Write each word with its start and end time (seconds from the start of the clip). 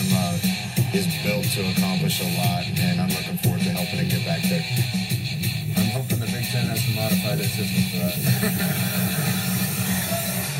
program 0.00 0.34
uh, 0.34 0.38
is 0.92 1.06
built 1.22 1.44
to 1.44 1.60
accomplish 1.70 2.20
a 2.20 2.38
lot, 2.38 2.64
and 2.78 3.00
I'm 3.00 3.08
looking 3.08 3.38
forward 3.38 3.60
to 3.62 3.70
helping 3.70 4.00
it 4.00 4.10
get 4.10 4.24
back 4.24 4.42
there. 4.42 4.64
I'm 5.76 5.90
hoping 5.90 6.20
the 6.20 6.26
Big 6.26 6.44
Ten 6.46 6.66
has 6.66 6.84
to 6.84 6.94
modify 6.94 7.36
their 7.36 7.46
system 7.46 7.82
for 7.90 8.06
us. 8.06 8.86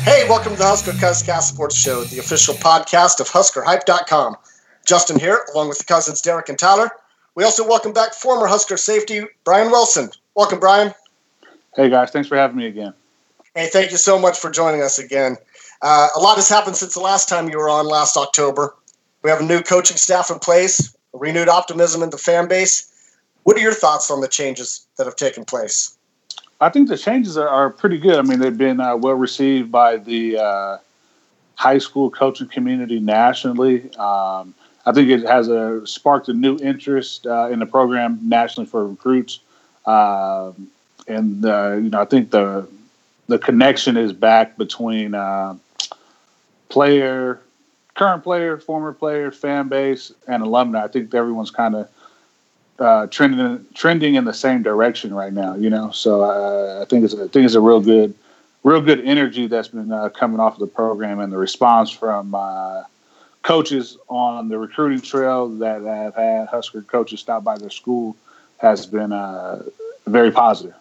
Hey, 0.01 0.27
welcome 0.27 0.53
to 0.53 0.57
the 0.57 0.65
Husker 0.65 0.93
Cuzcast 0.93 1.43
Sports 1.43 1.75
Show, 1.75 2.03
the 2.05 2.17
official 2.17 2.55
podcast 2.55 3.19
of 3.19 3.29
HuskerHype.com. 3.29 4.35
Justin 4.83 5.19
here, 5.19 5.45
along 5.53 5.69
with 5.69 5.77
the 5.77 5.83
cousins 5.83 6.23
Derek 6.23 6.49
and 6.49 6.57
Tyler. 6.57 6.89
We 7.35 7.43
also 7.43 7.67
welcome 7.67 7.93
back 7.93 8.15
former 8.15 8.47
Husker 8.47 8.77
safety 8.77 9.21
Bryan 9.43 9.69
Wilson. 9.69 10.09
Welcome, 10.33 10.59
Bryan. 10.59 10.95
Hey 11.75 11.87
guys, 11.91 12.09
thanks 12.09 12.27
for 12.27 12.35
having 12.35 12.57
me 12.57 12.65
again. 12.65 12.95
Hey, 13.53 13.69
thank 13.71 13.91
you 13.91 13.97
so 13.97 14.17
much 14.17 14.39
for 14.39 14.49
joining 14.49 14.81
us 14.81 14.97
again. 14.97 15.37
Uh, 15.83 16.07
a 16.15 16.19
lot 16.19 16.37
has 16.37 16.49
happened 16.49 16.77
since 16.77 16.95
the 16.95 16.99
last 16.99 17.29
time 17.29 17.47
you 17.49 17.59
were 17.59 17.69
on 17.69 17.85
last 17.85 18.17
October. 18.17 18.73
We 19.23 19.29
have 19.29 19.41
a 19.41 19.45
new 19.45 19.61
coaching 19.61 19.97
staff 19.97 20.31
in 20.31 20.39
place, 20.39 20.95
renewed 21.13 21.49
optimism 21.49 22.01
in 22.01 22.09
the 22.09 22.17
fan 22.17 22.47
base. 22.47 22.87
What 23.43 23.57
are 23.57 23.59
your 23.59 23.73
thoughts 23.73 24.09
on 24.09 24.21
the 24.21 24.27
changes 24.27 24.85
that 24.97 25.05
have 25.05 25.15
taken 25.15 25.45
place? 25.45 25.95
I 26.59 26.69
think 26.69 26.89
the 26.89 26.97
changes 26.97 27.37
are, 27.37 27.71
pretty 27.71 27.97
good. 27.97 28.19
I 28.19 28.21
mean, 28.21 28.39
they've 28.39 28.57
been 28.57 28.79
uh, 28.79 28.95
well 28.95 29.15
received 29.15 29.71
by 29.71 29.97
the 29.97 30.37
uh, 30.37 30.77
high 31.55 31.79
school 31.79 32.11
coaching 32.11 32.47
community 32.47 32.99
nationally. 32.99 33.91
Um, 33.95 34.53
I 34.85 34.91
think 34.93 35.09
it 35.09 35.21
has 35.23 35.47
a 35.47 35.85
sparked 35.85 36.29
a 36.29 36.33
new 36.33 36.57
interest 36.57 37.25
uh, 37.25 37.49
in 37.49 37.59
the 37.59 37.65
program 37.65 38.19
nationally 38.23 38.67
for 38.67 38.87
recruits, 38.87 39.39
um, 39.85 40.69
and 41.07 41.45
uh, 41.45 41.73
you 41.73 41.89
know, 41.89 42.01
I 42.01 42.05
think 42.05 42.31
the 42.31 42.67
the 43.27 43.37
connection 43.37 43.97
is 43.97 44.11
back 44.11 44.57
between 44.57 45.13
uh, 45.13 45.55
player, 46.69 47.39
current 48.01 48.23
player, 48.23 48.57
former 48.57 48.93
player, 48.93 49.29
fan 49.29 49.67
base, 49.67 50.11
and 50.27 50.41
alumni. 50.41 50.83
I 50.83 50.87
think 50.87 51.13
everyone's 51.13 51.51
kind 51.51 51.75
of 51.75 51.89
uh, 52.79 53.05
trending 53.05 53.63
trending 53.75 54.15
in 54.15 54.25
the 54.25 54.33
same 54.33 54.63
direction 54.63 55.13
right 55.13 55.31
now. 55.31 55.53
You 55.53 55.69
know, 55.69 55.91
so 55.91 56.23
uh, 56.23 56.81
I 56.81 56.85
think 56.85 57.05
it's 57.05 57.13
I 57.13 57.27
think 57.27 57.45
it's 57.45 57.53
a 57.53 57.61
real 57.61 57.79
good, 57.79 58.15
real 58.63 58.81
good 58.81 59.01
energy 59.01 59.45
that's 59.45 59.67
been 59.67 59.91
uh, 59.91 60.09
coming 60.09 60.39
off 60.39 60.53
of 60.53 60.61
the 60.61 60.65
program 60.65 61.19
and 61.19 61.31
the 61.31 61.37
response 61.37 61.91
from 61.91 62.33
uh, 62.33 62.81
coaches 63.43 63.99
on 64.07 64.49
the 64.49 64.57
recruiting 64.57 65.01
trail 65.01 65.47
that 65.59 65.83
have 65.83 66.15
had 66.15 66.47
Husker 66.47 66.81
coaches 66.81 67.19
stop 67.19 67.43
by 67.43 67.59
their 67.59 67.69
school 67.69 68.15
has 68.57 68.87
been 68.87 69.11
uh, 69.11 69.61
very 70.07 70.31
positive. 70.31 70.73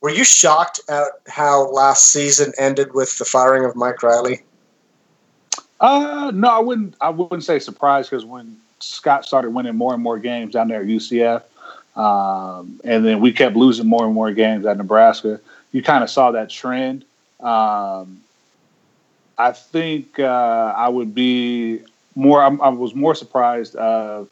Were 0.00 0.10
you 0.10 0.24
shocked 0.24 0.80
at 0.88 1.06
how 1.28 1.70
last 1.70 2.10
season 2.10 2.52
ended 2.58 2.94
with 2.94 3.16
the 3.18 3.24
firing 3.24 3.64
of 3.64 3.76
Mike 3.76 4.02
Riley? 4.02 4.42
Uh, 5.80 6.30
no, 6.34 6.48
I 6.48 6.58
wouldn't. 6.60 6.94
I 7.00 7.10
wouldn't 7.10 7.44
say 7.44 7.58
surprised 7.58 8.10
because 8.10 8.24
when 8.24 8.56
Scott 8.80 9.24
started 9.24 9.50
winning 9.50 9.76
more 9.76 9.94
and 9.94 10.02
more 10.02 10.18
games 10.18 10.52
down 10.52 10.68
there 10.68 10.80
at 10.80 10.86
UCF, 10.86 11.42
um, 11.96 12.80
and 12.84 13.04
then 13.04 13.20
we 13.20 13.32
kept 13.32 13.56
losing 13.56 13.86
more 13.86 14.04
and 14.04 14.14
more 14.14 14.32
games 14.32 14.66
at 14.66 14.76
Nebraska. 14.76 15.40
You 15.72 15.82
kind 15.82 16.04
of 16.04 16.10
saw 16.10 16.30
that 16.32 16.50
trend. 16.50 17.04
Um, 17.40 18.20
I 19.36 19.52
think 19.52 20.18
uh, 20.20 20.74
I 20.76 20.88
would 20.88 21.14
be 21.14 21.80
more. 22.14 22.42
I, 22.42 22.46
I 22.46 22.68
was 22.68 22.94
more 22.94 23.14
surprised 23.14 23.74
of 23.76 24.28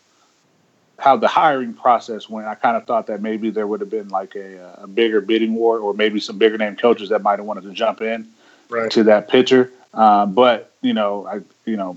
how 0.98 1.16
the 1.16 1.26
hiring 1.26 1.74
process 1.74 2.28
went. 2.30 2.46
I 2.46 2.54
kind 2.54 2.76
of 2.76 2.86
thought 2.86 3.08
that 3.08 3.20
maybe 3.20 3.50
there 3.50 3.66
would 3.66 3.80
have 3.80 3.90
been 3.90 4.08
like 4.08 4.36
a, 4.36 4.76
a 4.82 4.86
bigger 4.86 5.20
bidding 5.20 5.54
war, 5.54 5.78
or 5.80 5.92
maybe 5.92 6.20
some 6.20 6.38
bigger 6.38 6.56
name 6.56 6.76
coaches 6.76 7.08
that 7.08 7.22
might 7.22 7.40
have 7.40 7.46
wanted 7.46 7.64
to 7.64 7.72
jump 7.72 8.00
in 8.00 8.28
Right. 8.68 8.90
to 8.92 9.02
that 9.04 9.28
picture. 9.28 9.70
Um, 9.94 10.34
but 10.34 10.72
you 10.80 10.94
know, 10.94 11.26
I 11.26 11.40
you 11.68 11.76
know, 11.76 11.96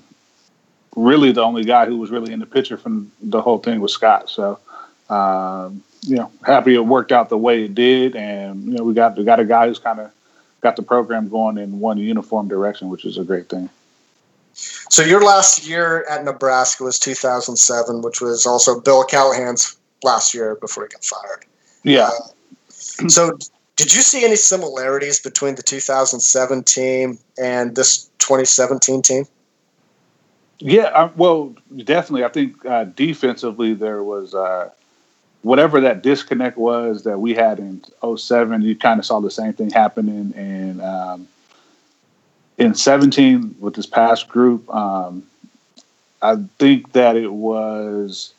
really 0.96 1.32
the 1.32 1.42
only 1.42 1.64
guy 1.64 1.86
who 1.86 1.98
was 1.98 2.12
really 2.12 2.34
in 2.34 2.40
the 2.40 2.46
picture 2.46 2.78
from 2.78 3.12
the 3.22 3.42
whole 3.42 3.60
thing 3.60 3.80
was 3.80 3.94
Scott. 3.94 4.30
So 4.30 4.60
um, 5.10 5.84
you 6.02 6.16
know, 6.16 6.32
happy 6.46 6.76
it 6.76 6.86
worked 6.86 7.12
out 7.12 7.30
the 7.30 7.38
way 7.38 7.66
it 7.66 7.76
did, 7.76 8.16
and 8.16 8.64
you 8.66 8.72
know, 8.74 8.84
we 8.84 8.94
got 8.94 9.18
we 9.18 9.24
got 9.24 9.40
a 9.40 9.46
guy 9.46 9.68
who's 9.68 9.80
kind 9.80 10.00
of 10.00 10.12
got 10.62 10.76
the 10.76 10.84
program 10.84 11.30
going 11.30 11.58
in 11.58 11.80
one 11.80 11.98
uniform 11.98 12.48
direction, 12.48 12.90
which 12.90 13.06
is 13.06 13.18
a 13.18 13.24
great 13.24 13.50
thing. 13.50 13.70
So 14.56 15.04
your 15.04 15.22
last 15.22 15.68
year 15.68 16.06
at 16.10 16.24
Nebraska 16.24 16.84
was 16.84 16.98
2007, 16.98 18.02
which 18.02 18.22
was 18.22 18.46
also 18.46 18.80
Bill 18.80 19.04
Callahan's 19.04 19.76
last 20.04 20.34
year 20.34 20.56
before 20.56 20.84
he 20.84 20.90
got 20.90 21.04
fired. 21.04 21.46
Yeah. 21.84 22.10
So 22.70 23.38
did 23.76 23.94
you 23.94 24.02
see 24.02 24.24
any 24.24 24.36
similarities 24.36 25.20
between 25.20 25.56
the 25.56 25.64
2007 25.64 26.64
team 26.64 27.20
and 27.38 27.76
this 27.76 28.10
2017 28.20 29.02
team? 29.02 29.26
Yeah, 30.60 30.86
I, 30.86 31.12
well, 31.16 31.54
definitely. 31.84 32.24
I 32.24 32.30
think 32.30 32.66
uh, 32.66 32.86
defensively 32.86 33.74
there 33.74 34.04
was 34.04 34.34
uh, 34.34 34.70
whatever 35.42 35.82
that 35.82 36.02
disconnect 36.02 36.58
was 36.58 37.04
that 37.04 37.20
we 37.20 37.34
had 37.34 37.60
in 37.60 37.84
07, 38.16 38.62
you 38.62 38.76
kind 38.76 39.00
of 39.00 39.06
saw 39.06 39.20
the 39.20 39.30
same 39.30 39.54
thing 39.54 39.70
happening 39.70 40.34
in 40.36 40.82
um, 40.82 41.28
in 42.58 42.74
17 42.74 43.56
with 43.60 43.76
this 43.76 43.86
past 43.86 44.30
group. 44.30 44.74
Um, 44.74 45.24
I 46.22 46.38
think 46.58 46.94
that 46.94 47.16
it 47.16 47.32
was, 47.32 48.34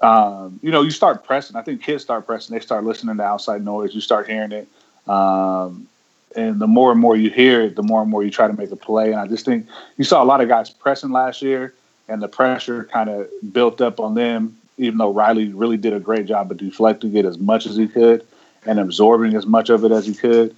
um, 0.00 0.60
you 0.62 0.70
know, 0.70 0.82
you 0.82 0.90
start 0.90 1.24
pressing. 1.24 1.56
I 1.56 1.62
think 1.62 1.82
kids 1.82 2.02
start 2.02 2.26
pressing. 2.26 2.54
They 2.54 2.60
start 2.60 2.84
listening 2.84 3.16
to 3.16 3.22
outside 3.22 3.64
noise. 3.64 3.94
You 3.94 4.00
start 4.00 4.28
hearing 4.28 4.52
it. 4.52 4.68
Um, 5.08 5.88
and 6.34 6.60
the 6.60 6.66
more 6.66 6.92
and 6.92 7.00
more 7.00 7.16
you 7.16 7.30
hear 7.30 7.62
it, 7.62 7.76
the 7.76 7.82
more 7.82 8.02
and 8.02 8.10
more 8.10 8.22
you 8.22 8.30
try 8.30 8.46
to 8.46 8.52
make 8.52 8.70
a 8.70 8.76
play. 8.76 9.12
And 9.12 9.20
I 9.20 9.26
just 9.26 9.44
think 9.44 9.66
you 9.96 10.04
saw 10.04 10.22
a 10.22 10.26
lot 10.26 10.40
of 10.40 10.48
guys 10.48 10.68
pressing 10.68 11.10
last 11.10 11.40
year, 11.40 11.72
and 12.08 12.22
the 12.22 12.28
pressure 12.28 12.84
kind 12.84 13.08
of 13.08 13.28
built 13.52 13.80
up 13.80 14.00
on 14.00 14.14
them. 14.14 14.56
Even 14.78 14.98
though 14.98 15.12
Riley 15.12 15.48
really 15.54 15.78
did 15.78 15.94
a 15.94 16.00
great 16.00 16.26
job 16.26 16.50
of 16.50 16.58
deflecting 16.58 17.16
it 17.16 17.24
as 17.24 17.38
much 17.38 17.64
as 17.64 17.76
he 17.76 17.88
could 17.88 18.26
and 18.66 18.78
absorbing 18.78 19.34
as 19.34 19.46
much 19.46 19.70
of 19.70 19.84
it 19.84 19.92
as 19.92 20.06
he 20.06 20.12
could. 20.12 20.54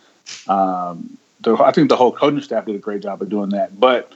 Um, 0.48 1.16
the, 1.40 1.54
I 1.56 1.70
think 1.70 1.88
the 1.88 1.96
whole 1.96 2.10
coaching 2.10 2.40
staff 2.40 2.64
did 2.66 2.74
a 2.74 2.78
great 2.78 3.02
job 3.02 3.22
of 3.22 3.28
doing 3.28 3.50
that. 3.50 3.78
But 3.78 4.12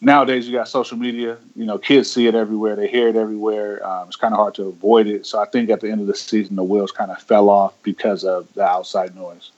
nowadays, 0.00 0.46
you 0.46 0.56
got 0.56 0.68
social 0.68 0.96
media. 0.96 1.36
You 1.56 1.64
know, 1.64 1.78
kids 1.78 2.10
see 2.10 2.26
it 2.26 2.34
everywhere. 2.34 2.76
They 2.76 2.88
hear 2.88 3.08
it 3.08 3.16
everywhere. 3.16 3.86
Um, 3.86 4.08
it's 4.08 4.16
kind 4.16 4.34
of 4.34 4.38
hard 4.38 4.54
to 4.56 4.64
avoid 4.64 5.06
it. 5.06 5.26
So 5.26 5.40
I 5.40 5.46
think 5.46 5.70
at 5.70 5.80
the 5.80 5.90
end 5.90 6.00
of 6.00 6.06
the 6.06 6.14
season, 6.14 6.56
the 6.56 6.64
wheels 6.64 6.92
kind 6.92 7.10
of 7.10 7.20
fell 7.20 7.48
off 7.48 7.74
because 7.82 8.24
of 8.24 8.52
the 8.54 8.64
outside 8.64 9.14
noise. 9.16 9.50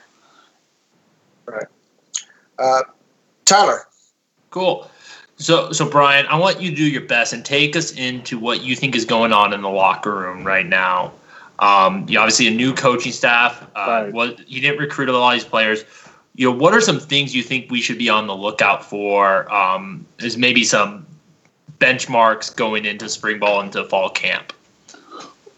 Right. 1.46 1.66
Uh, 2.58 2.82
Tyler. 3.44 3.86
Cool. 4.50 4.90
So, 5.36 5.72
so 5.72 5.88
Bryan, 5.88 6.26
I 6.26 6.38
want 6.38 6.60
you 6.60 6.70
to 6.70 6.76
do 6.76 6.84
your 6.84 7.02
best 7.02 7.32
and 7.32 7.44
take 7.44 7.74
us 7.74 7.92
into 7.92 8.38
what 8.38 8.62
you 8.62 8.76
think 8.76 8.94
is 8.94 9.04
going 9.06 9.32
on 9.32 9.52
in 9.54 9.62
the 9.62 9.70
locker 9.70 10.14
room 10.14 10.44
right 10.44 10.66
now. 10.66 11.12
Um, 11.60 12.06
you 12.08 12.18
obviously 12.18 12.46
a 12.46 12.50
new 12.50 12.74
coaching 12.74 13.12
staff. 13.12 13.66
Uh, 13.74 14.02
Right. 14.04 14.12
what 14.12 14.48
you 14.48 14.60
didn't 14.60 14.78
recruit 14.78 15.08
a 15.08 15.12
lot 15.12 15.34
of 15.34 15.40
these 15.40 15.48
players. 15.48 15.84
You 16.40 16.50
know, 16.50 16.56
what 16.56 16.72
are 16.72 16.80
some 16.80 16.98
things 16.98 17.34
you 17.34 17.42
think 17.42 17.70
we 17.70 17.82
should 17.82 17.98
be 17.98 18.08
on 18.08 18.26
the 18.26 18.34
lookout 18.34 18.82
for? 18.82 19.52
Um, 19.52 20.06
is 20.20 20.38
maybe 20.38 20.64
some 20.64 21.06
benchmarks 21.78 22.56
going 22.56 22.86
into 22.86 23.10
spring 23.10 23.38
ball 23.38 23.60
into 23.60 23.84
fall 23.84 24.08
camp. 24.08 24.54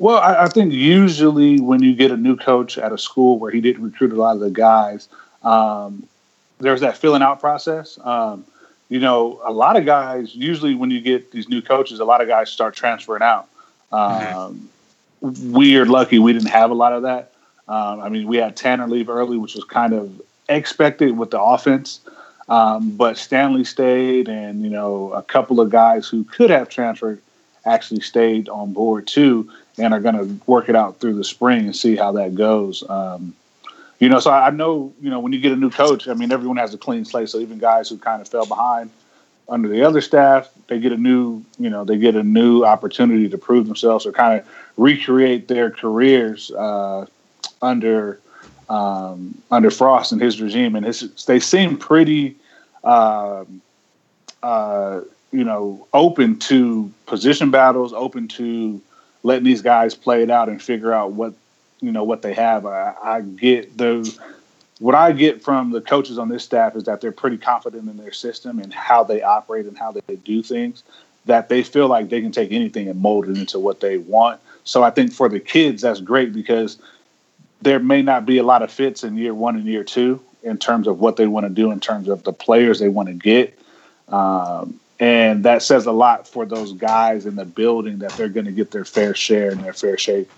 Well, 0.01 0.19
I, 0.19 0.43
I 0.43 0.49
think 0.49 0.73
usually 0.73 1.61
when 1.61 1.85
you 1.85 1.95
get 1.95 2.11
a 2.11 2.17
new 2.17 2.35
coach 2.35 2.79
at 2.79 2.91
a 2.91 2.99
school 2.99 3.39
where 3.39 3.53
he 3.53 3.61
didn't 3.61 3.85
recruit 3.85 4.13
a 4.13 4.17
lot 4.17 4.35
of 4.35 4.41
the 4.41 4.51
guys, 4.51 5.09
um, 5.45 6.05
there's 6.59 6.81
that 6.81 6.97
filling 6.97 7.23
out 7.23 7.39
process. 7.39 7.97
Um, 8.03 8.45
you 8.89 8.99
know, 8.99 9.41
a 9.45 9.53
lot 9.53 9.77
of 9.77 9.87
guys 9.87 10.35
usually 10.35 10.75
when 10.75 10.91
you 10.91 11.01
get 11.01 11.31
these 11.31 11.49
new 11.49 11.63
coaches, 11.63 12.01
a 12.01 12.05
lot 12.05 12.21
of 12.21 12.27
guys 12.27 12.51
start 12.51 12.75
transferring 12.75 13.23
out. 13.23 13.49
Um, 13.93 14.69
We 15.21 15.77
are 15.77 15.87
lucky 15.87 16.19
we 16.19 16.33
didn't 16.33 16.51
have 16.51 16.73
a 16.73 16.75
lot 16.75 16.93
of 16.93 17.03
that. 17.03 17.31
Um, 17.69 18.01
I 18.01 18.09
mean, 18.09 18.27
we 18.27 18.39
had 18.39 18.57
Tanner 18.57 18.89
leave 18.89 19.09
early, 19.09 19.39
which 19.39 19.55
was 19.55 19.63
kind 19.63 19.93
of 19.93 20.21
expected 20.55 21.17
with 21.17 21.31
the 21.31 21.41
offense. 21.41 22.01
Um, 22.49 22.91
but 22.97 23.17
Stanley 23.17 23.65
stayed, 23.65 24.29
and 24.29 24.63
you 24.63 24.71
know, 24.71 25.13
a 25.13 25.23
couple 25.23 25.61
of 25.61 25.71
guys 25.71 26.09
who 26.09 26.25
could 26.25 26.51
have 26.51 26.69
transferred 26.69 27.21
actually 27.65 28.01
stayed 28.01 28.49
on 28.49 28.73
board 28.73 29.07
too, 29.07 29.51
and 29.79 29.95
are 29.95 30.01
going 30.01 30.17
to 30.17 30.41
work 30.47 30.69
it 30.69 30.77
out 30.77 31.01
through 31.01 31.15
the 31.15 31.25
spring 31.25 31.67
and 31.67 31.77
see 31.77 31.97
how 31.97 32.13
that 32.13 32.35
goes. 32.35 32.83
Um, 32.89 33.35
you 34.01 34.09
know, 34.09 34.19
so 34.19 34.33
I 34.33 34.51
know, 34.51 34.93
you 35.01 35.11
know, 35.11 35.21
when 35.21 35.33
you 35.33 35.39
get 35.39 35.53
a 35.53 35.57
new 35.57 35.71
coach, 35.71 36.09
I 36.09 36.15
mean, 36.15 36.33
everyone 36.33 36.57
has 36.57 36.75
a 36.75 36.79
clean 36.79 37.05
slate. 37.05 37.29
So 37.29 37.39
even 37.39 37.59
guys 37.59 37.89
who 37.89 37.99
kind 37.99 38.21
of 38.21 38.27
fell 38.27 38.47
behind 38.47 38.91
under 39.49 39.69
the 39.69 39.85
other 39.85 40.01
staff, 40.01 40.51
they 40.67 40.81
get 40.81 40.91
a 40.91 40.97
new, 40.97 41.45
you 41.57 41.71
know, 41.71 41.85
they 41.85 41.97
get 41.97 42.17
a 42.17 42.23
new 42.25 42.65
opportunity 42.65 43.29
to 43.29 43.39
prove 43.39 43.67
themselves 43.67 44.05
or 44.05 44.11
kind 44.11 44.41
of 44.41 44.49
recreate 44.77 45.47
their 45.47 45.71
careers 45.71 46.51
uh, 46.51 47.07
under 47.61 48.19
um, 48.73 49.37
under 49.51 49.71
Frost 49.71 50.13
and 50.13 50.21
his 50.21 50.41
regime. 50.41 50.75
And 50.75 50.87
his, 50.87 51.03
they 51.27 51.39
seem 51.41 51.77
pretty, 51.77 52.37
um, 52.83 53.61
uh, 54.43 55.03
you 55.31 55.45
know, 55.45 55.87
open 55.93 56.39
to 56.41 56.91
position 57.05 57.51
battles, 57.51 57.93
open 57.93 58.29
to 58.29 58.81
letting 59.23 59.45
these 59.45 59.61
guys 59.61 59.95
play 59.95 60.23
it 60.23 60.31
out 60.31 60.49
and 60.49 60.61
figure 60.61 60.93
out 60.93 61.13
what 61.13 61.35
you 61.81 61.93
know 61.93 62.03
what 62.03 62.23
they 62.23 62.33
have. 62.33 62.65
I, 62.65 62.95
I 63.03 63.21
get 63.21 63.77
the 63.77 64.19
what 64.79 64.95
I 64.95 65.13
get 65.13 65.43
from 65.43 65.71
the 65.71 65.83
coaches 65.83 66.19
on 66.19 66.31
this 66.31 66.43
staff 66.43 66.75
is 66.75 66.85
that 66.85 67.03
they're 67.03 67.13
pretty 67.13 67.37
confident 67.37 67.89
in 67.89 67.99
their 67.99 68.13
system 68.13 68.59
and 68.59 68.73
how 68.73 69.05
they 69.05 69.23
operate 69.23 69.67
and 69.67 69.77
how 69.77 69.93
they 69.93 70.17
do 70.17 70.43
things. 70.43 70.83
That 71.27 71.49
they 71.49 71.63
feel 71.63 71.89
like 71.89 72.09
they 72.09 72.21
can 72.21 72.33
take 72.33 72.51
anything 72.51 72.89
and 72.89 73.01
mold 73.01 73.29
it 73.29 73.37
into 73.37 73.59
what 73.59 73.81
they 73.81 73.99
want. 73.99 74.41
So 74.65 74.83
I 74.83 74.91
think 74.91 75.13
for 75.13 75.29
the 75.29 75.39
kids, 75.39 75.83
that's 75.83 76.01
great 76.01 76.33
because 76.33 76.79
there 77.63 77.79
may 77.79 78.03
not 78.03 78.27
be 78.27 78.39
a 78.39 78.43
lot 78.43 78.63
of 78.63 78.71
fits 78.71 79.05
in 79.05 79.17
year 79.17 79.35
one 79.35 79.57
and 79.57 79.65
year 79.65 79.85
two 79.85 80.21
in 80.43 80.59
terms 80.59 80.87
of 80.87 81.01
what 81.01 81.17
they 81.17 81.27
want 81.27 81.47
to 81.47 81.51
do, 81.51 81.71
in 81.71 81.81
terms 81.81 82.09
of 82.09 82.25
the 82.25 82.33
players 82.33 82.79
they 82.79 82.89
want 82.89 83.09
to 83.09 83.15
get. 83.15 83.59
Um, 84.09 84.79
and 84.99 85.45
that 85.45 85.63
says 85.63 85.87
a 85.87 85.93
lot 85.93 86.29
for 86.29 86.45
those 86.47 86.73
guys 86.73 87.27
in 87.27 87.37
the 87.37 87.45
building 87.45 87.99
that 87.99 88.13
they're 88.13 88.29
going 88.29 88.47
to 88.47 88.53
get 88.53 88.71
their 88.71 88.85
fair 88.85 89.15
share 89.15 89.51
and 89.51 89.63
their 89.65 89.73
fair 89.73 89.99
shake 89.99 90.29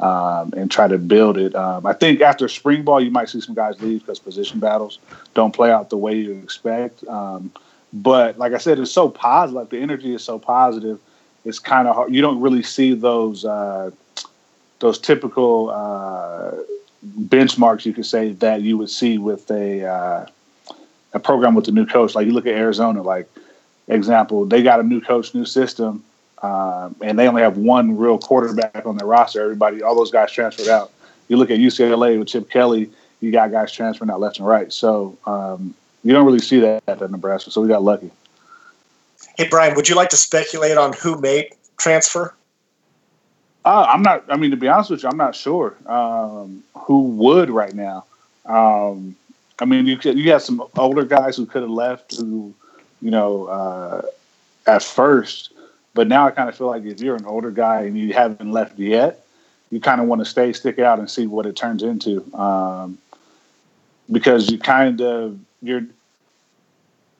um, 0.00 0.52
and 0.56 0.70
try 0.70 0.88
to 0.88 0.98
build 0.98 1.38
it. 1.38 1.54
Um, 1.54 1.86
I 1.86 1.92
think 1.92 2.20
after 2.20 2.48
spring 2.48 2.82
ball, 2.82 3.00
you 3.00 3.10
might 3.10 3.28
see 3.28 3.40
some 3.40 3.54
guys 3.54 3.80
leave 3.80 4.00
because 4.00 4.18
position 4.18 4.60
battles 4.60 4.98
don't 5.34 5.54
play 5.54 5.70
out 5.70 5.90
the 5.90 5.96
way 5.96 6.16
you 6.16 6.32
expect. 6.38 7.06
Um, 7.08 7.52
but 7.92 8.38
like 8.38 8.52
I 8.52 8.58
said, 8.58 8.78
it's 8.78 8.90
so 8.90 9.08
positive. 9.08 9.54
Like 9.54 9.70
the 9.70 9.80
energy 9.80 10.14
is 10.14 10.22
so 10.22 10.38
positive. 10.38 10.98
It's 11.44 11.58
kind 11.58 11.88
of 11.88 11.94
hard. 11.94 12.14
You 12.14 12.22
don't 12.22 12.40
really 12.40 12.62
see 12.62 12.94
those 12.94 13.44
uh, 13.44 13.90
those 14.82 14.98
typical 14.98 15.70
uh, 15.70 16.50
benchmarks 17.06 17.86
you 17.86 17.94
could 17.94 18.04
say 18.04 18.32
that 18.32 18.62
you 18.62 18.76
would 18.76 18.90
see 18.90 19.16
with 19.16 19.48
a 19.50 19.86
uh, 19.86 20.26
a 21.14 21.20
program 21.20 21.54
with 21.54 21.68
a 21.68 21.70
new 21.70 21.86
coach. 21.86 22.14
Like 22.14 22.26
you 22.26 22.32
look 22.32 22.46
at 22.46 22.54
Arizona, 22.54 23.00
like 23.00 23.28
example, 23.86 24.44
they 24.44 24.62
got 24.62 24.80
a 24.80 24.82
new 24.82 25.00
coach, 25.00 25.34
new 25.34 25.44
system, 25.44 26.02
um, 26.42 26.96
and 27.00 27.16
they 27.16 27.28
only 27.28 27.42
have 27.42 27.56
one 27.56 27.96
real 27.96 28.18
quarterback 28.18 28.84
on 28.84 28.96
their 28.96 29.06
roster. 29.06 29.40
Everybody, 29.40 29.82
all 29.82 29.94
those 29.94 30.10
guys 30.10 30.32
transferred 30.32 30.68
out. 30.68 30.90
You 31.28 31.36
look 31.36 31.50
at 31.50 31.58
UCLA 31.58 32.18
with 32.18 32.28
Chip 32.28 32.50
Kelly, 32.50 32.90
you 33.20 33.30
got 33.30 33.52
guys 33.52 33.72
transferring 33.72 34.10
out 34.10 34.18
left 34.18 34.38
and 34.38 34.46
right. 34.46 34.72
So 34.72 35.16
um, 35.26 35.74
you 36.02 36.12
don't 36.12 36.26
really 36.26 36.40
see 36.40 36.58
that 36.58 36.82
at 36.88 37.08
Nebraska. 37.08 37.52
So 37.52 37.60
we 37.60 37.68
got 37.68 37.84
lucky. 37.84 38.10
Hey 39.36 39.48
Bryan, 39.48 39.76
would 39.76 39.88
you 39.88 39.94
like 39.94 40.10
to 40.10 40.16
speculate 40.16 40.76
on 40.76 40.92
who 40.92 41.20
made 41.20 41.50
transfer? 41.76 42.34
Uh, 43.64 43.86
I'm 43.88 44.02
not. 44.02 44.24
I 44.28 44.36
mean, 44.36 44.50
to 44.50 44.56
be 44.56 44.68
honest 44.68 44.90
with 44.90 45.02
you, 45.02 45.08
I'm 45.08 45.16
not 45.16 45.34
sure 45.34 45.76
um, 45.86 46.64
who 46.74 47.02
would 47.02 47.50
right 47.50 47.74
now. 47.74 48.04
Um, 48.44 49.16
I 49.58 49.64
mean, 49.64 49.86
you 49.86 49.96
could, 49.96 50.18
you 50.18 50.32
have 50.32 50.42
some 50.42 50.64
older 50.76 51.04
guys 51.04 51.36
who 51.36 51.46
could 51.46 51.62
have 51.62 51.70
left 51.70 52.16
who, 52.16 52.52
you 53.00 53.10
know, 53.10 53.46
uh, 53.46 54.02
at 54.66 54.82
first, 54.82 55.52
but 55.94 56.08
now 56.08 56.26
I 56.26 56.32
kind 56.32 56.48
of 56.48 56.56
feel 56.56 56.66
like 56.66 56.84
if 56.84 57.00
you're 57.00 57.14
an 57.14 57.26
older 57.26 57.52
guy 57.52 57.82
and 57.82 57.96
you 57.96 58.12
haven't 58.12 58.50
left 58.50 58.78
yet, 58.78 59.24
you 59.70 59.80
kind 59.80 60.00
of 60.00 60.08
want 60.08 60.20
to 60.20 60.24
stay, 60.24 60.52
stick 60.52 60.80
out, 60.80 60.98
and 60.98 61.08
see 61.08 61.28
what 61.28 61.46
it 61.46 61.54
turns 61.54 61.84
into, 61.84 62.24
um, 62.34 62.98
because 64.10 64.50
you 64.50 64.58
kind 64.58 65.00
of 65.00 65.38
you're 65.62 65.86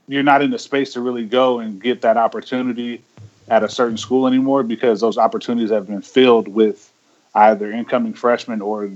you're 0.08 0.24
not 0.24 0.42
in 0.42 0.50
the 0.50 0.58
space 0.58 0.92
to 0.94 1.00
really 1.00 1.24
go 1.24 1.60
and 1.60 1.80
get 1.80 2.02
that 2.02 2.16
opportunity 2.16 3.02
at 3.52 3.62
a 3.62 3.68
certain 3.68 3.98
school 3.98 4.26
anymore 4.26 4.62
because 4.62 5.02
those 5.02 5.18
opportunities 5.18 5.70
have 5.70 5.86
been 5.86 6.00
filled 6.00 6.48
with 6.48 6.90
either 7.34 7.70
incoming 7.70 8.14
freshmen 8.14 8.62
or 8.62 8.90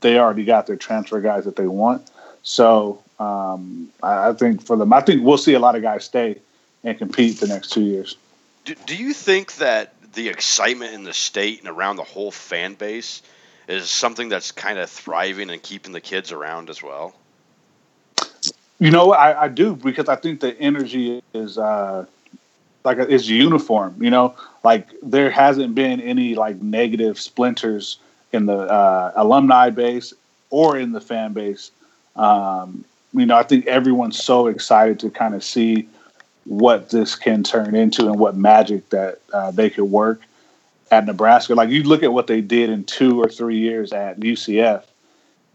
they 0.00 0.18
already 0.18 0.44
got 0.44 0.66
their 0.66 0.74
transfer 0.74 1.20
guys 1.20 1.44
that 1.44 1.54
they 1.54 1.68
want. 1.68 2.10
So 2.42 3.00
um, 3.20 3.88
I 4.02 4.32
think 4.32 4.66
for 4.66 4.76
them, 4.76 4.92
I 4.92 5.02
think 5.02 5.22
we'll 5.22 5.38
see 5.38 5.54
a 5.54 5.60
lot 5.60 5.76
of 5.76 5.82
guys 5.82 6.04
stay 6.04 6.40
and 6.82 6.98
compete 6.98 7.38
the 7.38 7.46
next 7.46 7.70
two 7.70 7.82
years. 7.82 8.16
Do, 8.64 8.74
do 8.86 8.96
you 8.96 9.12
think 9.12 9.54
that 9.56 9.94
the 10.14 10.28
excitement 10.28 10.94
in 10.94 11.04
the 11.04 11.12
state 11.12 11.60
and 11.60 11.68
around 11.68 11.94
the 11.94 12.02
whole 12.02 12.32
fan 12.32 12.74
base 12.74 13.22
is 13.68 13.88
something 13.88 14.28
that's 14.28 14.50
kind 14.50 14.80
of 14.80 14.90
thriving 14.90 15.48
and 15.48 15.62
keeping 15.62 15.92
the 15.92 16.00
kids 16.00 16.32
around 16.32 16.70
as 16.70 16.82
well? 16.82 17.14
You 18.80 18.90
know, 18.90 19.12
I, 19.12 19.44
I 19.44 19.48
do 19.48 19.76
because 19.76 20.08
I 20.08 20.16
think 20.16 20.40
the 20.40 20.58
energy 20.58 21.22
is 21.34 21.56
uh, 21.56 22.06
like 22.84 22.98
it's 22.98 23.28
uniform. 23.28 23.96
You 24.00 24.10
know, 24.10 24.34
like 24.64 24.88
there 25.02 25.30
hasn't 25.30 25.74
been 25.74 26.00
any 26.00 26.34
like 26.34 26.60
negative 26.60 27.18
splinters 27.18 27.98
in 28.32 28.46
the 28.46 28.58
uh, 28.58 29.12
alumni 29.16 29.70
base 29.70 30.12
or 30.50 30.76
in 30.76 30.92
the 30.92 31.00
fan 31.00 31.32
base. 31.32 31.70
Um, 32.16 32.84
you 33.12 33.26
know, 33.26 33.36
I 33.36 33.42
think 33.42 33.66
everyone's 33.66 34.22
so 34.22 34.46
excited 34.46 34.98
to 35.00 35.10
kind 35.10 35.34
of 35.34 35.44
see 35.44 35.88
what 36.44 36.90
this 36.90 37.14
can 37.14 37.42
turn 37.42 37.74
into 37.74 38.06
and 38.06 38.18
what 38.18 38.36
magic 38.36 38.88
that 38.90 39.20
uh, 39.32 39.50
they 39.50 39.70
could 39.70 39.84
work 39.84 40.20
at 40.90 41.06
Nebraska. 41.06 41.54
Like 41.54 41.70
you 41.70 41.82
look 41.82 42.02
at 42.02 42.12
what 42.12 42.26
they 42.26 42.40
did 42.40 42.70
in 42.70 42.84
two 42.84 43.20
or 43.20 43.28
three 43.28 43.58
years 43.58 43.92
at 43.92 44.18
UCF, 44.20 44.84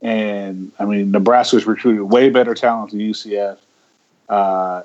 and 0.01 0.71
I 0.80 0.85
mean, 0.85 1.12
Nebraska's 1.12 1.65
recruited 1.65 2.03
way 2.03 2.30
better 2.30 2.53
talent 2.53 2.91
than 2.91 3.00
UCF. 3.00 3.57
Uh, 4.30 4.83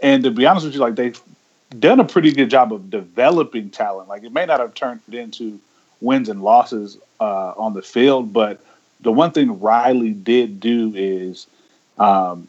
and 0.00 0.24
to 0.24 0.30
be 0.30 0.46
honest 0.46 0.66
with 0.66 0.74
you, 0.74 0.80
like 0.80 0.96
they've 0.96 1.20
done 1.78 2.00
a 2.00 2.04
pretty 2.04 2.32
good 2.32 2.50
job 2.50 2.72
of 2.72 2.90
developing 2.90 3.70
talent. 3.70 4.08
Like 4.08 4.24
it 4.24 4.32
may 4.32 4.46
not 4.46 4.60
have 4.60 4.74
turned 4.74 5.00
into 5.10 5.60
wins 6.00 6.28
and 6.28 6.42
losses 6.42 6.98
uh, 7.20 7.52
on 7.56 7.74
the 7.74 7.82
field, 7.82 8.32
but 8.32 8.60
the 9.00 9.12
one 9.12 9.32
thing 9.32 9.60
Riley 9.60 10.10
did 10.10 10.60
do 10.60 10.92
is 10.94 11.46
um, 11.98 12.48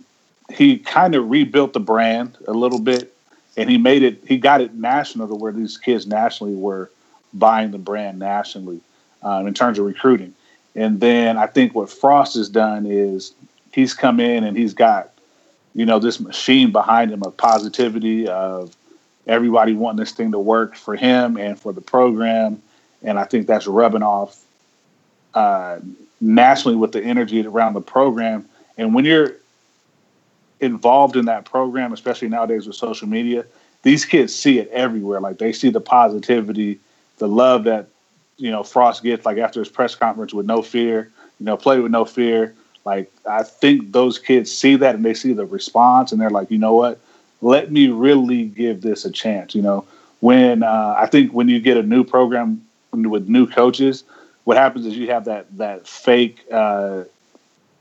he 0.53 0.77
kind 0.77 1.15
of 1.15 1.29
rebuilt 1.29 1.73
the 1.73 1.79
brand 1.79 2.37
a 2.47 2.53
little 2.53 2.79
bit, 2.79 3.13
and 3.57 3.69
he 3.69 3.77
made 3.77 4.03
it. 4.03 4.21
He 4.27 4.37
got 4.37 4.61
it 4.61 4.73
national 4.75 5.27
to 5.27 5.35
where 5.35 5.51
these 5.51 5.77
kids 5.77 6.07
nationally 6.07 6.55
were 6.55 6.91
buying 7.33 7.71
the 7.71 7.77
brand 7.77 8.19
nationally 8.19 8.79
um, 9.23 9.47
in 9.47 9.53
terms 9.53 9.79
of 9.79 9.85
recruiting. 9.85 10.33
And 10.75 10.99
then 10.99 11.37
I 11.37 11.47
think 11.47 11.73
what 11.73 11.89
Frost 11.89 12.35
has 12.35 12.49
done 12.49 12.85
is 12.85 13.33
he's 13.71 13.93
come 13.93 14.19
in 14.19 14.43
and 14.43 14.57
he's 14.57 14.73
got 14.73 15.11
you 15.73 15.85
know 15.85 15.99
this 15.99 16.19
machine 16.19 16.71
behind 16.71 17.11
him 17.11 17.23
of 17.23 17.35
positivity 17.35 18.27
of 18.27 18.75
everybody 19.27 19.73
wanting 19.73 19.99
this 19.99 20.11
thing 20.11 20.31
to 20.31 20.39
work 20.39 20.75
for 20.75 20.95
him 20.95 21.37
and 21.37 21.59
for 21.59 21.73
the 21.73 21.81
program. 21.81 22.61
And 23.03 23.19
I 23.19 23.23
think 23.23 23.47
that's 23.47 23.67
rubbing 23.67 24.03
off 24.03 24.43
uh, 25.33 25.79
nationally 26.21 26.77
with 26.77 26.91
the 26.91 27.03
energy 27.03 27.45
around 27.45 27.73
the 27.73 27.81
program. 27.81 28.47
And 28.77 28.93
when 28.93 29.05
you're 29.05 29.33
involved 30.59 31.15
in 31.15 31.25
that 31.25 31.45
program, 31.45 31.93
especially 31.93 32.29
nowadays 32.29 32.67
with 32.67 32.75
social 32.75 33.07
media, 33.07 33.45
these 33.83 34.05
kids 34.05 34.33
see 34.33 34.59
it 34.59 34.69
everywhere. 34.69 35.19
Like 35.19 35.37
they 35.37 35.53
see 35.53 35.69
the 35.69 35.81
positivity, 35.81 36.79
the 37.17 37.27
love 37.27 37.65
that 37.65 37.87
you 38.37 38.51
know 38.51 38.63
Frost 38.63 39.03
gets. 39.03 39.25
Like 39.25 39.37
after 39.37 39.59
his 39.59 39.69
press 39.69 39.95
conference 39.95 40.33
with 40.33 40.45
no 40.45 40.61
fear, 40.61 41.11
you 41.39 41.45
know, 41.45 41.57
play 41.57 41.79
with 41.79 41.91
no 41.91 42.05
fear. 42.05 42.55
Like 42.83 43.11
I 43.29 43.43
think 43.43 43.91
those 43.91 44.19
kids 44.19 44.51
see 44.51 44.75
that 44.77 44.95
and 44.95 45.05
they 45.05 45.13
see 45.13 45.33
the 45.33 45.45
response, 45.45 46.11
and 46.11 46.19
they're 46.19 46.29
like, 46.29 46.49
you 46.51 46.57
know 46.57 46.73
what, 46.73 46.99
let 47.41 47.71
me 47.71 47.89
really 47.89 48.45
give 48.45 48.81
this 48.81 49.05
a 49.05 49.11
chance. 49.11 49.55
You 49.55 49.61
know, 49.61 49.85
when 50.19 50.63
uh, 50.63 50.95
I 50.97 51.07
think 51.07 51.33
when 51.33 51.49
you 51.49 51.59
get 51.59 51.77
a 51.77 51.83
new 51.83 52.03
program 52.03 52.65
with 52.91 53.27
new 53.27 53.47
coaches, 53.47 54.03
what 54.45 54.57
happens 54.57 54.85
is 54.85 54.95
you 54.97 55.07
have 55.11 55.25
that 55.25 55.45
that 55.57 55.87
fake 55.87 56.45
uh, 56.51 57.03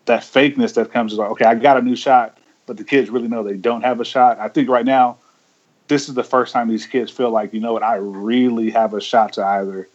that 0.06 0.22
fakeness 0.22 0.74
that 0.74 0.92
comes 0.92 1.14
like, 1.14 1.30
okay, 1.30 1.44
I 1.44 1.54
got 1.54 1.76
a 1.76 1.82
new 1.82 1.96
shot, 1.96 2.38
but 2.66 2.76
the 2.76 2.84
kids 2.84 3.10
really 3.10 3.28
know 3.28 3.42
they 3.42 3.56
don't 3.56 3.82
have 3.82 4.00
a 4.00 4.04
shot. 4.04 4.38
I 4.38 4.48
think 4.48 4.68
right 4.68 4.84
now, 4.84 5.18
this 5.88 6.08
is 6.08 6.14
the 6.14 6.24
first 6.24 6.52
time 6.52 6.68
these 6.68 6.86
kids 6.86 7.10
feel 7.10 7.30
like, 7.30 7.54
you 7.54 7.60
know 7.60 7.72
what, 7.72 7.82
I 7.82 7.96
really 7.96 8.70
have 8.70 8.94
a 8.94 9.00
shot 9.00 9.34
to 9.34 9.44
either 9.44 9.88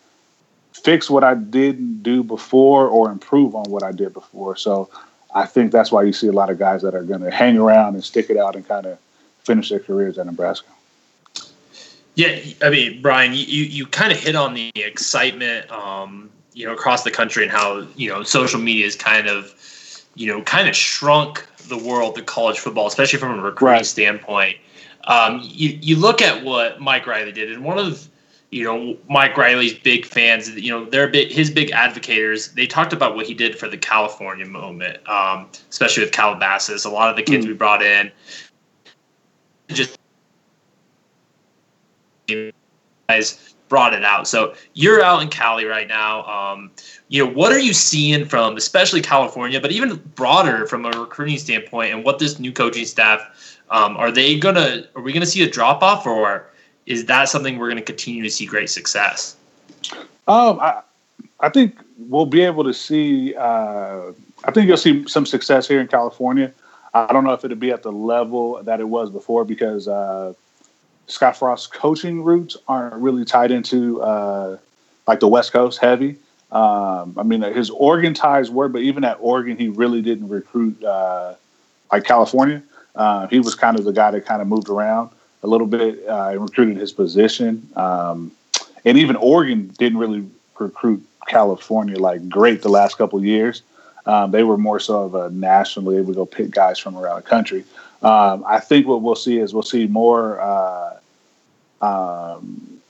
fix 0.74 1.10
what 1.10 1.24
I 1.24 1.34
didn't 1.36 2.04
do 2.04 2.24
before 2.24 2.88
or 2.88 3.12
improve 3.12 3.56
on 3.56 3.70
what 3.70 3.84
I 3.84 3.92
did 3.92 4.14
before. 4.14 4.56
So 4.56 4.90
I 5.34 5.46
think 5.46 5.72
that's 5.72 5.92
why 5.92 6.04
you 6.04 6.14
see 6.14 6.28
a 6.28 6.32
lot 6.32 6.50
of 6.50 6.58
guys 6.58 6.82
that 6.82 6.96
are 6.96 7.04
going 7.04 7.22
to 7.22 7.32
hang 7.32 7.58
around 7.58 7.96
and 7.96 8.04
stick 8.04 8.30
it 8.30 8.38
out 8.38 8.56
and 8.56 8.68
kind 8.68 8.86
of 8.86 8.98
finish 9.44 9.70
their 9.70 9.80
careers 9.80 10.18
at 10.18 10.26
Nebraska. 10.26 10.70
Yeah, 12.16 12.38
I 12.62 12.70
mean, 12.70 13.02
Bryan, 13.02 13.34
you, 13.34 13.40
you 13.40 13.86
kind 13.86 14.12
of 14.12 14.20
hit 14.20 14.36
on 14.36 14.54
the 14.54 14.72
excitement, 14.76 15.72
um, 15.72 16.30
you 16.54 16.66
know, 16.66 16.74
across 16.74 17.04
the 17.04 17.12
country 17.12 17.44
and 17.44 17.52
how 17.52 17.88
you 17.96 18.10
know 18.10 18.24
social 18.24 18.60
media 18.60 18.86
is 18.86 18.96
kind 18.96 19.28
of, 19.28 19.56
you 20.16 20.28
know, 20.28 20.42
kind 20.42 20.68
of 20.68 20.76
shrunk 20.76 21.46
the 21.70 21.78
world 21.78 22.18
of 22.18 22.26
college 22.26 22.60
football, 22.60 22.88
especially 22.88 23.20
from 23.20 23.40
a 23.40 23.42
recruiting 23.42 23.78
right. 23.78 23.86
standpoint. 23.86 24.58
Um, 25.06 25.40
you 25.44 25.80
you 25.82 25.96
look 25.96 26.22
at 26.22 26.44
what 26.44 26.82
Mike 26.82 27.08
Riley 27.08 27.32
did, 27.32 27.52
and 27.52 27.64
one 27.64 27.80
of 27.80 28.10
you 28.50 28.66
know 28.66 28.98
Mike 29.08 29.38
Riley's 29.38 29.76
big 29.76 30.06
fans, 30.06 30.50
you 30.50 30.72
know, 30.72 30.84
they're 30.84 31.08
big, 31.08 31.32
his 31.32 31.50
big 31.50 31.72
advocates. 31.72 32.50
They 32.50 32.68
talked 32.68 32.92
about 32.92 33.16
what 33.16 33.28
he 33.28 33.34
did 33.34 33.58
for 33.58 33.70
the 33.70 33.78
California 33.78 34.46
moment, 34.46 35.08
um, 35.08 35.48
especially 35.70 36.04
with 36.04 36.12
Calabasas. 36.12 36.84
A 36.84 36.90
lot 36.90 37.10
of 37.10 37.16
the 37.16 37.24
kids 37.24 37.46
mm. 37.46 37.50
we 37.50 37.54
brought 37.54 37.82
in 37.82 38.12
just 39.70 39.98
guys 43.08 43.56
brought 43.70 43.94
it 43.94 44.04
out. 44.04 44.28
So 44.28 44.56
you're 44.74 45.04
out 45.04 45.22
in 45.22 45.30
Cali 45.30 45.66
right 45.66 45.88
now. 45.88 46.26
Um, 46.26 46.72
you 47.08 47.24
know, 47.24 47.32
what 47.32 47.52
are 47.52 47.60
you 47.60 47.74
seeing 47.74 48.26
from 48.26 48.58
especially 48.58 49.02
California, 49.02 49.62
but 49.62 49.72
even 49.72 49.98
broader 50.16 50.66
from 50.66 50.86
a 50.86 50.90
recruiting 50.92 51.38
standpoint, 51.38 51.94
and 51.94 52.04
what 52.04 52.20
this 52.20 52.40
new 52.40 52.52
coaching 52.52 52.86
staff 52.86 53.60
um, 53.70 53.96
are 53.98 54.12
they 54.12 54.38
gonna? 54.38 54.86
Are 54.96 55.02
we 55.02 55.14
gonna 55.14 55.26
see 55.26 55.44
a 55.44 55.50
drop 55.50 55.84
off, 55.84 56.06
or 56.06 56.50
is 56.86 57.06
that 57.06 57.30
something 57.30 57.58
we're 57.58 57.70
gonna 57.70 57.82
continue 57.82 58.24
to 58.24 58.30
see 58.30 58.46
great 58.46 58.70
success? 58.70 59.36
Um, 60.28 60.60
I, 60.60 60.82
I 61.40 61.50
think 61.50 61.80
we'll 61.98 62.26
be 62.26 62.42
able 62.42 62.64
to 62.64 62.74
see. 62.74 63.36
Uh, 63.36 64.12
I 64.44 64.52
think 64.52 64.68
you'll 64.68 64.78
see 64.78 65.08
some 65.08 65.26
success 65.26 65.68
here 65.68 65.80
in 65.80 65.88
California. 65.88 66.52
I 66.94 67.12
don't 67.14 67.24
know 67.24 67.34
if 67.34 67.46
it'll 67.46 67.58
be 67.58 67.72
at 67.72 67.84
the 67.84 67.92
level 67.92 68.62
that 68.64 68.80
it 68.80 68.88
was 68.88 69.10
before 69.10 69.46
because 69.46 69.88
uh, 69.88 70.34
Scott 71.08 71.38
Frost's 71.38 71.68
coaching 71.68 72.24
roots 72.24 72.58
aren't 72.68 72.96
really 72.96 73.26
tied 73.26 73.52
into 73.52 74.02
uh, 74.02 74.58
like 75.08 75.20
the 75.20 75.28
West 75.28 75.52
Coast 75.52 75.80
heavy. 75.80 76.18
Um, 76.52 77.16
I 77.18 77.24
mean, 77.24 77.42
his 77.42 77.70
Oregon 77.70 78.14
ties 78.14 78.50
were, 78.50 78.70
but 78.70 78.82
even 78.82 79.04
at 79.04 79.18
Oregon, 79.20 79.58
he 79.58 79.68
really 79.68 80.02
didn't 80.02 80.30
recruit 80.30 80.84
uh, 80.84 81.36
like 81.92 82.04
California. 82.06 82.64
Uh, 82.96 83.28
he 83.28 83.40
was 83.40 83.56
kind 83.56 83.78
of 83.78 83.86
the 83.86 83.94
guy 83.94 84.12
that 84.12 84.26
kind 84.26 84.42
of 84.42 84.48
moved 84.48 84.70
around 84.70 85.12
a 85.44 85.48
little 85.48 85.68
bit 85.68 86.06
uh, 86.08 86.30
and 86.30 86.42
recruited 86.42 86.78
his 86.78 86.92
position. 86.92 87.70
Um, 87.76 88.32
and 88.84 88.98
even 88.98 89.16
Oregon 89.16 89.74
didn't 89.78 90.00
really 90.00 90.28
recruit 90.60 91.06
California 91.28 91.98
like 91.98 92.28
great 92.28 92.62
the 92.62 92.70
last 92.70 92.98
couple 92.98 93.24
years. 93.24 93.62
Um, 94.06 94.32
they 94.32 94.44
were 94.44 94.58
more 94.58 94.80
so 94.80 95.04
of 95.04 95.16
a 95.16 95.30
nationally 95.30 95.98
able 95.98 96.14
to 96.14 96.16
go 96.16 96.26
pick 96.26 96.52
guys 96.52 96.80
from 96.80 96.98
around 96.98 97.18
the 97.18 97.30
country. 97.30 97.64
Um, 98.02 98.44
I 98.48 98.60
think 98.60 98.88
what 98.88 99.02
we'll 99.02 99.16
see 99.16 99.38
is 99.40 99.54
we'll 99.54 99.64
see 99.64 99.88
more 99.88 100.40
uh, 100.40 100.98
um, 101.82 102.82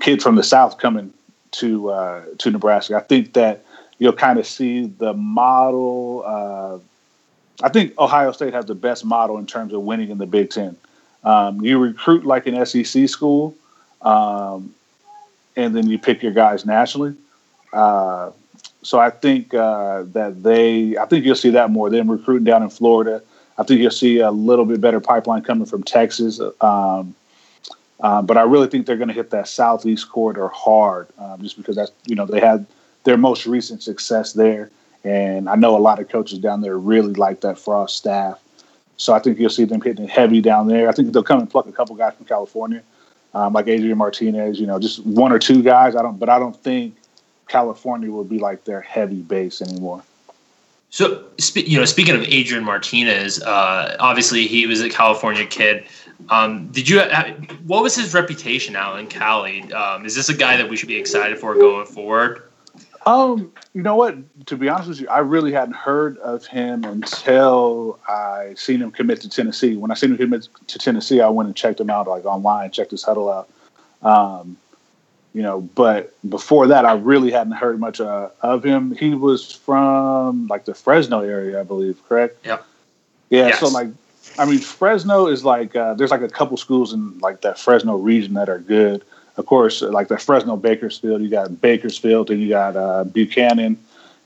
kids 0.00 0.22
from 0.22 0.34
the 0.34 0.42
South 0.42 0.78
coming 0.78 1.12
to 1.52 1.90
uh, 1.90 2.22
to 2.38 2.50
Nebraska. 2.50 2.96
I 2.96 3.00
think 3.00 3.34
that 3.34 3.64
you'll 3.98 4.12
kind 4.12 4.38
of 4.38 4.46
see 4.46 4.86
the 4.86 5.14
model. 5.14 6.22
Uh, 6.26 6.78
I 7.64 7.68
think 7.70 7.98
Ohio 7.98 8.32
State 8.32 8.52
has 8.52 8.66
the 8.66 8.74
best 8.74 9.04
model 9.04 9.38
in 9.38 9.46
terms 9.46 9.72
of 9.72 9.82
winning 9.82 10.10
in 10.10 10.18
the 10.18 10.26
Big 10.26 10.50
Ten. 10.50 10.76
Um, 11.24 11.60
you 11.62 11.78
recruit 11.78 12.24
like 12.24 12.46
an 12.46 12.66
SEC 12.66 13.08
school, 13.08 13.54
um, 14.02 14.74
and 15.56 15.74
then 15.74 15.88
you 15.88 15.98
pick 15.98 16.22
your 16.22 16.32
guys 16.32 16.66
nationally. 16.66 17.14
So 18.86 19.00
I 19.00 19.10
think 19.10 19.52
uh, 19.52 20.04
that 20.12 20.44
they, 20.44 20.96
I 20.96 21.06
think 21.06 21.24
you'll 21.24 21.34
see 21.34 21.50
that 21.50 21.72
more. 21.72 21.90
Them 21.90 22.08
recruiting 22.08 22.44
down 22.44 22.62
in 22.62 22.70
Florida. 22.70 23.20
I 23.58 23.64
think 23.64 23.80
you'll 23.80 23.90
see 23.90 24.20
a 24.20 24.30
little 24.30 24.64
bit 24.64 24.80
better 24.80 25.00
pipeline 25.00 25.42
coming 25.42 25.66
from 25.66 25.82
Texas. 25.82 26.40
Um, 26.60 27.16
uh, 27.98 28.22
but 28.22 28.36
I 28.36 28.42
really 28.42 28.68
think 28.68 28.86
they're 28.86 28.96
going 28.96 29.08
to 29.08 29.14
hit 29.14 29.30
that 29.30 29.48
southeast 29.48 30.08
corridor 30.08 30.46
hard, 30.46 31.08
um, 31.18 31.42
just 31.42 31.56
because 31.56 31.74
that's 31.74 31.90
you 32.06 32.14
know 32.14 32.26
they 32.26 32.38
had 32.38 32.64
their 33.02 33.16
most 33.16 33.44
recent 33.44 33.82
success 33.82 34.34
there, 34.34 34.70
and 35.02 35.48
I 35.48 35.56
know 35.56 35.76
a 35.76 35.82
lot 35.82 35.98
of 35.98 36.08
coaches 36.08 36.38
down 36.38 36.60
there 36.60 36.78
really 36.78 37.14
like 37.14 37.40
that 37.40 37.58
Frost 37.58 37.96
staff. 37.96 38.38
So 38.98 39.14
I 39.14 39.18
think 39.18 39.40
you'll 39.40 39.50
see 39.50 39.64
them 39.64 39.80
hitting 39.80 40.06
heavy 40.06 40.40
down 40.40 40.68
there. 40.68 40.88
I 40.88 40.92
think 40.92 41.12
they'll 41.12 41.24
come 41.24 41.40
and 41.40 41.50
pluck 41.50 41.66
a 41.66 41.72
couple 41.72 41.96
guys 41.96 42.14
from 42.14 42.26
California, 42.26 42.84
um, 43.34 43.52
like 43.52 43.66
Adrian 43.66 43.98
Martinez. 43.98 44.60
You 44.60 44.68
know, 44.68 44.78
just 44.78 45.04
one 45.04 45.32
or 45.32 45.40
two 45.40 45.60
guys. 45.60 45.96
I 45.96 46.02
don't, 46.02 46.20
but 46.20 46.28
I 46.28 46.38
don't 46.38 46.56
think 46.56 46.94
California 47.48 48.10
will 48.10 48.24
be 48.24 48.38
like 48.38 48.64
their 48.64 48.80
heavy 48.80 49.22
base 49.22 49.62
anymore. 49.62 50.02
So, 50.90 51.24
you 51.54 51.78
know, 51.78 51.84
speaking 51.84 52.14
of 52.14 52.22
Adrian 52.22 52.64
Martinez, 52.64 53.42
uh, 53.42 53.96
obviously 54.00 54.46
he 54.46 54.66
was 54.66 54.80
a 54.80 54.88
California 54.88 55.44
kid. 55.44 55.84
Um, 56.30 56.68
did 56.68 56.88
you? 56.88 57.00
What 57.66 57.82
was 57.82 57.94
his 57.94 58.14
reputation 58.14 58.76
out 58.76 58.98
in 58.98 59.06
Cali? 59.06 59.70
Um, 59.72 60.06
is 60.06 60.14
this 60.14 60.28
a 60.28 60.34
guy 60.34 60.56
that 60.56 60.68
we 60.68 60.76
should 60.76 60.88
be 60.88 60.96
excited 60.96 61.38
for 61.38 61.54
going 61.54 61.86
forward? 61.86 62.42
Um, 63.04 63.52
you 63.72 63.82
know 63.82 63.94
what? 63.94 64.16
To 64.46 64.56
be 64.56 64.68
honest 64.68 64.88
with 64.88 65.00
you, 65.00 65.08
I 65.08 65.18
really 65.18 65.52
hadn't 65.52 65.76
heard 65.76 66.18
of 66.18 66.46
him 66.46 66.82
until 66.84 68.00
I 68.08 68.54
seen 68.56 68.80
him 68.80 68.90
commit 68.90 69.20
to 69.20 69.28
Tennessee. 69.28 69.76
When 69.76 69.90
I 69.90 69.94
seen 69.94 70.10
him 70.10 70.16
commit 70.16 70.48
to 70.66 70.78
Tennessee, 70.78 71.20
I 71.20 71.28
went 71.28 71.48
and 71.48 71.54
checked 71.54 71.80
him 71.80 71.90
out, 71.90 72.08
like 72.08 72.24
online, 72.24 72.70
checked 72.72 72.90
his 72.90 73.04
Hudl 73.04 73.32
out. 73.32 73.48
Um, 74.02 74.56
you 75.36 75.42
know, 75.42 75.60
but 75.60 76.14
before 76.30 76.66
that, 76.68 76.86
I 76.86 76.94
really 76.94 77.30
hadn't 77.30 77.52
heard 77.52 77.78
much 77.78 78.00
uh, 78.00 78.30
of 78.40 78.64
him. 78.64 78.96
He 78.96 79.14
was 79.14 79.52
from 79.52 80.46
like 80.46 80.64
the 80.64 80.72
Fresno 80.72 81.20
area, 81.20 81.60
I 81.60 81.62
believe, 81.62 82.02
correct? 82.08 82.38
Yep. 82.46 82.64
Yeah. 83.28 83.48
Yes. 83.48 83.60
So 83.60 83.68
like, 83.68 83.88
I 84.38 84.46
mean, 84.46 84.60
Fresno 84.60 85.26
is 85.26 85.44
like 85.44 85.76
uh, 85.76 85.92
there's 85.92 86.10
like 86.10 86.22
a 86.22 86.28
couple 86.30 86.56
schools 86.56 86.94
in 86.94 87.18
like 87.18 87.42
that 87.42 87.58
Fresno 87.58 87.96
region 87.96 88.32
that 88.32 88.48
are 88.48 88.60
good. 88.60 89.04
Of 89.36 89.44
course, 89.44 89.82
like 89.82 90.08
the 90.08 90.16
Fresno 90.16 90.56
Bakersfield, 90.56 91.20
you 91.20 91.28
got 91.28 91.60
Bakersfield, 91.60 92.30
and 92.30 92.40
you 92.40 92.48
got 92.48 92.74
uh, 92.74 93.04
Buchanan, 93.04 93.76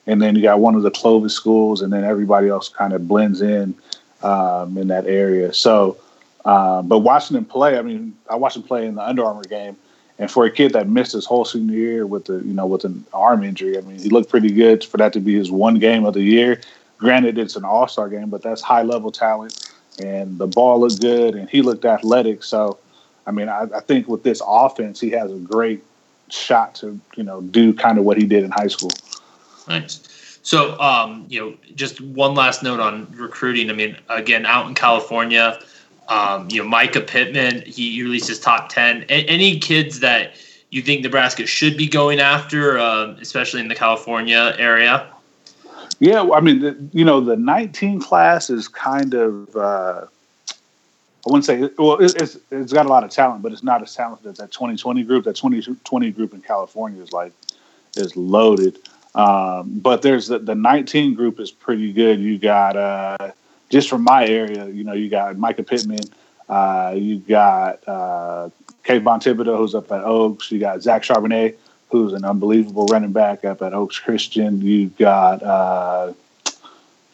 and 0.06 0.22
then 0.22 0.36
you 0.36 0.42
got 0.42 0.60
one 0.60 0.76
of 0.76 0.82
the 0.82 0.92
Clovis 0.92 1.34
schools, 1.34 1.82
and 1.82 1.92
then 1.92 2.04
everybody 2.04 2.48
else 2.48 2.68
kind 2.68 2.92
of 2.92 3.08
blends 3.08 3.42
in 3.42 3.74
um, 4.22 4.78
in 4.78 4.86
that 4.86 5.06
area. 5.06 5.52
So, 5.54 5.96
uh, 6.44 6.82
but 6.82 7.00
watching 7.00 7.36
him 7.36 7.46
play, 7.46 7.76
I 7.76 7.82
mean, 7.82 8.16
I 8.30 8.36
watched 8.36 8.58
him 8.58 8.62
play 8.62 8.86
in 8.86 8.94
the 8.94 9.02
Under 9.02 9.24
Armour 9.24 9.42
game 9.42 9.76
and 10.20 10.30
for 10.30 10.44
a 10.44 10.50
kid 10.50 10.74
that 10.74 10.86
missed 10.86 11.12
his 11.12 11.24
whole 11.24 11.46
senior 11.46 11.74
year 11.74 12.06
with 12.06 12.26
the 12.26 12.34
you 12.34 12.52
know 12.52 12.66
with 12.66 12.84
an 12.84 13.04
arm 13.12 13.42
injury, 13.42 13.78
I 13.78 13.80
mean, 13.80 13.98
he 13.98 14.10
looked 14.10 14.28
pretty 14.28 14.52
good 14.52 14.84
for 14.84 14.98
that 14.98 15.14
to 15.14 15.20
be 15.20 15.34
his 15.34 15.50
one 15.50 15.76
game 15.76 16.04
of 16.04 16.12
the 16.12 16.22
year. 16.22 16.60
Granted, 16.98 17.38
it's 17.38 17.56
an 17.56 17.64
All 17.64 17.88
Star 17.88 18.08
game, 18.10 18.28
but 18.28 18.42
that's 18.42 18.60
high 18.60 18.82
level 18.82 19.10
talent, 19.10 19.72
and 19.98 20.38
the 20.38 20.46
ball 20.46 20.80
looked 20.80 21.00
good, 21.00 21.34
and 21.34 21.48
he 21.48 21.62
looked 21.62 21.86
athletic. 21.86 22.44
So, 22.44 22.78
I 23.26 23.30
mean, 23.30 23.48
I, 23.48 23.66
I 23.74 23.80
think 23.80 24.08
with 24.08 24.22
this 24.22 24.42
offense, 24.46 25.00
he 25.00 25.08
has 25.10 25.32
a 25.32 25.36
great 25.36 25.82
shot 26.28 26.74
to 26.76 27.00
you 27.16 27.22
know 27.22 27.40
do 27.40 27.72
kind 27.72 27.96
of 27.96 28.04
what 28.04 28.18
he 28.18 28.26
did 28.26 28.44
in 28.44 28.50
high 28.50 28.68
school. 28.68 28.90
Nice. 29.66 30.06
So, 30.42 30.78
um, 30.80 31.24
you 31.28 31.40
know, 31.40 31.56
just 31.74 32.00
one 32.02 32.34
last 32.34 32.62
note 32.62 32.80
on 32.80 33.10
recruiting. 33.12 33.70
I 33.70 33.72
mean, 33.72 33.96
again, 34.10 34.44
out 34.44 34.66
in 34.66 34.74
California, 34.74 35.60
um, 36.08 36.48
you 36.50 36.62
know, 36.62 36.68
Mycah 36.68 37.06
Pittman, 37.06 37.62
he 37.62 38.02
released 38.02 38.28
his 38.28 38.40
top 38.40 38.68
10. 38.68 39.04
A- 39.08 39.26
any 39.26 39.58
kids 39.58 40.00
that 40.00 40.34
you 40.70 40.82
think 40.82 41.02
Nebraska 41.02 41.46
should 41.46 41.76
be 41.76 41.88
going 41.88 42.20
after, 42.20 42.78
uh, 42.78 43.16
especially 43.20 43.60
in 43.60 43.68
the 43.68 43.74
California 43.74 44.54
area? 44.58 45.06
Yeah, 45.98 46.28
I 46.32 46.40
mean, 46.40 46.60
the, 46.60 46.88
you 46.92 47.04
know, 47.04 47.20
the 47.20 47.36
19 47.36 48.00
class 48.00 48.48
is 48.48 48.68
kind 48.68 49.14
of, 49.14 49.54
uh, 49.54 50.06
I 50.06 51.26
wouldn't 51.26 51.44
say, 51.44 51.68
well, 51.76 51.98
it's, 52.00 52.38
it's 52.50 52.72
got 52.72 52.86
a 52.86 52.88
lot 52.88 53.04
of 53.04 53.10
talent, 53.10 53.42
but 53.42 53.52
it's 53.52 53.62
not 53.62 53.82
as 53.82 53.94
talented 53.94 54.26
as 54.26 54.38
that 54.38 54.50
2020 54.50 55.02
group. 55.02 55.24
That 55.24 55.36
2020 55.36 56.10
group 56.12 56.32
in 56.32 56.40
California 56.40 57.02
is 57.02 57.12
like, 57.12 57.32
is 57.96 58.16
loaded. 58.16 58.78
Um, 59.14 59.80
but 59.80 60.02
there's 60.02 60.28
the, 60.28 60.38
the 60.38 60.54
19 60.54 61.14
group 61.14 61.38
is 61.38 61.50
pretty 61.50 61.92
good. 61.92 62.20
You 62.20 62.38
got, 62.38 62.76
uh, 62.76 63.32
just 63.70 63.88
from 63.88 64.04
my 64.04 64.26
area, 64.26 64.68
you 64.68 64.84
know, 64.84 64.92
you 64.92 65.08
got 65.08 65.36
Mycah 65.36 65.66
Pittman, 65.66 66.04
uh, 66.48 66.92
you 66.96 67.18
got 67.18 67.86
uh, 67.88 68.50
Kayvon 68.84 69.22
Thibodeaux, 69.22 69.56
who's 69.56 69.74
up 69.74 69.90
at 69.92 70.02
Oaks. 70.02 70.50
You 70.50 70.58
got 70.58 70.82
Zach 70.82 71.02
Charbonnet, 71.02 71.54
who's 71.90 72.12
an 72.12 72.24
unbelievable 72.24 72.86
running 72.86 73.12
back 73.12 73.44
up 73.44 73.62
at 73.62 73.72
Oaks 73.72 73.98
Christian. 73.98 74.60
You 74.60 74.88
got 74.88 75.42
uh, 75.42 76.12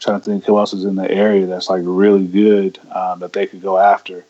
trying 0.00 0.20
to 0.20 0.24
think 0.24 0.44
who 0.44 0.58
else 0.58 0.72
is 0.72 0.84
in 0.84 0.96
the 0.96 1.10
area 1.10 1.46
that's 1.46 1.68
like 1.68 1.82
really 1.84 2.26
good 2.26 2.78
um, 2.90 3.20
that 3.20 3.34
they 3.34 3.46
could 3.46 3.60
go 3.60 3.78
after. 3.78 4.24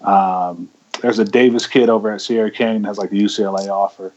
Um, 0.00 0.68
there's 1.00 1.20
a 1.20 1.24
Davis 1.24 1.66
kid 1.66 1.88
over 1.88 2.10
at 2.10 2.20
Sierra 2.20 2.50
Canyon 2.50 2.84
has 2.84 2.98
like 2.98 3.10
the 3.10 3.22
UCLA 3.22 3.68
offer. 3.68 4.12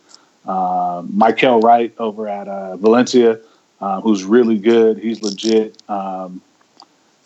Um, 0.45 1.15
Michael 1.15 1.59
Wright 1.59 1.93
over 1.99 2.27
at 2.27 2.47
uh, 2.47 2.77
Valencia, 2.77 3.39
uh, 3.79 4.01
who's 4.01 4.23
really 4.23 4.57
good. 4.57 4.97
He's 4.97 5.21
legit. 5.21 5.77
Um, 5.87 6.41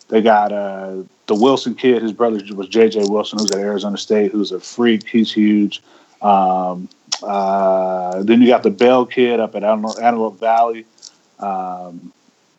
they 0.08 0.22
got 0.22 0.52
uh, 0.52 1.02
the 1.26 1.34
Wilson 1.34 1.74
kid. 1.74 2.02
His 2.02 2.12
brother 2.12 2.40
was 2.54 2.68
J.J. 2.68 3.04
Wilson, 3.08 3.38
who's 3.38 3.50
at 3.50 3.58
Arizona 3.58 3.98
State, 3.98 4.32
who's 4.32 4.52
a 4.52 4.60
freak. 4.60 5.08
He's 5.08 5.32
huge. 5.32 5.82
Um, 6.22 6.88
uh, 7.22 8.22
then 8.22 8.40
you 8.40 8.48
got 8.48 8.62
the 8.62 8.70
Bell 8.70 9.06
kid 9.06 9.40
up 9.40 9.54
at 9.54 9.64
Antelope 9.64 10.38
Valley. 10.38 10.86
Um, 11.38 12.12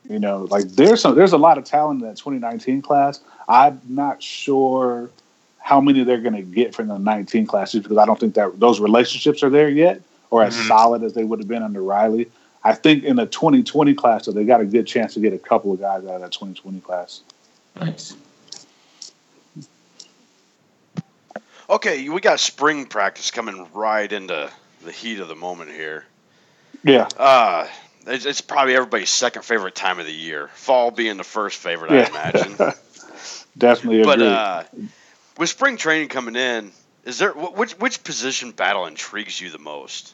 you 0.10 0.20
know, 0.20 0.48
like 0.50 0.66
there's 0.70 1.02
some, 1.02 1.16
there's 1.16 1.34
a 1.34 1.38
lot 1.38 1.58
of 1.58 1.64
talent 1.64 2.02
in 2.02 2.08
that 2.08 2.18
2019 2.18 2.82
class. 2.82 3.20
I'm 3.48 3.82
not 3.88 4.22
sure 4.22 5.10
how 5.60 5.82
many 5.82 6.04
they're 6.04 6.22
going 6.22 6.36
to 6.36 6.42
get 6.42 6.74
from 6.74 6.88
the 6.88 6.98
19 6.98 7.46
classes 7.46 7.84
because 7.84 7.98
I 7.98 8.06
don't 8.06 8.20
think 8.20 8.36
that 8.36 8.60
those 8.60 8.80
relationships 8.80 9.44
are 9.44 9.50
there 9.50 9.70
yet 9.70 10.02
or 10.30 10.44
as 10.44 10.56
mm-hmm. 10.56 10.68
solid 10.68 11.04
as 11.04 11.14
they 11.14 11.24
would 11.24 11.40
have 11.40 11.48
been 11.48 11.64
under 11.64 11.82
Riley. 11.82 12.30
I 12.64 12.74
think 12.74 13.04
in 13.04 13.16
the 13.16 13.26
2020 13.26 13.94
class, 13.94 14.26
so 14.26 14.32
they 14.32 14.44
got 14.44 14.62
a 14.62 14.66
good 14.66 14.88
chance 14.88 15.14
to 15.14 15.20
get 15.20 15.34
a 15.34 15.38
couple 15.38 15.74
of 15.74 15.80
guys 15.80 16.04
out 16.04 16.16
of 16.16 16.22
that 16.22 16.32
2020 16.32 16.80
class. 16.82 17.22
Nice. 17.80 18.16
Okay, 21.70 22.08
we 22.08 22.22
got 22.22 22.40
spring 22.40 22.86
practice 22.86 23.32
coming 23.32 23.68
right 23.74 24.12
into 24.12 24.50
the 24.84 24.92
heat 24.92 25.20
of 25.20 25.28
the 25.28 25.36
moment 25.36 25.70
here. 25.72 26.06
Yeah. 26.84 27.10
Uh, 27.18 27.68
it's, 28.06 28.26
it's 28.26 28.42
probably 28.42 28.76
everybody's 28.76 29.10
second 29.10 29.44
favorite 29.44 29.76
time 29.76 30.00
of 30.00 30.06
the 30.06 30.14
year. 30.14 30.50
Fall 30.54 30.92
being 30.92 31.18
the 31.18 31.26
first 31.26 31.58
favorite, 31.58 31.92
yeah. 31.92 32.10
I 32.14 32.30
imagine. 32.30 32.58
Definitely 33.58 34.04
But 34.04 34.22
uh, 34.22 34.64
with 35.38 35.50
spring 35.50 35.78
training 35.78 36.10
coming 36.10 36.36
in, 36.36 36.72
is 37.06 37.18
there 37.18 37.32
which 37.32 37.74
which 37.74 38.04
position 38.04 38.52
battle 38.52 38.86
intrigues 38.86 39.42
you 39.42 39.50
the 39.50 39.58
most? 39.58 40.14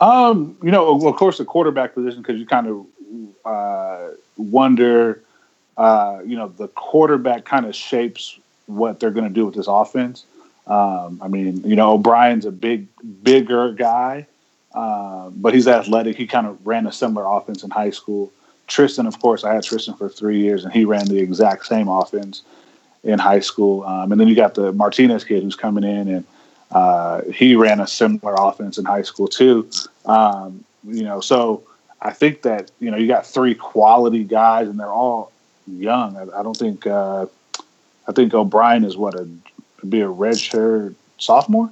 Um, 0.00 0.56
you 0.62 0.70
know, 0.70 1.06
of 1.06 1.16
course, 1.16 1.38
the 1.38 1.44
quarterback 1.44 1.94
position 1.94 2.22
because 2.22 2.38
you 2.38 2.46
kind 2.46 2.66
of 2.66 2.86
uh, 3.44 4.14
wonder 4.36 5.22
uh, 5.76 6.20
you 6.24 6.36
know, 6.36 6.48
the 6.48 6.68
quarterback 6.68 7.44
kind 7.44 7.66
of 7.66 7.74
shapes 7.74 8.38
what 8.66 9.00
they're 9.00 9.10
going 9.10 9.28
to 9.28 9.34
do 9.34 9.46
with 9.46 9.54
this 9.54 9.66
offense. 9.68 10.24
Um, 10.66 11.20
I 11.22 11.28
mean, 11.28 11.62
you 11.64 11.74
know, 11.76 11.92
O'Brien's 11.94 12.46
a 12.46 12.52
big, 12.52 12.86
bigger 13.22 13.72
guy. 13.72 14.26
uh, 14.74 15.30
but 15.30 15.54
he's 15.54 15.68
athletic. 15.68 16.16
He 16.16 16.26
kind 16.26 16.46
of 16.46 16.66
ran 16.66 16.86
a 16.86 16.92
similar 16.92 17.26
offense 17.26 17.62
in 17.62 17.70
high 17.70 17.90
school. 17.90 18.32
Tristan, 18.66 19.06
of 19.06 19.20
course, 19.20 19.44
I 19.44 19.54
had 19.54 19.64
Tristan 19.64 19.94
for 19.94 20.08
three 20.08 20.40
years, 20.40 20.64
and 20.64 20.72
he 20.72 20.84
ran 20.84 21.06
the 21.06 21.18
exact 21.18 21.66
same 21.66 21.88
offense 21.88 22.42
in 23.04 23.18
high 23.18 23.40
school. 23.40 23.84
Um, 23.84 24.12
and 24.12 24.20
then 24.20 24.28
you 24.28 24.34
got 24.34 24.54
the 24.54 24.72
Martinez 24.72 25.24
kid 25.24 25.42
who's 25.42 25.56
coming 25.56 25.84
in, 25.84 26.08
and 26.08 26.24
uh, 26.70 27.22
he 27.32 27.54
ran 27.54 27.80
a 27.80 27.86
similar 27.86 28.34
offense 28.38 28.78
in 28.78 28.84
high 28.84 29.02
school 29.02 29.28
too. 29.28 29.68
Um, 30.06 30.64
you 30.84 31.02
know, 31.02 31.20
so 31.20 31.64
I 32.00 32.12
think 32.12 32.42
that 32.42 32.70
you 32.80 32.90
know 32.90 32.96
you 32.96 33.08
got 33.08 33.26
three 33.26 33.54
quality 33.54 34.24
guys, 34.24 34.68
and 34.68 34.80
they're 34.80 34.88
all 34.88 35.32
young. 35.66 36.16
I, 36.16 36.40
I 36.40 36.42
don't 36.42 36.56
think 36.56 36.86
uh, 36.86 37.26
I 38.08 38.12
think 38.12 38.34
O'Brien 38.34 38.84
is 38.84 38.96
what 38.96 39.14
a 39.14 39.28
be 39.86 40.00
a 40.00 40.08
redshirt 40.08 40.94
sophomore. 41.18 41.70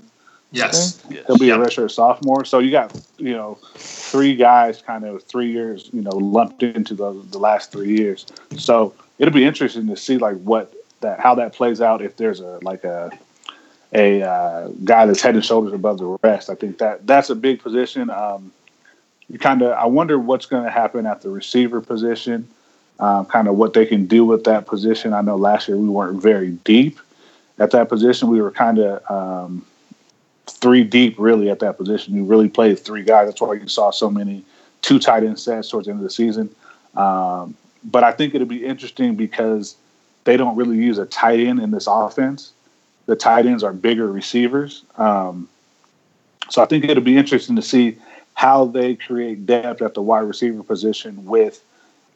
Yes. 0.52 1.00
Yes. 1.08 1.24
He'll 1.26 1.38
be 1.38 1.46
Yep. 1.46 1.58
a 1.60 1.62
redshirt 1.62 1.90
sophomore. 1.92 2.44
So 2.44 2.58
you 2.58 2.70
got 2.70 2.92
you 3.18 3.32
know 3.32 3.58
three 3.74 4.34
guys, 4.34 4.82
kind 4.82 5.04
of 5.04 5.22
three 5.22 5.50
years, 5.52 5.88
you 5.92 6.02
know, 6.02 6.10
lumped 6.16 6.62
into 6.62 6.94
the 6.94 7.12
the 7.30 7.38
last 7.38 7.72
three 7.72 7.96
years. 7.96 8.26
So 8.56 8.94
it'll 9.18 9.34
be 9.34 9.44
interesting 9.44 9.86
to 9.88 9.96
see 9.96 10.18
like 10.18 10.36
what 10.38 10.72
that 11.00 11.20
how 11.20 11.34
that 11.36 11.52
plays 11.52 11.80
out. 11.80 12.02
If 12.02 12.16
there's 12.16 12.40
a 12.40 12.58
like 12.62 12.84
a 12.84 13.10
a 13.92 14.22
uh, 14.22 14.68
guy 14.84 15.06
that's 15.06 15.20
head 15.20 15.34
and 15.34 15.44
shoulders 15.44 15.72
above 15.72 15.98
the 15.98 16.16
rest, 16.22 16.48
I 16.50 16.54
think 16.54 16.78
that 16.78 17.06
that's 17.06 17.30
a 17.30 17.34
big 17.34 17.60
position. 17.60 18.10
Um, 18.10 18.52
you 19.28 19.38
kind 19.38 19.62
of 19.62 19.72
I 19.72 19.86
wonder 19.86 20.18
what's 20.18 20.46
going 20.46 20.64
to 20.64 20.70
happen 20.70 21.06
at 21.06 21.22
the 21.22 21.30
receiver 21.30 21.80
position. 21.80 22.48
Um, 23.00 23.24
kind 23.24 23.48
of 23.48 23.56
what 23.56 23.72
they 23.72 23.86
can 23.86 24.04
do 24.04 24.26
with 24.26 24.44
that 24.44 24.66
position. 24.66 25.14
I 25.14 25.22
know 25.22 25.36
last 25.36 25.68
year 25.68 25.76
we 25.78 25.88
weren't 25.88 26.20
very 26.20 26.50
deep 26.50 27.00
at 27.58 27.70
that 27.70 27.88
position. 27.88 28.28
We 28.28 28.42
were 28.42 28.50
kind 28.50 28.78
of 28.78 29.10
um, 29.10 29.64
three 30.46 30.84
deep 30.84 31.14
really 31.18 31.48
at 31.48 31.60
that 31.60 31.78
position. 31.78 32.14
We 32.14 32.20
really 32.20 32.50
played 32.50 32.78
three 32.78 33.02
guys. 33.02 33.28
That's 33.28 33.40
why 33.40 33.54
you 33.54 33.68
saw 33.68 33.90
so 33.90 34.10
many 34.10 34.44
two 34.82 34.98
tight 34.98 35.24
end 35.24 35.38
sets 35.38 35.70
towards 35.70 35.86
the 35.86 35.92
end 35.92 36.00
of 36.00 36.04
the 36.04 36.10
season. 36.10 36.54
Um, 36.94 37.54
but 37.84 38.04
I 38.04 38.12
think 38.12 38.34
it'll 38.34 38.46
be 38.46 38.64
interesting 38.64 39.14
because 39.14 39.76
they 40.24 40.36
don't 40.36 40.56
really 40.56 40.76
use 40.76 40.98
a 40.98 41.06
tight 41.06 41.40
end 41.40 41.60
in 41.60 41.70
this 41.70 41.86
offense. 41.86 42.52
The 43.06 43.16
tight 43.16 43.46
ends 43.46 43.62
are 43.62 43.72
bigger 43.72 44.10
receivers. 44.10 44.84
Um, 44.98 45.48
so 46.50 46.62
I 46.62 46.66
think 46.66 46.84
it'll 46.84 47.02
be 47.02 47.16
interesting 47.16 47.56
to 47.56 47.62
see 47.62 47.96
how 48.34 48.66
they 48.66 48.94
create 48.94 49.46
depth 49.46 49.82
at 49.82 49.94
the 49.94 50.02
wide 50.02 50.20
receiver 50.20 50.62
position 50.62 51.24
with 51.24 51.62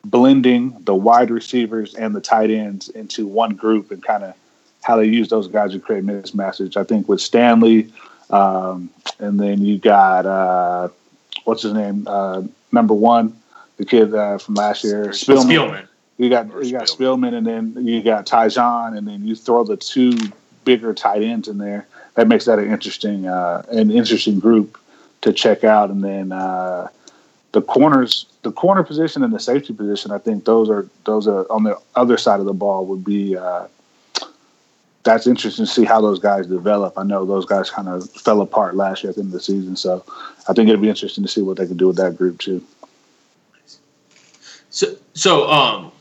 blending 0.04 0.76
the 0.84 0.94
wide 0.94 1.30
receivers 1.30 1.94
and 1.94 2.14
the 2.14 2.20
tight 2.20 2.50
ends 2.50 2.88
into 2.90 3.26
one 3.26 3.54
group 3.54 3.90
and 3.90 4.02
kind 4.02 4.24
of 4.24 4.34
how 4.82 4.96
they 4.96 5.06
use 5.06 5.28
those 5.28 5.48
guys 5.48 5.72
to 5.72 5.80
create 5.80 6.04
mismatches. 6.04 6.76
I 6.76 6.84
think 6.84 7.08
with 7.08 7.20
Stanley, 7.20 7.90
um, 8.30 8.90
and 9.18 9.40
then 9.40 9.64
you 9.64 9.78
got 9.78 10.26
uh, 10.26 10.88
what's 11.44 11.62
his 11.62 11.72
name, 11.72 12.06
uh, 12.06 12.42
number 12.72 12.94
one, 12.94 13.36
the 13.76 13.84
kid 13.84 14.14
uh, 14.14 14.38
from 14.38 14.54
last 14.54 14.84
year, 14.84 15.06
Spillman. 15.06 15.44
Spielman. 15.44 15.88
You 16.16 16.30
got 16.30 16.50
Or 16.52 16.62
you 16.62 16.72
got 16.72 16.82
Spillman. 16.82 17.30
Spillman, 17.30 17.34
and 17.34 17.46
then 17.46 17.86
you 17.86 18.02
got 18.02 18.26
Tyjon, 18.26 18.96
and 18.96 19.08
then 19.08 19.26
you 19.26 19.34
throw 19.34 19.64
the 19.64 19.76
two 19.76 20.16
bigger 20.64 20.94
tight 20.94 21.22
ends 21.22 21.48
in 21.48 21.58
there. 21.58 21.86
That 22.14 22.28
makes 22.28 22.44
that 22.44 22.58
an 22.58 22.70
interesting 22.70 23.26
uh, 23.26 23.64
an 23.70 23.90
interesting 23.90 24.38
group 24.38 24.78
to 25.22 25.32
check 25.32 25.64
out. 25.64 25.90
And 25.90 26.04
then 26.04 26.30
uh, 26.30 26.88
the 27.54 27.62
corners, 27.62 28.26
the 28.42 28.50
corner 28.50 28.82
position 28.82 29.22
and 29.22 29.32
the 29.32 29.38
safety 29.38 29.72
position, 29.72 30.10
I 30.10 30.18
think 30.18 30.44
those 30.44 30.68
are 30.68 30.88
those 31.04 31.28
are 31.28 31.50
on 31.50 31.62
the 31.62 31.78
other 31.94 32.18
side 32.18 32.40
of 32.40 32.46
the 32.46 32.52
ball 32.52 32.84
would 32.86 33.04
be. 33.04 33.36
Uh, 33.36 33.68
that's 35.04 35.26
interesting 35.26 35.66
to 35.66 35.70
see 35.70 35.84
how 35.84 36.00
those 36.00 36.18
guys 36.18 36.46
develop. 36.46 36.94
I 36.96 37.02
know 37.04 37.26
those 37.26 37.44
guys 37.44 37.70
kind 37.70 37.88
of 37.88 38.10
fell 38.10 38.40
apart 38.40 38.74
last 38.74 39.02
year 39.02 39.10
at 39.10 39.16
the 39.16 39.20
end 39.20 39.28
of 39.28 39.32
the 39.34 39.40
season, 39.40 39.76
so 39.76 40.02
I 40.48 40.52
think 40.52 40.68
it'll 40.68 40.80
be 40.80 40.88
interesting 40.88 41.22
to 41.22 41.30
see 41.30 41.42
what 41.42 41.58
they 41.58 41.66
can 41.66 41.76
do 41.76 41.86
with 41.86 41.96
that 41.98 42.16
group 42.16 42.38
too. 42.40 42.64
So, 44.70 44.96
so, 45.12 45.48
um, 45.48 45.92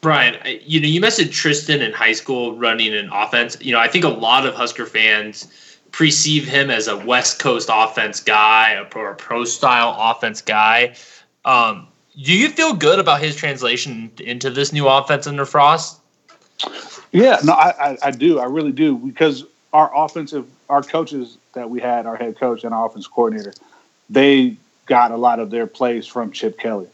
Bryan, 0.00 0.38
you 0.64 0.80
know, 0.80 0.88
you 0.88 1.00
mentioned 1.00 1.30
Tristan 1.30 1.82
in 1.82 1.92
high 1.92 2.14
school 2.14 2.56
running 2.56 2.94
an 2.94 3.10
offense. 3.12 3.58
You 3.60 3.72
know, 3.72 3.78
I 3.78 3.86
think 3.86 4.04
a 4.04 4.08
lot 4.08 4.46
of 4.46 4.54
Husker 4.54 4.86
fans 4.86 5.67
perceive 5.92 6.46
him 6.46 6.70
as 6.70 6.88
a 6.88 6.96
West 6.96 7.38
Coast 7.38 7.68
offense 7.72 8.20
guy, 8.20 8.72
a 8.72 8.84
pro, 8.84 9.12
a 9.12 9.14
pro 9.14 9.44
style 9.44 9.96
offense 9.98 10.42
guy. 10.42 10.94
Um, 11.44 11.88
do 12.22 12.32
you 12.32 12.48
feel 12.50 12.74
good 12.74 12.98
about 12.98 13.20
his 13.20 13.36
translation 13.36 14.10
into 14.18 14.50
this 14.50 14.72
new 14.72 14.88
offense 14.88 15.26
under 15.26 15.44
Frost? 15.44 16.00
Yeah, 17.12 17.38
no, 17.44 17.52
I, 17.52 17.92
I, 17.92 17.98
I 18.02 18.10
do. 18.10 18.38
I 18.38 18.44
really 18.46 18.72
do 18.72 18.96
because 18.96 19.44
our 19.72 19.90
offensive, 19.94 20.46
our 20.68 20.82
coaches 20.82 21.38
that 21.54 21.70
we 21.70 21.80
had, 21.80 22.06
our 22.06 22.16
head 22.16 22.36
coach 22.38 22.64
and 22.64 22.74
our 22.74 22.86
offense 22.86 23.06
coordinator, 23.06 23.54
they 24.10 24.56
got 24.86 25.10
a 25.10 25.16
lot 25.16 25.38
of 25.38 25.50
their 25.50 25.66
plays 25.66 26.06
from 26.06 26.32
Chip 26.32 26.58
Kelly. 26.58 26.88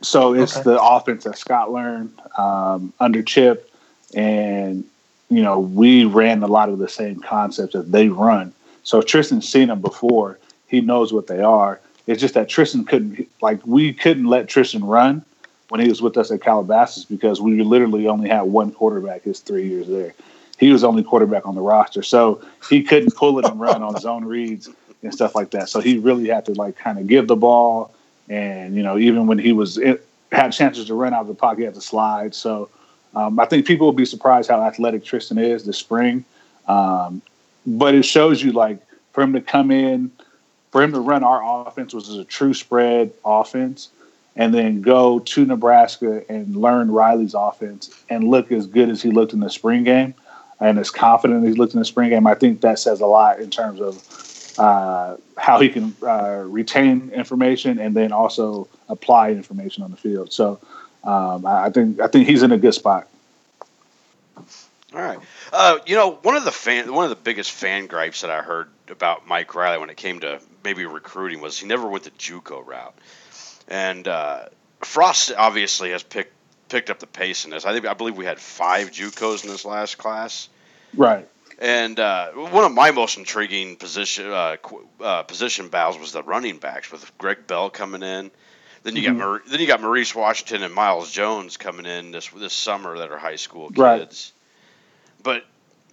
So 0.00 0.32
it's 0.32 0.56
Okay. 0.56 0.70
the 0.70 0.82
offense 0.82 1.24
that 1.24 1.36
Scott 1.36 1.72
learned 1.72 2.12
um, 2.36 2.92
under 3.00 3.22
Chip, 3.22 3.70
and 4.14 4.84
you 5.30 5.42
know 5.42 5.58
we 5.60 6.04
ran 6.04 6.42
a 6.42 6.46
lot 6.46 6.68
of 6.68 6.78
the 6.78 6.88
same 6.88 7.20
concepts 7.20 7.72
that 7.72 7.92
they 7.92 8.08
run. 8.08 8.52
So 8.82 9.02
Tristan's 9.02 9.48
seen 9.48 9.68
them 9.68 9.80
before; 9.80 10.38
he 10.66 10.80
knows 10.80 11.12
what 11.12 11.26
they 11.26 11.40
are. 11.40 11.80
It's 12.06 12.22
just 12.22 12.34
that 12.34 12.48
Tristan 12.48 12.86
couldn't, 12.86 13.28
like, 13.42 13.60
we 13.66 13.92
couldn't 13.92 14.24
let 14.24 14.48
Tristan 14.48 14.82
run 14.82 15.22
when 15.68 15.82
he 15.82 15.88
was 15.88 16.00
with 16.00 16.16
us 16.16 16.30
at 16.30 16.40
Calabasas 16.40 17.04
because 17.04 17.38
we 17.38 17.62
literally 17.62 18.06
only 18.08 18.30
had 18.30 18.42
one 18.42 18.72
quarterback 18.72 19.24
his 19.24 19.40
three 19.40 19.68
years 19.68 19.86
there. 19.86 20.14
He 20.58 20.72
was 20.72 20.80
the 20.80 20.88
only 20.88 21.02
quarterback 21.02 21.46
on 21.46 21.54
the 21.54 21.60
roster, 21.60 22.02
so 22.02 22.40
he 22.68 22.82
couldn't 22.82 23.14
pull 23.14 23.38
it 23.38 23.44
and 23.44 23.60
run 23.60 23.82
on 23.82 23.96
zone 23.98 24.24
reads 24.24 24.70
and 25.02 25.12
stuff 25.12 25.34
like 25.34 25.50
that. 25.50 25.68
So 25.68 25.80
he 25.80 25.98
really 25.98 26.28
had 26.28 26.46
to 26.46 26.52
like 26.54 26.76
kind 26.78 26.98
of 26.98 27.06
give 27.06 27.28
the 27.28 27.36
ball, 27.36 27.94
and 28.30 28.74
you 28.74 28.82
know 28.82 28.98
even 28.98 29.26
when 29.26 29.38
he 29.38 29.52
was 29.52 29.76
it, 29.76 30.06
had 30.32 30.50
chances 30.50 30.86
to 30.86 30.94
run 30.94 31.12
out 31.12 31.20
of 31.20 31.28
the 31.28 31.34
pocket, 31.34 31.58
he 31.58 31.64
had 31.64 31.74
to 31.74 31.80
slide. 31.80 32.34
So 32.34 32.70
um, 33.14 33.38
I 33.38 33.46
think 33.46 33.66
people 33.66 33.86
will 33.86 33.92
be 33.92 34.04
surprised 34.04 34.50
how 34.50 34.62
athletic 34.62 35.04
Tristan 35.04 35.38
is 35.38 35.64
this 35.64 35.78
spring, 35.78 36.24
um, 36.66 37.22
but 37.66 37.94
it 37.94 38.04
shows 38.04 38.42
you 38.42 38.52
like 38.52 38.78
for 39.12 39.22
him 39.22 39.32
to 39.32 39.40
come 39.40 39.70
in, 39.70 40.10
for 40.70 40.82
him 40.82 40.92
to 40.92 41.00
run 41.00 41.24
our 41.24 41.66
offense 41.66 41.94
which 41.94 42.08
is 42.08 42.16
a 42.16 42.24
true 42.24 42.54
spread 42.54 43.12
offense 43.24 43.88
and 44.36 44.54
then 44.54 44.80
go 44.82 45.18
to 45.18 45.44
Nebraska 45.44 46.22
and 46.30 46.54
learn 46.54 46.90
Riley's 46.90 47.34
offense 47.34 47.90
and 48.08 48.28
look 48.28 48.52
as 48.52 48.66
good 48.66 48.88
as 48.88 49.02
he 49.02 49.10
looked 49.10 49.32
in 49.32 49.40
the 49.40 49.50
spring 49.50 49.82
game 49.82 50.14
and 50.60 50.78
as 50.78 50.90
confident 50.90 51.44
as 51.44 51.54
he 51.54 51.58
looked 51.58 51.74
in 51.74 51.80
the 51.80 51.84
spring 51.84 52.10
game, 52.10 52.26
I 52.26 52.34
think 52.34 52.60
that 52.60 52.78
says 52.78 53.00
a 53.00 53.06
lot 53.06 53.40
in 53.40 53.50
terms 53.50 53.80
of 53.80 54.58
uh, 54.58 55.16
how 55.36 55.60
he 55.60 55.68
can 55.68 55.94
uh, 56.02 56.44
retain 56.46 57.10
information 57.14 57.78
and 57.78 57.94
then 57.94 58.12
also 58.12 58.68
apply 58.88 59.30
information 59.30 59.82
on 59.82 59.90
the 59.90 59.96
field. 59.96 60.32
So 60.32 60.60
um, 61.04 61.46
I 61.46 61.70
think 61.70 62.00
I 62.00 62.08
think 62.08 62.28
he's 62.28 62.42
in 62.42 62.52
a 62.52 62.58
good 62.58 62.74
spot. 62.74 63.08
All 64.94 65.00
right. 65.00 65.18
Uh, 65.52 65.78
you 65.86 65.96
know, 65.96 66.12
one 66.22 66.36
of 66.36 66.44
the 66.44 66.52
fan, 66.52 66.92
one 66.92 67.04
of 67.04 67.10
the 67.10 67.16
biggest 67.16 67.50
fan 67.50 67.86
gripes 67.86 68.22
that 68.22 68.30
I 68.30 68.40
heard 68.40 68.68
about 68.88 69.26
Mike 69.26 69.54
Riley 69.54 69.78
when 69.78 69.90
it 69.90 69.96
came 69.96 70.20
to 70.20 70.40
maybe 70.64 70.86
recruiting 70.86 71.40
was 71.40 71.58
he 71.58 71.66
never 71.66 71.86
went 71.86 72.04
the 72.04 72.10
JUCO 72.10 72.66
route, 72.66 72.94
and 73.68 74.08
uh, 74.08 74.46
Frost 74.80 75.32
obviously 75.36 75.90
has 75.90 76.02
picked 76.02 76.32
picked 76.68 76.90
up 76.90 76.98
the 76.98 77.06
pace 77.06 77.44
in 77.44 77.50
this. 77.50 77.66
I 77.66 77.72
think 77.72 77.86
I 77.86 77.94
believe 77.94 78.16
we 78.16 78.24
had 78.24 78.38
five 78.38 78.90
JUCOs 78.90 79.44
in 79.44 79.50
this 79.50 79.64
last 79.64 79.98
class. 79.98 80.48
Right. 80.96 81.28
And 81.58 81.98
uh, 81.98 82.30
one 82.30 82.64
of 82.64 82.72
my 82.72 82.92
most 82.92 83.18
intriguing 83.18 83.76
position 83.76 84.30
uh, 84.30 84.56
uh, 85.00 85.22
position 85.24 85.68
battles 85.68 85.98
was 85.98 86.12
the 86.12 86.22
running 86.22 86.58
backs 86.58 86.90
with 86.92 87.16
Greg 87.18 87.46
Bell 87.46 87.68
coming 87.68 88.02
in. 88.02 88.30
Then 88.82 88.96
you 88.96 89.02
Mhm. 89.02 89.18
got 89.18 89.46
then 89.46 89.60
you 89.60 89.66
got 89.66 89.80
Maurice 89.80 90.14
Washington 90.14 90.62
and 90.62 90.74
Miles 90.74 91.10
Jones 91.10 91.56
coming 91.56 91.86
in 91.86 92.10
this 92.12 92.28
this 92.28 92.52
summer 92.54 92.98
that 92.98 93.10
are 93.10 93.18
high 93.18 93.36
school 93.36 93.68
kids. 93.68 93.78
Right. 93.78 94.32
But 95.22 95.44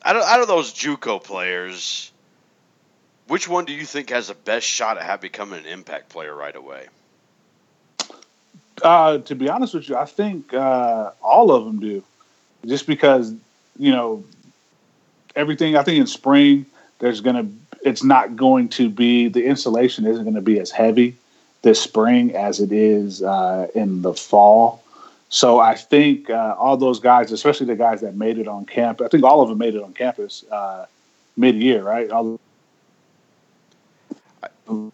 out 0.03 0.15
of, 0.15 0.23
out 0.23 0.41
of 0.41 0.47
those 0.47 0.71
JUCO 0.71 1.23
players, 1.23 2.11
which 3.27 3.47
one 3.47 3.65
do 3.65 3.73
you 3.73 3.85
think 3.85 4.11
has 4.11 4.27
the 4.27 4.35
best 4.35 4.67
shot 4.67 4.97
at 4.97 5.03
have 5.03 5.19
becoming 5.21 5.59
an 5.59 5.65
impact 5.65 6.09
player 6.09 6.33
right 6.33 6.55
away? 6.55 6.87
Uh, 8.81 9.17
to 9.19 9.35
be 9.35 9.49
honest 9.49 9.73
with 9.73 9.89
you, 9.89 9.95
I 9.95 10.05
think 10.05 10.53
uh, 10.53 11.11
all 11.23 11.51
of 11.51 11.65
them 11.65 11.79
do, 11.79 12.03
just 12.65 12.85
because 12.85 13.33
you 13.79 13.91
know 13.91 14.23
everything. 15.35 15.75
I 15.75 15.83
think 15.83 15.99
in 15.99 16.07
spring 16.07 16.65
there's 16.99 17.21
gonna, 17.21 17.47
it's 17.83 18.03
not 18.03 18.35
going 18.35 18.69
to 18.69 18.89
be 18.89 19.27
the 19.27 19.45
insulation 19.45 20.05
isn't 20.05 20.23
going 20.23 20.35
to 20.35 20.41
be 20.41 20.59
as 20.59 20.71
heavy 20.71 21.15
this 21.65 21.81
spring 21.81 22.33
as 22.35 22.59
it 22.61 22.71
is 22.71 23.23
uh, 23.23 23.67
in 23.73 24.03
the 24.03 24.13
fall. 24.13 24.83
So 25.29 25.59
I 25.59 25.73
think 25.73 26.29
uh, 26.29 26.55
all 26.59 26.77
those 26.77 26.99
guys, 26.99 27.31
especially 27.31 27.65
the 27.65 27.75
guys 27.75 28.01
that 28.01 28.15
made 28.15 28.37
it 28.37 28.47
on 28.47 28.65
camp, 28.65 29.01
I 29.01 29.07
think 29.07 29.23
all 29.23 29.41
of 29.41 29.49
them 29.49 29.57
made 29.57 29.73
it 29.73 29.81
on 29.81 29.91
campus 29.91 30.45
uh, 30.51 30.85
mid-year, 31.35 31.81
right? 31.81 32.09
All, 32.11 32.39
um, 34.67 34.91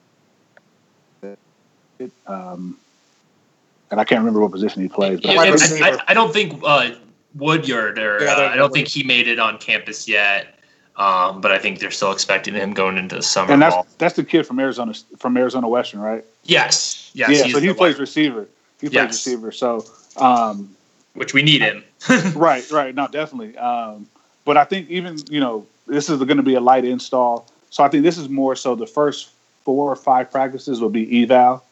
and 3.92 4.00
I 4.00 4.06
can't 4.06 4.20
remember 4.20 4.40
what 4.40 4.52
position 4.54 4.82
he 4.82 4.88
plays. 4.88 5.20
But 5.20 5.36
Yeah, 5.36 5.42
I. 5.42 5.98
I, 5.98 6.00
I 6.08 6.14
don't 6.14 6.32
think 6.32 6.62
uh, 6.64 6.92
Woodyard 7.36 8.00
or 8.00 8.24
Yeah, 8.24 8.32
uh, 8.32 8.36
they're- 8.38 8.46
I 8.48 8.56
don't 8.56 8.72
think 8.74 8.88
he 8.88 9.04
made 9.04 9.28
it 9.28 9.40
on 9.40 9.58
campus 9.58 10.08
yet. 10.08 10.58
Um, 10.98 11.42
but 11.42 11.52
I 11.52 11.58
think 11.58 11.80
they're 11.80 11.92
still 11.92 12.12
expecting 12.12 12.54
him 12.54 12.74
going 12.74 12.98
into 12.98 13.16
the 13.16 13.24
summer 13.24 13.54
And 13.54 13.62
that's 13.62 13.76
ball. 13.76 13.88
that's 13.98 14.16
the 14.16 14.24
kid 14.24 14.46
from 14.46 14.60
Arizona 14.60 14.94
from 15.18 15.38
Arizona 15.38 15.68
Western, 15.68 16.02
right? 16.02 16.24
Yes, 16.44 17.10
yes, 17.14 17.30
yeah. 17.32 17.52
So 17.52 17.60
he 17.60 17.74
plays 17.74 17.98
receiver. 17.98 18.48
He 18.80 18.88
plays 18.90 18.94
Yes. 18.94 19.12
receiver. 19.26 19.52
So 19.52 19.86
um, 20.18 20.76
which 21.14 21.34
we 21.34 21.42
need 21.44 21.62
him. 21.62 21.84
right, 22.36 22.70
right. 22.72 22.94
No, 22.94 23.08
definitely. 23.08 23.58
Um, 23.58 24.08
but 24.46 24.58
I 24.58 24.66
think 24.66 24.90
even 24.90 25.18
you 25.30 25.40
know 25.40 25.66
this 25.88 26.10
is 26.10 26.18
going 26.20 26.38
to 26.38 26.44
be 26.44 26.56
a 26.56 26.62
light 26.62 26.84
install, 26.86 27.48
so 27.70 27.84
I 27.84 27.88
think 27.88 28.04
this 28.04 28.18
is 28.18 28.28
more 28.30 28.56
so 28.56 28.76
the 28.76 28.88
first 28.88 29.30
four 29.64 29.92
or 29.92 29.96
five 29.96 30.30
practices 30.32 30.82
will 30.82 30.90
be 30.90 31.24
eval 31.24 31.64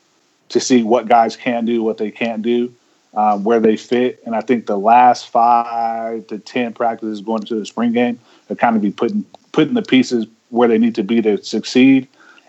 to 0.49 0.59
see 0.59 0.81
what 0.83 1.07
guys 1.07 1.35
can 1.35 1.65
do, 1.65 1.83
what 1.83 1.97
they 1.97 2.09
can't 2.11 2.41
do, 2.41 2.73
um, 3.13 3.43
where 3.43 3.59
they 3.59 3.75
fit, 3.75 4.21
and 4.25 4.35
I 4.35 4.41
think 4.41 4.65
the 4.65 4.77
last 4.77 5.27
five 5.29 6.25
to 6.27 6.39
ten 6.39 6.73
practices 6.73 7.21
going 7.21 7.41
into 7.43 7.55
the 7.59 7.65
spring 7.65 7.91
game 7.91 8.19
will 8.49 8.55
kind 8.55 8.75
of 8.75 8.81
be 8.81 8.91
putting 8.91 9.23
putting 9.51 9.75
the 9.75 9.81
pieces 9.81 10.27
where 10.49 10.67
they 10.67 10.77
need 10.77 10.95
to 10.95 11.03
be 11.03 11.21
to 11.21 11.41
succeed, 11.43 12.07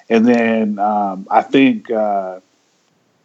and 0.08 0.26
then 0.26 0.78
um, 0.78 1.26
I 1.30 1.42
think 1.42 1.90
uh, 1.90 2.40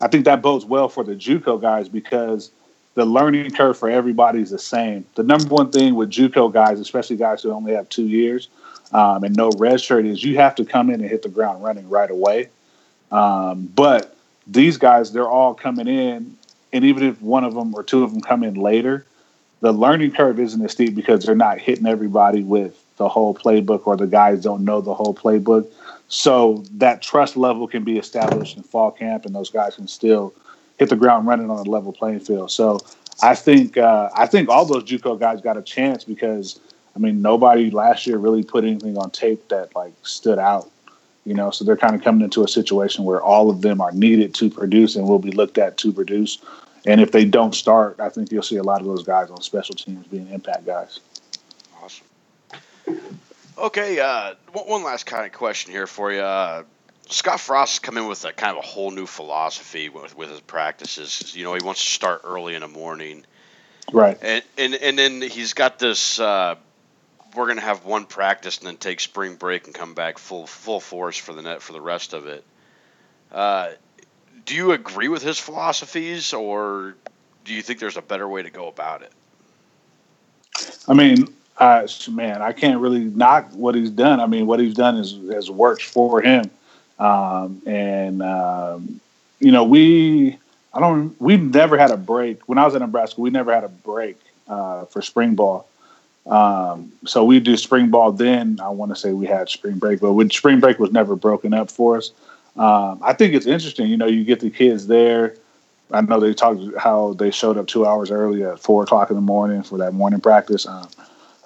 I 0.01 0.07
think 0.07 0.25
that 0.25 0.41
bodes 0.41 0.65
well 0.65 0.89
for 0.89 1.03
the 1.03 1.15
JUCO 1.15 1.61
guys 1.61 1.89
because 1.89 2.51
the 2.95 3.05
learning 3.05 3.51
curve 3.51 3.77
for 3.77 3.89
everybody 3.89 4.41
is 4.41 4.51
the 4.51 4.59
same. 4.59 5.05
The 5.15 5.23
number 5.23 5.47
one 5.47 5.71
thing 5.71 5.95
with 5.95 6.09
JUCO 6.09 6.51
guys, 6.53 6.79
especially 6.79 7.17
guys 7.17 7.41
who 7.41 7.51
only 7.51 7.73
have 7.73 7.89
two 7.89 8.07
years 8.07 8.49
um, 8.91 9.23
and 9.23 9.35
no 9.35 9.49
red 9.57 9.81
shirt, 9.81 10.05
is 10.05 10.23
you 10.23 10.35
have 10.37 10.55
to 10.55 10.65
come 10.65 10.89
in 10.89 11.01
and 11.01 11.09
hit 11.09 11.21
the 11.21 11.29
ground 11.29 11.63
running 11.63 11.89
right 11.89 12.09
away. 12.09 12.49
Um, 13.11 13.69
but 13.75 14.15
these 14.47 14.77
guys, 14.77 15.11
they're 15.11 15.29
all 15.29 15.53
coming 15.53 15.87
in, 15.87 16.37
and 16.71 16.85
even 16.85 17.03
if 17.03 17.21
one 17.21 17.43
of 17.43 17.53
them 17.53 17.73
or 17.73 17.83
two 17.83 18.03
of 18.03 18.11
them 18.11 18.21
come 18.21 18.43
in 18.43 18.55
later, 18.55 19.05
the 19.65 19.71
learning 19.71 20.11
curve 20.11 20.39
isn't 20.39 20.63
as 20.63 20.73
steep 20.73 20.93
because 20.93 21.25
they're 21.25 21.33
not 21.33 21.57
hitting 21.57 21.87
everybody 21.87 22.43
with 22.43 22.79
the 22.97 23.09
whole 23.09 23.33
playbook, 23.33 23.87
or 23.87 23.97
the 23.97 24.05
guys 24.05 24.43
don't 24.43 24.63
know 24.63 24.79
the 24.79 24.93
whole 24.93 25.15
playbook. 25.15 25.67
So 26.07 26.63
that 26.73 27.01
trust 27.01 27.35
level 27.35 27.67
can 27.67 27.83
be 27.83 27.97
established 27.97 28.57
in 28.57 28.61
fall 28.61 28.91
camp, 28.91 29.25
and 29.25 29.33
those 29.33 29.49
guys 29.49 29.75
can 29.75 29.87
still 29.87 30.35
hit 30.77 30.89
the 30.89 30.95
ground 30.95 31.25
running 31.25 31.49
on 31.49 31.57
a 31.65 31.67
level 31.67 31.91
playing 31.91 32.19
field. 32.19 32.51
So 32.51 32.79
I 33.23 33.33
think 33.33 33.75
uh, 33.75 34.11
I 34.15 34.27
think 34.27 34.49
all 34.49 34.65
those 34.65 34.83
JUCO 34.83 35.19
guys 35.19 35.41
got 35.41 35.57
a 35.57 35.63
chance 35.63 36.03
because 36.03 36.59
I 36.95 36.99
mean 36.99 37.23
nobody 37.23 37.71
last 37.71 38.05
year 38.05 38.19
really 38.19 38.43
put 38.43 38.65
anything 38.65 38.99
on 38.99 39.09
tape 39.09 39.47
that 39.47 39.75
like 39.75 39.93
stood 40.03 40.37
out. 40.37 40.69
You 41.25 41.33
know, 41.33 41.49
so 41.49 41.65
they're 41.65 41.75
kind 41.75 41.95
of 41.95 42.03
coming 42.03 42.21
into 42.21 42.43
a 42.43 42.47
situation 42.47 43.03
where 43.03 43.19
all 43.19 43.49
of 43.49 43.63
them 43.63 43.81
are 43.81 43.91
needed 43.91 44.35
to 44.35 44.51
produce 44.51 44.95
and 44.95 45.07
will 45.07 45.17
be 45.17 45.31
looked 45.31 45.57
at 45.57 45.75
to 45.77 45.91
produce. 45.91 46.37
And 46.85 47.01
if 47.01 47.11
they 47.11 47.25
don't 47.25 47.55
start, 47.55 47.99
I 47.99 48.09
think 48.09 48.31
you'll 48.31 48.43
see 48.43 48.57
a 48.57 48.63
lot 48.63 48.81
of 48.81 48.87
those 48.87 49.03
guys 49.03 49.31
on 49.31 49.41
special 49.41 49.75
teams 49.75 50.05
being 50.07 50.27
impact 50.29 50.65
guys. 50.65 50.99
Awesome. 51.81 52.05
Okay, 53.57 53.99
uh, 53.99 54.35
one 54.51 54.83
last 54.83 55.05
kind 55.05 55.25
of 55.25 55.31
question 55.31 55.71
here 55.71 55.87
for 55.87 56.11
you. 56.11 56.19
Uh, 56.19 56.63
Scott 57.07 57.39
Frost 57.39 57.73
has 57.73 57.79
come 57.79 57.97
in 57.97 58.07
with 58.07 58.25
a 58.25 58.33
kind 58.33 58.57
of 58.57 58.63
a 58.63 58.67
whole 58.67 58.91
new 58.91 59.05
philosophy 59.05 59.89
with, 59.89 60.15
with 60.17 60.29
his 60.29 60.41
practices. 60.41 61.35
You 61.35 61.43
know, 61.43 61.53
he 61.53 61.63
wants 61.63 61.83
to 61.83 61.89
start 61.89 62.21
early 62.23 62.55
in 62.55 62.61
the 62.61 62.67
morning, 62.67 63.25
Right. 63.93 64.17
and 64.21 64.43
and, 64.57 64.75
and 64.75 64.97
then 64.97 65.21
he's 65.21 65.53
got 65.53 65.79
this. 65.79 66.19
Uh, 66.19 66.55
we're 67.35 67.47
gonna 67.47 67.61
have 67.61 67.85
one 67.85 68.05
practice 68.05 68.57
and 68.57 68.67
then 68.67 68.77
take 68.77 68.99
spring 68.99 69.35
break 69.35 69.65
and 69.65 69.73
come 69.73 69.93
back 69.93 70.17
full 70.17 70.47
full 70.47 70.79
force 70.79 71.17
for 71.17 71.33
the 71.33 71.41
net 71.41 71.61
for 71.61 71.73
the 71.73 71.81
rest 71.81 72.13
of 72.13 72.25
it. 72.27 72.43
Uh, 73.31 73.69
do 74.45 74.55
you 74.55 74.71
agree 74.71 75.07
with 75.07 75.23
his 75.23 75.39
philosophies, 75.39 76.33
or 76.33 76.95
do 77.43 77.53
you 77.53 77.61
think 77.61 77.79
there's 77.79 77.97
a 77.97 78.01
better 78.01 78.27
way 78.27 78.43
to 78.43 78.49
go 78.49 78.67
about 78.67 79.01
it? 79.01 79.11
I 80.87 80.93
mean, 80.93 81.27
uh, 81.57 81.87
man, 82.09 82.41
I 82.41 82.51
can't 82.51 82.79
really 82.79 83.03
knock 83.03 83.51
what 83.53 83.75
he's 83.75 83.89
done. 83.89 84.19
I 84.19 84.27
mean, 84.27 84.45
what 84.45 84.59
he's 84.59 84.73
done 84.73 84.97
is 84.97 85.13
has 85.31 85.49
worked 85.49 85.83
for 85.83 86.21
him, 86.21 86.49
um, 86.99 87.61
and 87.65 88.21
um, 88.21 89.01
you 89.39 89.51
know, 89.51 89.63
we 89.63 90.37
I 90.73 90.79
don't 90.79 91.19
we 91.19 91.37
never 91.37 91.77
had 91.77 91.91
a 91.91 91.97
break 91.97 92.47
when 92.47 92.57
I 92.57 92.65
was 92.65 92.75
at 92.75 92.81
Nebraska. 92.81 93.21
We 93.21 93.29
never 93.29 93.53
had 93.53 93.63
a 93.63 93.69
break 93.69 94.17
uh, 94.47 94.85
for 94.85 95.01
spring 95.01 95.35
ball. 95.35 95.67
Um, 96.25 96.91
so 97.05 97.23
we 97.23 97.39
do 97.39 97.55
spring 97.55 97.89
ball. 97.89 98.11
Then 98.11 98.59
I 98.61 98.69
want 98.69 98.91
to 98.91 98.95
say 98.95 99.13
we 99.13 99.27
had 99.27 99.47
spring 99.49 99.77
break, 99.77 99.99
but 100.01 100.13
when 100.13 100.29
spring 100.29 100.59
break 100.59 100.79
was 100.79 100.91
never 100.91 101.15
broken 101.15 101.53
up 101.53 101.69
for 101.69 101.97
us. 101.97 102.11
Um, 102.57 102.99
I 103.01 103.13
think 103.13 103.33
it's 103.33 103.45
interesting. 103.45 103.89
You 103.89 103.97
know, 103.97 104.07
you 104.07 104.23
get 104.23 104.39
the 104.39 104.49
kids 104.49 104.87
there. 104.87 105.35
I 105.91 106.01
know 106.01 106.19
they 106.19 106.33
talked 106.33 106.61
how 106.77 107.13
they 107.13 107.31
showed 107.31 107.57
up 107.57 107.67
two 107.67 107.85
hours 107.85 108.09
early 108.09 108.43
at 108.43 108.59
four 108.59 108.83
o'clock 108.83 109.09
in 109.09 109.15
the 109.15 109.21
morning 109.21 109.61
for 109.63 109.77
that 109.77 109.93
morning 109.93 110.19
practice. 110.19 110.65
Um, 110.65 110.87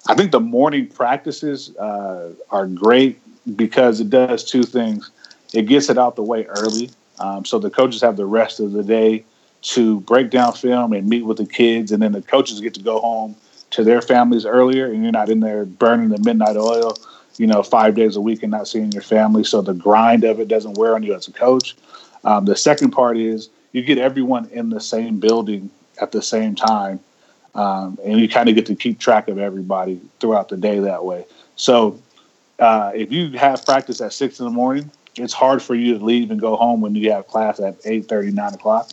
I 0.06 0.14
think 0.14 0.32
the 0.32 0.40
morning 0.40 0.86
practices 0.86 1.76
uh, 1.76 2.30
are 2.50 2.66
great 2.66 3.20
because 3.56 4.00
it 4.00 4.08
does 4.08 4.44
two 4.44 4.62
things. 4.62 5.10
It 5.52 5.62
gets 5.62 5.90
it 5.90 5.98
out 5.98 6.16
the 6.16 6.22
way 6.22 6.46
early, 6.46 6.90
um, 7.18 7.44
so 7.44 7.58
the 7.58 7.70
coaches 7.70 8.00
have 8.00 8.16
the 8.16 8.26
rest 8.26 8.60
of 8.60 8.72
the 8.72 8.82
day 8.82 9.24
to 9.62 10.00
break 10.00 10.30
down 10.30 10.54
film 10.54 10.92
and 10.92 11.08
meet 11.08 11.24
with 11.24 11.36
the 11.36 11.46
kids, 11.46 11.92
and 11.92 12.02
then 12.02 12.12
the 12.12 12.22
coaches 12.22 12.60
get 12.60 12.72
to 12.74 12.80
go 12.80 12.98
home 12.98 13.36
to 13.70 13.84
their 13.84 14.00
families 14.00 14.46
earlier, 14.46 14.86
and 14.86 15.02
you're 15.02 15.12
not 15.12 15.28
in 15.28 15.40
there 15.40 15.64
burning 15.64 16.08
the 16.08 16.18
midnight 16.18 16.56
oil, 16.56 16.96
you 17.36 17.46
know, 17.46 17.62
five 17.62 17.94
days 17.94 18.16
a 18.16 18.20
week 18.20 18.42
and 18.42 18.50
not 18.50 18.68
seeing 18.68 18.92
your 18.92 19.02
family. 19.02 19.44
So 19.44 19.62
the 19.62 19.74
grind 19.74 20.24
of 20.24 20.40
it 20.40 20.48
doesn't 20.48 20.76
wear 20.76 20.94
on 20.94 21.02
you 21.02 21.14
as 21.14 21.28
a 21.28 21.32
coach. 21.32 21.76
Um, 22.24 22.44
the 22.44 22.56
second 22.56 22.90
part 22.90 23.16
is 23.16 23.48
you 23.72 23.82
get 23.82 23.98
everyone 23.98 24.48
in 24.50 24.70
the 24.70 24.80
same 24.80 25.20
building 25.20 25.70
at 26.00 26.12
the 26.12 26.22
same 26.22 26.54
time, 26.54 27.00
um, 27.54 27.98
and 28.04 28.20
you 28.20 28.28
kind 28.28 28.48
of 28.48 28.54
get 28.54 28.66
to 28.66 28.74
keep 28.74 28.98
track 28.98 29.28
of 29.28 29.38
everybody 29.38 30.00
throughout 30.18 30.48
the 30.48 30.56
day 30.56 30.78
that 30.80 31.04
way. 31.04 31.24
So 31.56 32.00
uh, 32.58 32.92
if 32.94 33.10
you 33.10 33.30
have 33.38 33.64
practice 33.64 34.00
at 34.00 34.12
six 34.12 34.38
in 34.38 34.44
the 34.44 34.50
morning, 34.50 34.90
it's 35.16 35.32
hard 35.32 35.62
for 35.62 35.74
you 35.74 35.98
to 35.98 36.04
leave 36.04 36.30
and 36.30 36.40
go 36.40 36.56
home 36.56 36.80
when 36.80 36.94
you 36.94 37.10
have 37.12 37.26
class 37.26 37.60
at 37.60 37.76
8 37.84 38.06
30, 38.06 38.32
9 38.32 38.54
o'clock. 38.54 38.90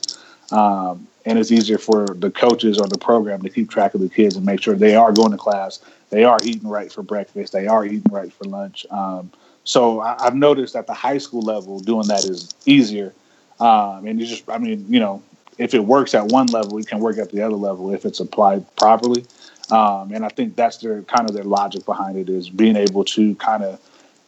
Um, 0.52 1.08
and 1.28 1.38
it's 1.38 1.52
easier 1.52 1.78
for 1.78 2.08
the 2.08 2.32
coaches 2.32 2.80
or 2.80 2.88
the 2.88 2.98
program 2.98 3.42
to 3.42 3.50
keep 3.50 3.70
track 3.70 3.94
of 3.94 4.00
the 4.00 4.08
kids 4.08 4.38
and 4.38 4.46
make 4.46 4.62
sure 4.62 4.76
they 4.76 4.96
are 4.96 5.12
going 5.12 5.32
to 5.32 5.38
class, 5.38 5.80
they 6.10 6.24
are 6.24 6.38
eating 6.42 6.70
right 6.70 6.90
for 6.90 7.04
breakfast, 7.04 7.52
they 7.52 7.68
are 7.68 7.86
eating 7.86 8.10
right 8.10 8.32
for 8.32 8.46
lunch. 8.46 8.86
Um, 8.90 9.30
so 9.66 10.00
I, 10.00 10.26
I've 10.26 10.36
noticed 10.36 10.74
at 10.78 10.88
the 10.88 10.94
high 10.94 11.18
school 11.18 11.42
level, 11.42 11.82
doing 11.82 12.08
that 12.08 12.24
is 12.24 12.56
easier. 12.66 13.13
Um, 13.60 14.08
and 14.08 14.22
you 14.22 14.26
just, 14.26 14.50
I 14.50 14.58
mean, 14.58 14.86
you 14.88 15.02
know, 15.02 15.22
if 15.58 15.74
it 15.74 15.84
works 15.84 16.16
at 16.16 16.28
one 16.28 16.48
level, 16.48 16.78
it 16.78 16.88
can 16.88 17.00
work 17.00 17.18
at 17.18 17.30
the 17.30 17.42
other 17.42 17.58
level 17.58 17.94
if 17.94 18.06
it's 18.06 18.22
applied 18.22 18.63
properly. 18.78 19.26
Um, 19.70 20.13
and 20.13 20.24
I 20.24 20.30
think 20.30 20.56
that's 20.56 20.78
their 20.78 21.02
kind 21.04 21.30
of 21.30 21.36
their 21.36 21.44
logic 21.44 21.86
behind 21.86 22.18
it 22.18 22.30
is 22.30 22.50
being 22.50 22.78
able 22.78 23.04
to 23.04 23.36
kind 23.36 23.63
of 23.63 23.82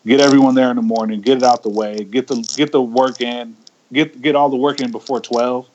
get 0.05 0.19
everyone 0.19 0.53
there 0.53 0.69
in 0.69 0.75
the 0.75 0.81
morning, 0.81 1.21
get 1.21 1.37
it 1.37 1.43
out 1.43 1.63
the 1.63 1.69
way, 1.69 2.03
get 2.03 2.27
the 2.27 2.41
get 2.57 2.73
the 2.73 2.81
work 2.81 3.21
in, 3.21 3.55
get 3.93 4.21
get 4.21 4.35
all 4.35 4.49
the 4.49 4.57
work 4.57 4.81
in 4.81 4.91
before 4.91 5.21
twelve, 5.21 5.69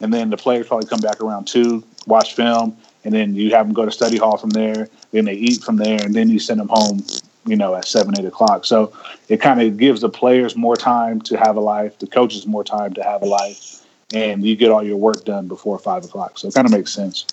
and 0.00 0.12
then 0.12 0.30
the 0.30 0.36
players 0.36 0.66
probably 0.66 0.86
come 0.86 1.00
back 1.00 1.20
around 1.20 1.46
two, 1.46 1.84
watch 2.06 2.34
film, 2.34 2.76
and 3.04 3.14
then 3.14 3.34
you 3.34 3.50
have 3.54 3.66
them 3.66 3.74
go 3.74 3.84
to 3.84 3.90
study 3.90 4.16
hall 4.16 4.36
from 4.36 4.50
there. 4.50 4.88
Then 5.12 5.24
they 5.24 5.34
eat 5.34 5.62
from 5.62 5.76
there, 5.76 6.02
and 6.02 6.14
then 6.14 6.28
you 6.28 6.38
send 6.38 6.60
them 6.60 6.68
home, 6.68 7.04
you 7.46 7.56
know, 7.56 7.74
at 7.74 7.86
seven, 7.86 8.18
eight 8.18 8.26
o'clock. 8.26 8.64
So 8.64 8.92
it 9.28 9.40
kind 9.40 9.60
of 9.60 9.76
gives 9.76 10.00
the 10.00 10.08
players 10.08 10.56
more 10.56 10.76
time 10.76 11.20
to 11.22 11.36
have 11.36 11.56
a 11.56 11.60
life, 11.60 11.98
the 11.98 12.06
coaches 12.06 12.46
more 12.46 12.64
time 12.64 12.94
to 12.94 13.02
have 13.02 13.22
a 13.22 13.26
life, 13.26 13.84
and 14.14 14.44
you 14.44 14.56
get 14.56 14.70
all 14.70 14.82
your 14.82 14.96
work 14.96 15.24
done 15.24 15.48
before 15.48 15.78
five 15.78 16.04
o'clock. 16.04 16.38
So 16.38 16.48
it 16.48 16.54
kind 16.54 16.66
of 16.66 16.72
makes 16.72 16.92
sense. 16.92 17.26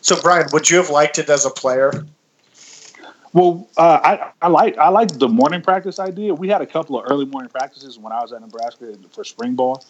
So, 0.00 0.20
Bryan, 0.20 0.48
would 0.52 0.68
you 0.68 0.76
have 0.78 0.90
liked 0.90 1.18
it 1.18 1.28
as 1.28 1.46
a 1.46 1.50
player? 1.50 2.04
Well, 3.32 3.68
uh, 3.76 4.00
I 4.02 4.30
I 4.40 4.48
like 4.48 4.78
I 4.78 4.88
like 4.88 5.18
the 5.18 5.28
morning 5.28 5.60
practice 5.60 5.98
idea. 5.98 6.34
We 6.34 6.48
had 6.48 6.62
a 6.62 6.66
couple 6.66 6.98
of 6.98 7.10
early 7.10 7.26
morning 7.26 7.50
practices 7.50 7.98
when 7.98 8.12
I 8.12 8.20
was 8.20 8.32
at 8.32 8.40
Nebraska 8.40 8.94
for 9.12 9.22
spring 9.22 9.54
ball. 9.54 9.84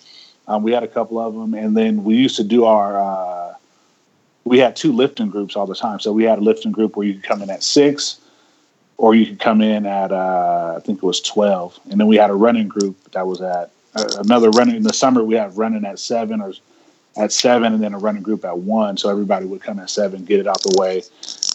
Um, 0.49 0.63
we 0.63 0.73
had 0.73 0.83
a 0.83 0.89
couple 0.89 1.21
of 1.21 1.35
them, 1.35 1.53
and 1.53 1.77
then 1.77 2.05
we 2.05 2.17
used 2.17 2.37
to 2.37 2.45
do 2.45 2.65
our. 2.65 2.99
Uh, 2.99 3.55
we 4.45 4.59
had 4.59 4.75
two 4.75 4.93
lifting 4.93 5.29
groups 5.29 5.55
all 5.57 5.67
the 5.67 5.75
time. 5.75 6.01
So 6.01 6.11
we 6.11 6.25
had 6.25 6.39
a 6.39 6.41
lifting 6.41 6.73
group 6.73 6.97
where 6.97 7.07
you 7.07 7.13
could 7.15 7.23
come 7.23 7.43
in 7.43 7.51
at 7.51 7.63
six, 7.63 8.19
or 8.97 9.15
you 9.15 9.27
could 9.27 9.41
come 9.41 9.61
in 9.61 9.85
at 9.85 10.11
uh, 10.11 10.75
I 10.79 10.81
think 10.81 10.99
it 10.99 11.07
was 11.07 11.21
twelve, 11.21 11.79
and 11.91 12.01
then 12.01 12.07
we 12.07 12.17
had 12.17 12.31
a 12.31 12.35
running 12.35 12.67
group 12.67 12.97
that 13.13 13.27
was 13.27 13.43
at 13.43 13.71
uh, 13.95 14.23
another 14.25 14.49
running 14.51 14.77
in 14.77 14.83
the 14.85 14.93
summer. 14.95 15.23
We 15.23 15.35
had 15.35 15.55
running 15.57 15.85
at 15.85 15.99
seven 15.99 16.41
or 16.41 16.55
at 17.19 17.31
seven, 17.31 17.75
and 17.75 17.83
then 17.83 17.93
a 17.93 17.99
running 17.99 18.23
group 18.23 18.45
at 18.47 18.57
one. 18.57 18.97
So 18.97 19.11
everybody 19.11 19.45
would 19.45 19.61
come 19.61 19.79
at 19.79 19.91
seven, 19.91 20.25
get 20.25 20.41
it 20.41 20.47
out 20.47 20.63
the 20.63 20.79
way, 20.79 21.03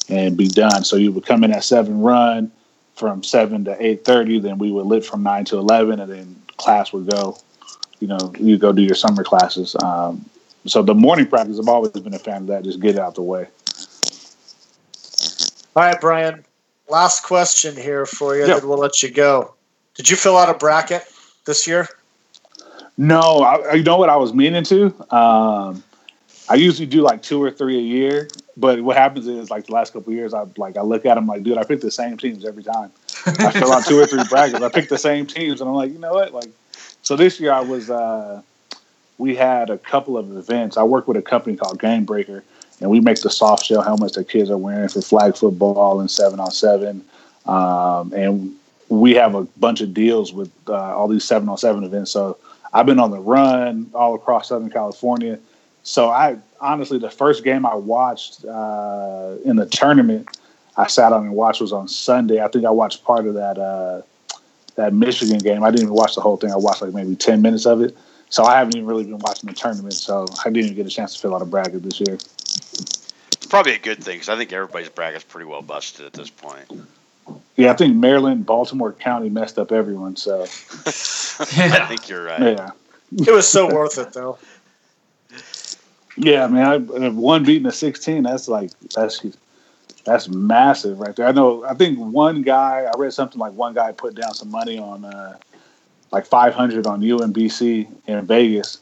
and 0.08 0.38
be 0.38 0.48
done. 0.48 0.84
So 0.84 0.98
you 0.98 1.12
would 1.14 1.26
come 1.26 1.44
in 1.44 1.52
at 1.52 1.64
seven, 1.64 2.00
run 2.02 2.52
from 2.94 3.24
seven 3.24 3.66
to 3.66 3.84
eight 3.84 4.06
thirty. 4.06 4.40
Then 4.40 4.60
we 4.60 4.72
would 4.72 4.86
lift 4.86 5.10
from 5.10 5.24
nine 5.24 5.46
to 5.46 5.58
eleven, 5.58 6.00
and 6.00 6.12
then 6.12 6.36
class 6.58 6.94
would 6.94 7.10
go. 7.10 7.40
You 8.00 8.08
know, 8.08 8.34
you 8.40 8.58
go 8.58 8.72
do 8.74 8.82
your 8.82 8.96
summer 8.96 9.24
classes. 9.24 9.76
Um, 9.82 10.26
so 10.66 10.82
the 10.82 10.96
morning 10.96 11.28
practice, 11.28 11.60
I've 11.60 11.68
always 11.68 11.92
been 11.92 12.14
a 12.14 12.20
fan 12.20 12.44
of 12.44 12.48
that. 12.48 12.64
Just 12.64 12.80
get 12.80 12.96
it 12.96 13.00
out 13.02 13.16
the 13.16 13.22
way. 13.22 13.48
All 15.76 15.84
right, 15.84 16.00
Bryan. 16.00 16.46
Last 16.90 17.24
question 17.24 17.76
here 17.76 18.06
for 18.06 18.36
you, 18.36 18.46
Yeah. 18.46 18.60
then 18.60 18.68
we'll 18.68 18.78
let 18.78 19.02
you 19.02 19.10
go. 19.10 19.54
Did 19.96 20.10
you 20.10 20.18
fill 20.18 20.38
out 20.38 20.50
a 20.50 20.54
bracket 20.54 21.04
this 21.46 21.68
year? 21.68 21.88
No, 22.98 23.42
I, 23.42 23.74
you 23.74 23.84
know 23.84 23.98
what 23.98 24.10
I 24.10 24.18
was 24.18 24.34
meaning 24.34 24.64
to. 24.66 24.94
Um, 25.16 25.84
I 26.50 26.56
usually 26.56 26.86
do 26.86 27.02
like 27.02 27.24
two 27.24 27.42
or 27.42 27.50
three 27.50 27.78
a 27.78 27.82
year, 27.82 28.28
but 28.58 28.82
what 28.82 28.98
happens 28.98 29.28
is 29.28 29.50
like 29.50 29.66
the 29.66 29.74
last 29.74 29.94
couple 29.94 30.12
of 30.12 30.18
years, 30.18 30.34
I 30.34 30.46
like 30.58 30.78
I 30.78 30.82
look 30.82 31.06
at 31.06 31.16
them 31.16 31.26
like, 31.26 31.44
dude, 31.44 31.58
I 31.58 31.64
pick 31.64 31.82
the 31.82 31.90
same 31.90 32.18
teams 32.18 32.46
every 32.46 32.64
time. 32.64 32.92
I 33.26 33.52
fill 33.52 33.72
out 33.72 33.86
two 33.86 33.98
or 34.00 34.06
three 34.06 34.24
brackets. 34.30 34.62
I 34.62 34.70
pick 34.70 34.90
the 34.90 34.98
same 34.98 35.26
teams, 35.26 35.62
and 35.62 35.70
I'm 35.70 35.76
like, 35.76 35.92
you 35.92 36.00
know 36.00 36.14
what? 36.14 36.34
Like, 36.34 36.50
so 37.04 37.16
this 37.16 37.40
year 37.40 37.52
I 37.52 37.62
was. 37.62 37.90
Uh, 37.90 38.42
we 39.20 39.36
had 39.36 39.70
a 39.70 39.78
couple 39.78 40.18
of 40.18 40.36
events. 40.36 40.76
I 40.76 40.84
work 40.84 41.08
with 41.08 41.18
a 41.18 41.22
company 41.22 41.56
called 41.56 41.80
Game 41.80 42.04
Breaker, 42.04 42.44
and 42.82 42.90
we 42.90 43.00
make 43.00 43.22
the 43.22 43.30
soft 43.30 43.64
shell 43.64 43.82
helmets 43.82 44.16
that 44.16 44.28
kids 44.28 44.50
are 44.50 44.58
wearing 44.58 44.90
for 44.90 45.02
flag 45.02 45.38
football 45.38 46.00
and 46.00 46.10
seven 46.10 46.40
on 46.40 46.52
seven. 46.52 47.06
Um, 47.46 48.12
and 48.14 48.56
we 48.90 49.14
have 49.14 49.36
a 49.36 49.44
bunch 49.44 49.82
of 49.82 49.94
deals 49.94 50.34
with 50.34 50.52
uh, 50.68 50.74
all 50.74 51.08
these 51.08 51.24
seven 51.24 51.48
on 51.48 51.58
seven 51.58 51.84
events. 51.84 52.12
So 52.12 52.38
I've 52.74 52.86
been 52.86 53.00
on 53.00 53.12
the 53.12 53.20
run 53.20 53.90
all 53.94 54.16
across 54.16 54.50
Southern 54.50 54.70
California. 54.70 55.40
So 55.84 56.10
I 56.10 56.38
honestly, 56.60 56.98
the 56.98 57.10
first 57.10 57.44
game 57.44 57.66
I 57.66 57.76
watched 57.76 58.46
uh, 58.46 59.36
in 59.46 59.58
the 59.58 59.66
tournament, 59.66 60.28
I 60.78 60.88
sat 60.88 61.14
on 61.14 61.26
and 61.26 61.36
watched 61.36 61.62
was 61.62 61.74
on 61.74 61.88
Sunday. 61.88 62.42
I 62.42 62.48
think 62.48 62.66
I 62.66 62.72
watched 62.72 63.04
part 63.04 63.28
of 63.28 63.36
that 63.36 63.58
uh, 63.58 64.02
that 64.76 64.94
Michigan 64.94 65.40
game. 65.40 65.64
I 65.64 65.72
didn't 65.72 65.84
even 65.84 65.96
watch 65.96 66.16
the 66.16 66.22
whole 66.22 66.38
thing. 66.38 66.52
I 66.52 66.58
watched 66.58 66.82
like 66.82 66.94
maybe 66.94 67.16
ten 67.16 67.42
minutes 67.42 67.66
of 67.66 67.82
it. 67.82 67.96
So 68.30 68.44
I 68.44 68.58
haven't 68.58 68.76
even 68.76 68.88
really 68.88 69.04
been 69.04 69.20
watching 69.20 69.48
the 69.48 69.56
tournament. 69.56 69.94
So 69.94 70.26
I 70.44 70.50
didn't 70.50 70.66
even 70.66 70.76
get 70.76 70.88
a 70.88 70.90
chance 70.90 71.14
to 71.14 71.20
fill 71.20 71.36
out 71.36 71.42
a 71.44 71.46
bracket 71.46 71.84
this 71.84 72.00
year. 72.00 72.16
It's 72.16 73.46
probably 73.48 73.74
a 73.74 73.80
good 73.80 74.04
thing 74.04 74.16
because 74.16 74.30
I 74.30 74.36
think 74.36 74.52
everybody's 74.52 74.90
bracket's 74.90 75.24
pretty 75.24 75.46
well 75.46 75.62
busted 75.62 76.06
at 76.08 76.14
this 76.14 76.32
point. 76.32 76.66
Yeah, 77.56 77.72
I 77.72 77.76
think 77.76 77.96
Maryland, 77.96 78.46
Baltimore 78.46 78.92
County 78.92 79.30
messed 79.30 79.60
up 79.60 79.72
everyone. 79.72 80.16
So 80.16 80.42
I 80.88 81.86
think 81.88 82.10
you're 82.10 82.24
right. 82.24 82.42
yeah, 82.42 82.72
It 83.12 83.32
was 83.32 83.48
so 83.48 83.72
worth 83.72 83.98
it 84.00 84.14
though. 84.14 84.40
yeah, 86.18 86.48
man. 86.48 86.66
I, 86.66 87.10
one 87.10 87.44
beating 87.44 87.68
a 87.68 87.72
sixteen. 87.72 88.24
That's 88.24 88.48
like 88.48 88.72
that's 88.96 89.24
that's 90.06 90.28
massive 90.28 91.00
right 91.00 91.16
there. 91.16 91.28
I 91.28 91.32
know. 91.32 91.64
I 91.66 91.74
think 91.74 91.98
one 92.00 92.42
guy. 92.42 92.86
I 92.94 92.98
read 92.98 93.14
something 93.14 93.40
like 93.40 93.54
one 93.54 93.74
guy 93.74 93.92
put 93.92 94.16
down 94.16 94.34
some 94.34 94.52
money 94.52 94.78
on 94.78 95.06
uh, 95.06 95.38
like 96.12 96.26
five 96.26 96.54
hundred 96.54 96.86
on 96.88 97.02
UMBC 97.02 97.88
in 98.08 98.26
Vegas, 98.26 98.80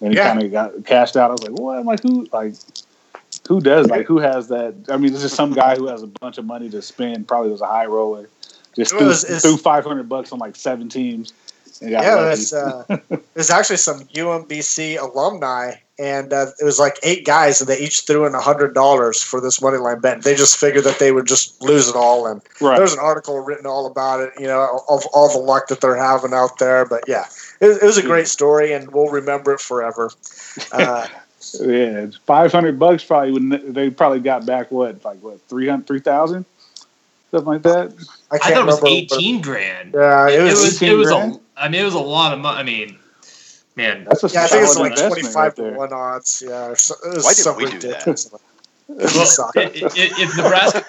and 0.00 0.12
he 0.12 0.18
Yeah. 0.18 0.28
kind 0.32 0.42
of 0.42 0.52
got 0.52 0.84
cashed 0.84 1.16
out. 1.16 1.30
I 1.30 1.32
was 1.32 1.42
like, 1.42 1.58
what? 1.58 1.78
I'm 1.78 1.86
like, 1.86 2.02
who? 2.02 2.26
Like, 2.32 2.54
who 3.48 3.60
does? 3.60 3.86
Like, 3.88 4.06
who 4.06 4.18
has 4.18 4.48
that? 4.48 4.74
I 4.90 4.96
mean, 4.98 5.12
this 5.12 5.24
is 5.24 5.32
some 5.32 5.52
guy 5.52 5.76
who 5.76 5.86
has 5.86 6.02
a 6.02 6.06
bunch 6.06 6.38
of 6.38 6.44
money 6.44 6.68
to 6.70 6.82
spend. 6.82 7.26
Probably 7.26 7.50
was 7.50 7.62
a 7.62 7.66
high 7.66 7.86
roller. 7.86 8.28
Just 8.76 8.92
It 8.92 8.98
threw, 8.98 9.06
was- 9.08 9.24
threw 9.42 9.56
five 9.56 9.84
hundred 9.84 10.08
bucks 10.08 10.32
on 10.32 10.38
like 10.38 10.54
seven 10.56 10.88
teams. 10.88 11.32
And 11.80 11.90
Yeah, 11.90 12.14
lucky. 12.16 12.32
it's 12.40 12.52
uh, 12.52 12.84
there's 13.34 13.50
actually 13.50 13.76
some 13.76 14.00
UMBC 14.14 14.98
alumni, 15.00 15.72
and 15.98 16.32
uh, 16.32 16.46
it 16.60 16.64
was 16.64 16.78
like 16.78 16.98
eight 17.02 17.24
guys, 17.24 17.60
and 17.60 17.68
they 17.68 17.78
each 17.78 18.00
threw 18.00 18.26
in 18.26 18.34
a 18.34 18.40
hundred 18.40 18.74
dollars 18.74 19.22
for 19.22 19.40
this 19.40 19.60
money 19.62 19.78
line 19.78 20.00
bet. 20.00 20.22
They 20.22 20.34
just 20.34 20.56
figured 20.58 20.84
that 20.84 20.98
they 20.98 21.12
would 21.12 21.26
just 21.26 21.60
lose 21.62 21.88
it 21.88 21.96
all, 21.96 22.26
and 22.26 22.40
right. 22.60 22.76
there's 22.78 22.92
an 22.92 22.98
article 23.00 23.38
written 23.40 23.66
all 23.66 23.86
about 23.86 24.20
it. 24.20 24.32
You 24.38 24.46
know, 24.46 24.82
of 24.88 25.04
all 25.12 25.30
the 25.30 25.38
luck 25.38 25.68
that 25.68 25.80
they're 25.80 25.96
having 25.96 26.34
out 26.34 26.58
there. 26.58 26.84
But 26.84 27.04
yeah, 27.06 27.26
it, 27.60 27.82
it 27.82 27.86
was 27.86 27.98
a 27.98 28.02
great 28.02 28.28
story, 28.28 28.72
and 28.72 28.90
we'll 28.92 29.10
remember 29.10 29.52
it 29.54 29.60
forever. 29.60 30.10
Uh, 30.72 31.06
Yeah, 31.60 32.00
it's 32.02 32.16
five 32.16 32.50
hundred 32.52 32.78
bucks 32.80 33.04
probably. 33.04 33.32
When 33.32 33.72
they 33.72 33.90
probably 33.90 34.18
got 34.20 34.44
back 34.44 34.70
what, 34.72 35.04
like 35.04 35.18
what, 35.20 35.40
300, 35.42 35.86
3,000? 35.86 36.44
something 37.30 37.46
like 37.46 37.62
that. 37.62 37.92
I 38.30 38.36
I 38.36 38.38
can't 38.38 38.54
thought 38.54 38.62
it 38.62 38.66
was 38.66 38.82
remember. 38.82 38.86
eighteen 38.88 39.40
grand. 39.40 39.94
Yeah, 39.94 40.28
it 40.28 40.40
It 40.40 40.42
was. 40.42 40.60
was. 40.62 40.82
It 40.82 40.86
18 40.86 40.98
was 40.98 41.10
a. 41.10 41.40
grand? 41.58 41.64
I 41.64 41.68
mean, 41.70 41.80
it 41.82 41.84
was 41.84 41.94
a 41.94 41.98
lot 41.98 42.32
of 42.32 42.38
money. 42.40 42.58
I 42.58 42.62
mean, 42.62 42.98
man, 43.76 44.04
That's 44.04 44.24
a 44.24 44.28
yeah, 44.28 44.44
I 44.44 44.46
think 44.48 44.62
it's 44.64 44.74
solid 44.74 44.90
like 44.92 45.08
twenty 45.08 45.22
five 45.22 45.58
right 45.58 45.72
to 45.72 45.76
one 45.76 45.92
odds. 45.92 46.42
Yeah, 46.46 46.74
so, 46.74 46.94
it 47.04 47.14
was 47.16 47.24
Why 47.24 47.30
did 47.34 47.42
so 47.42 47.54
we 47.54 47.64
do 47.66 47.78
that? 47.78 48.06
ridiculous. 48.06 48.30
Well, 48.90 49.26
Suck. 49.26 49.54
i- 49.54 49.64
i- 49.64 49.70
if 49.94 50.34
Nebraska, 50.38 50.82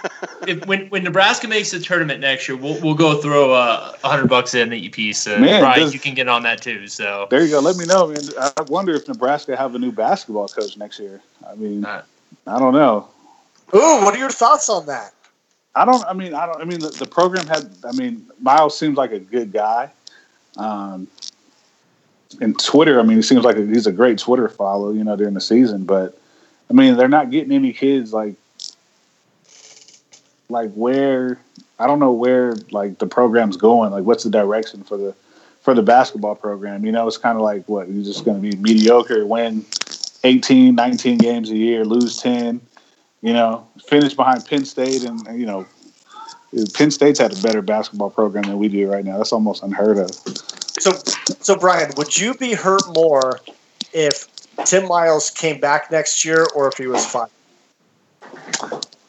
if 0.48 0.66
when 0.68 0.88
when 0.88 1.04
Nebraska 1.04 1.50
makes 1.50 1.72
the 1.72 1.82
tournament 1.82 2.22
next 2.22 2.48
year, 2.48 2.56
we'll 2.58 2.80
we'll 2.80 2.94
go 2.94 3.22
throw 3.22 3.52
uh, 3.52 3.94
a 4.02 4.08
hundred 4.08 4.30
bucks 4.30 4.56
in 4.56 4.70
the 4.70 4.88
piece, 4.88 5.28
and 5.28 5.42
Man, 5.42 5.60
Bryan, 5.62 5.80
does- 5.82 5.94
you 5.94 6.00
can 6.00 6.14
get 6.14 6.30
on 6.30 6.44
that 6.44 6.62
too. 6.62 6.88
So 6.88 7.28
There 7.30 7.44
you 7.44 7.50
go. 7.52 7.60
Let 7.60 7.76
me 7.76 7.86
know, 7.86 8.08
man. 8.08 8.20
I 8.40 8.62
wonder 8.70 8.94
if 8.96 9.06
Nebraska 9.10 9.58
have 9.58 9.76
a 9.76 9.80
new 9.80 9.92
basketball 9.92 10.48
coach 10.48 10.78
next 10.78 10.98
year. 10.98 11.20
I 11.46 11.56
mean, 11.56 11.84
Uh. 11.84 12.04
I 12.48 12.58
don't 12.58 12.74
know. 12.74 13.10
Ooh, 13.76 14.02
what 14.06 14.16
are 14.16 14.18
your 14.18 14.30
thoughts 14.32 14.70
on 14.70 14.86
that? 14.86 15.12
I 15.76 15.84
don't. 15.84 16.04
I 16.06 16.14
mean, 16.14 16.34
I 16.34 16.46
don't. 16.46 16.62
I 16.62 16.64
mean, 16.64 16.80
the, 16.80 16.92
the 16.92 17.06
program 17.06 17.48
had. 17.48 17.70
I 17.84 17.92
mean, 17.92 18.26
Miles 18.40 18.78
seems 18.78 18.96
like 18.98 19.12
a 19.12 19.20
good 19.20 19.52
guy. 19.52 19.92
Um, 20.60 21.08
and 22.42 22.58
Twitter, 22.60 23.00
I 23.00 23.04
mean, 23.04 23.20
it 23.20 23.24
seems 23.24 23.44
like 23.44 23.58
he's 23.58 23.88
a 23.88 23.92
great 23.92 24.20
Twitter 24.20 24.48
follow. 24.48 24.92
You 24.92 25.04
know, 25.04 25.16
during 25.16 25.34
the 25.34 25.42
season, 25.42 25.86
but 25.86 26.20
I 26.70 26.74
mean, 26.74 26.98
they're 26.98 27.08
not 27.08 27.32
getting 27.32 27.52
any 27.52 27.74
kids 27.74 28.14
like 28.14 28.36
like 30.50 30.72
where 30.74 31.40
I 31.80 31.88
don't 31.88 32.00
know 32.00 32.12
where 32.12 32.56
like 32.72 33.00
the 33.00 33.08
program's 33.08 33.58
going. 33.58 33.92
Like, 33.92 34.04
what's 34.04 34.24
the 34.24 34.30
direction 34.30 34.84
for 34.84 34.98
the 34.98 35.16
for 35.62 35.74
the 35.74 35.82
basketball 35.82 36.36
program? 36.36 36.86
You 36.86 36.92
know, 36.92 37.08
it's 37.08 37.18
kind 37.18 37.36
of 37.36 37.42
like 37.42 37.68
what 37.68 37.90
you're 37.90 38.04
just 38.04 38.26
going 38.26 38.42
to 38.42 38.50
be 38.50 38.56
mediocre, 38.58 39.26
win 39.26 39.66
18, 40.24 40.76
19 40.76 41.18
games 41.18 41.50
a 41.50 41.56
year, 41.56 41.86
lose 41.86 42.22
10 42.22 42.62
you 43.22 43.34
know, 43.34 43.68
finish 43.88 44.14
behind 44.14 44.46
Penn 44.46 44.66
State, 44.66 45.04
and 45.04 45.40
you 45.40 45.46
know, 45.46 45.66
Penn 46.74 46.92
State's 46.92 47.20
had 47.20 47.38
a 47.38 47.42
better 47.42 47.62
basketball 47.62 48.10
program 48.10 48.44
than 48.44 48.58
we 48.58 48.68
do 48.68 48.90
right 48.92 49.06
now. 49.06 49.18
That's 49.18 49.32
almost 49.32 49.64
unheard 49.64 49.98
of. 49.98 50.12
So, 50.80 50.92
so 51.40 51.56
Bryan, 51.56 51.92
would 51.98 52.18
you 52.18 52.34
be 52.34 52.54
hurt 52.54 52.82
more 52.96 53.40
if 53.94 54.28
Tim 54.66 54.88
Miles 54.88 55.30
came 55.30 55.60
back 55.60 55.92
next 55.92 56.26
year, 56.26 56.48
or 56.56 56.68
if 56.68 56.78
he 56.78 56.88
was 56.88 57.06
fired? 57.06 57.30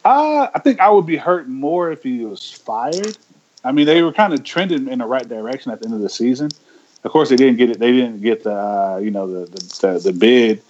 Uh, 0.05 0.49
I 0.55 0.59
think 0.59 0.81
I 0.81 0.91
would 0.91 1.07
be 1.07 1.17
hurt 1.17 1.49
more 1.49 1.91
if 1.91 2.03
he 2.03 2.25
was 2.25 2.51
fired. 2.51 3.17
I 3.65 3.73
mean, 3.73 3.87
they 3.87 4.03
were 4.03 4.13
kind 4.13 4.33
of 4.33 4.45
trending 4.45 4.89
in 4.89 4.99
the 5.01 5.07
right 5.07 5.29
direction 5.29 5.73
at 5.73 5.81
the 5.81 5.87
end 5.87 5.95
of 5.95 6.01
the 6.01 6.09
season. 6.09 6.51
Of 7.05 7.11
course, 7.11 7.31
they 7.31 7.37
didn't 7.37 7.57
get 7.57 7.71
it. 7.71 7.79
They 7.79 7.93
didn't 7.93 8.21
get 8.21 8.45
the 8.45 8.55
uh, 8.55 9.01
you 9.03 9.11
know 9.11 9.27
the 9.27 9.47
the, 9.51 9.61
the, 9.81 9.99
the 9.99 10.13
bid, 10.13 10.63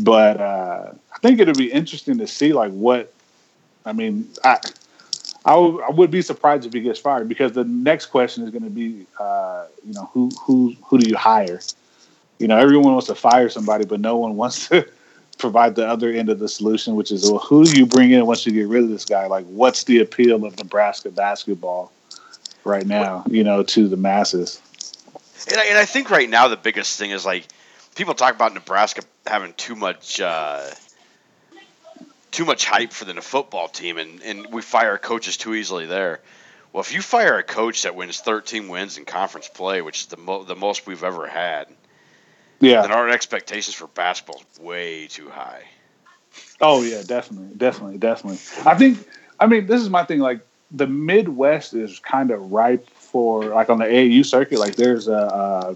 but 0.00 0.40
uh, 0.40 0.92
I 1.12 1.18
think 1.20 1.40
it'll 1.40 1.54
be 1.54 1.72
interesting 1.72 2.18
to 2.18 2.26
see 2.26 2.52
like 2.52 2.72
what. 2.72 3.12
I 3.86 3.92
mean, 3.92 4.28
I 4.44 4.58
I 5.44 5.56
would- 5.56 5.96
would 5.96 6.10
be 6.10 6.22
surprised 6.22 6.66
if 6.66 6.72
he 6.72 6.80
gets 6.80 6.98
fired 6.98 7.28
because 7.28 7.52
the 7.52 7.64
next 7.64 8.06
question 8.06 8.44
is 8.44 8.50
going 8.50 8.64
to 8.64 8.70
be, 8.70 9.06
uh, 9.18 9.64
you 9.86 9.94
know, 9.94 10.10
who 10.12 10.30
who 10.40 10.74
who 10.84 10.98
do 10.98 11.08
you 11.08 11.16
hire? 11.16 11.60
You 12.38 12.48
know, 12.48 12.56
everyone 12.56 12.92
wants 12.92 13.06
to 13.08 13.14
fire 13.14 13.48
somebody, 13.48 13.84
but 13.84 14.00
no 14.00 14.16
one 14.16 14.36
wants 14.42 14.68
to 14.68 14.86
provide 15.38 15.76
the 15.76 15.86
other 15.86 16.10
end 16.10 16.28
of 16.28 16.38
the 16.38 16.48
solution, 16.48 16.96
which 16.96 17.10
is 17.12 17.30
well, 17.30 17.38
who 17.40 17.64
do 17.64 17.78
you 17.78 17.86
bring 17.86 18.10
in 18.10 18.26
once 18.26 18.44
you 18.46 18.52
get 18.52 18.68
rid 18.68 18.82
of 18.82 18.90
this 18.90 19.04
guy? 19.04 19.26
Like, 19.26 19.46
what's 19.46 19.84
the 19.84 20.00
appeal 20.00 20.44
of 20.44 20.56
Nebraska 20.58 21.10
basketball 21.10 21.92
right 22.64 22.86
now? 22.86 23.24
You 23.28 23.44
know, 23.44 23.62
to 23.62 23.88
the 23.88 23.96
masses. 23.96 24.60
And 25.50 25.60
I, 25.60 25.64
and 25.66 25.78
I 25.78 25.84
think 25.84 26.10
right 26.10 26.28
now 26.28 26.48
the 26.48 26.56
biggest 26.56 26.98
thing 26.98 27.10
is 27.12 27.24
like 27.24 27.46
people 27.94 28.14
talk 28.14 28.34
about 28.34 28.52
Nebraska 28.54 29.02
having 29.26 29.54
too 29.54 29.74
much 29.76 30.20
uh, 30.20 30.68
too 32.30 32.44
much 32.44 32.64
hype 32.64 32.92
for 32.92 33.04
the 33.04 33.14
football 33.20 33.68
team, 33.68 33.98
and, 33.98 34.22
and 34.22 34.46
we 34.52 34.62
fire 34.62 34.98
coaches 34.98 35.36
too 35.36 35.54
easily 35.54 35.86
there. 35.86 36.20
Well, 36.72 36.82
if 36.82 36.92
you 36.92 37.00
fire 37.00 37.38
a 37.38 37.42
coach 37.42 37.82
that 37.82 37.94
wins 37.94 38.20
13 38.20 38.68
wins 38.68 38.98
in 38.98 39.04
conference 39.04 39.48
play, 39.48 39.80
which 39.82 40.00
is 40.00 40.06
the 40.06 40.16
mo- 40.18 40.44
the 40.44 40.56
most 40.56 40.86
we've 40.86 41.04
ever 41.04 41.26
had, 41.26 41.66
Yeah. 42.60 42.82
then 42.82 42.92
our 42.92 43.08
expectations 43.08 43.74
for 43.74 43.86
basketball 43.86 44.42
is 44.54 44.60
way 44.60 45.06
too 45.06 45.28
high. 45.28 45.62
Oh 46.60 46.82
yeah, 46.82 47.02
definitely, 47.06 47.54
definitely, 47.56 47.98
definitely. 47.98 48.38
I 48.66 48.74
think. 48.76 48.98
I 49.40 49.46
mean, 49.46 49.66
this 49.66 49.80
is 49.80 49.88
my 49.88 50.04
thing. 50.04 50.18
Like 50.18 50.40
the 50.72 50.86
Midwest 50.86 51.72
is 51.72 51.98
kind 52.00 52.30
of 52.30 52.52
ripe 52.52 52.88
for 52.90 53.44
like 53.46 53.70
on 53.70 53.78
the 53.78 53.84
AAU 53.86 54.24
circuit. 54.26 54.58
Like 54.58 54.74
there's 54.76 55.08
a 55.08 55.16
uh, 55.16 55.74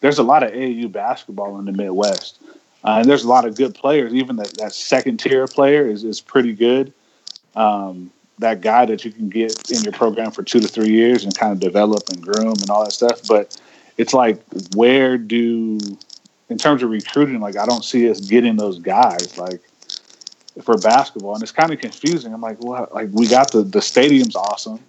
there's 0.00 0.18
a 0.18 0.22
lot 0.22 0.42
of 0.42 0.52
AAU 0.52 0.90
basketball 0.92 1.58
in 1.58 1.64
the 1.64 1.72
Midwest, 1.72 2.41
uh, 2.84 2.98
and 3.00 3.08
there's 3.08 3.24
a 3.24 3.28
lot 3.28 3.44
of 3.44 3.56
good 3.56 3.74
players. 3.74 4.12
Even 4.14 4.36
that, 4.36 4.56
that 4.58 4.72
second 4.72 5.18
tier 5.18 5.46
player 5.46 5.86
is 5.86 6.04
is 6.04 6.20
pretty 6.20 6.52
good. 6.54 6.92
Um, 7.54 8.10
that 8.38 8.60
guy 8.60 8.86
that 8.86 9.04
you 9.04 9.12
can 9.12 9.28
get 9.28 9.70
in 9.70 9.82
your 9.82 9.92
program 9.92 10.32
for 10.32 10.42
two 10.42 10.60
to 10.60 10.68
three 10.68 10.90
years 10.90 11.24
and 11.24 11.36
kind 11.36 11.52
of 11.52 11.60
develop 11.60 12.08
and 12.08 12.20
groom 12.20 12.54
and 12.60 12.70
all 12.70 12.84
that 12.84 12.92
stuff. 12.92 13.20
But 13.28 13.56
it's 13.96 14.14
like, 14.14 14.42
where 14.74 15.18
do 15.18 15.78
in 16.48 16.58
terms 16.58 16.82
of 16.82 16.90
recruiting, 16.90 17.40
like 17.40 17.56
I 17.56 17.66
don't 17.66 17.84
see 17.84 18.08
us 18.10 18.20
getting 18.20 18.56
those 18.56 18.78
guys 18.78 19.38
like 19.38 19.60
for 20.62 20.76
basketball, 20.76 21.34
and 21.34 21.42
it's 21.42 21.52
kind 21.52 21.72
of 21.72 21.78
confusing. 21.78 22.32
I'm 22.34 22.40
like, 22.40 22.62
well, 22.62 22.88
like 22.92 23.08
we 23.12 23.26
got 23.26 23.52
the 23.52 23.62
the 23.62 23.80
stadium's 23.80 24.36
awesome, 24.36 24.80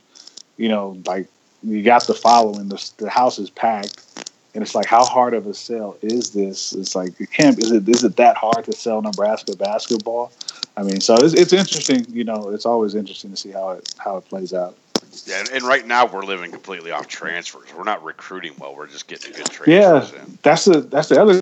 you 0.58 0.70
know, 0.70 1.02
like 1.06 1.28
you 1.64 1.82
got 1.84 2.06
the 2.06 2.14
following, 2.14 2.68
the 2.68 2.92
the 2.98 3.10
house 3.10 3.40
is 3.40 3.50
packed, 3.50 4.23
and 4.54 4.62
it's 4.62 4.76
like, 4.76 4.86
how 4.86 5.04
hard 5.04 5.34
of 5.34 5.48
a 5.48 5.54
sell 5.54 5.98
is 6.02 6.30
this? 6.32 6.74
It's 6.74 6.96
like 6.96 7.20
it 7.20 7.32
can't. 7.32 7.58
Is 7.58 7.72
it 7.72 7.88
is 7.90 8.04
it 8.04 8.16
that 8.18 8.38
hard 8.38 8.66
to 8.66 8.74
sell 8.74 9.02
Nebraska 9.02 9.56
basketball? 9.56 10.32
I 10.78 10.84
mean, 10.84 11.02
so 11.02 11.16
it's, 11.16 11.34
it's 11.34 11.54
interesting. 11.54 12.06
You 12.10 12.24
know, 12.24 12.50
it's 12.50 12.66
always 12.66 12.96
interesting 12.96 13.32
to 13.32 13.38
see 13.38 13.52
how 13.52 13.72
it 13.72 13.94
how 13.98 14.18
it 14.18 14.28
plays 14.30 14.54
out. 14.54 14.78
Yeah, 15.26 15.40
and, 15.40 15.50
and 15.52 15.64
right 15.64 15.86
now 15.86 16.06
we're 16.06 16.24
living 16.24 16.52
completely 16.52 16.92
off 16.92 17.08
transfers. 17.08 17.74
We're 17.76 17.84
not 17.84 18.04
recruiting 18.04 18.54
well. 18.60 18.76
We're 18.76 18.88
just 18.88 19.08
getting 19.08 19.32
good 19.32 19.50
Yeah, 19.66 20.00
transfers 20.00 20.22
in. 20.22 20.38
that's 20.42 20.66
the 20.66 20.82
that's 20.82 21.10
the 21.10 21.22
other. 21.22 21.40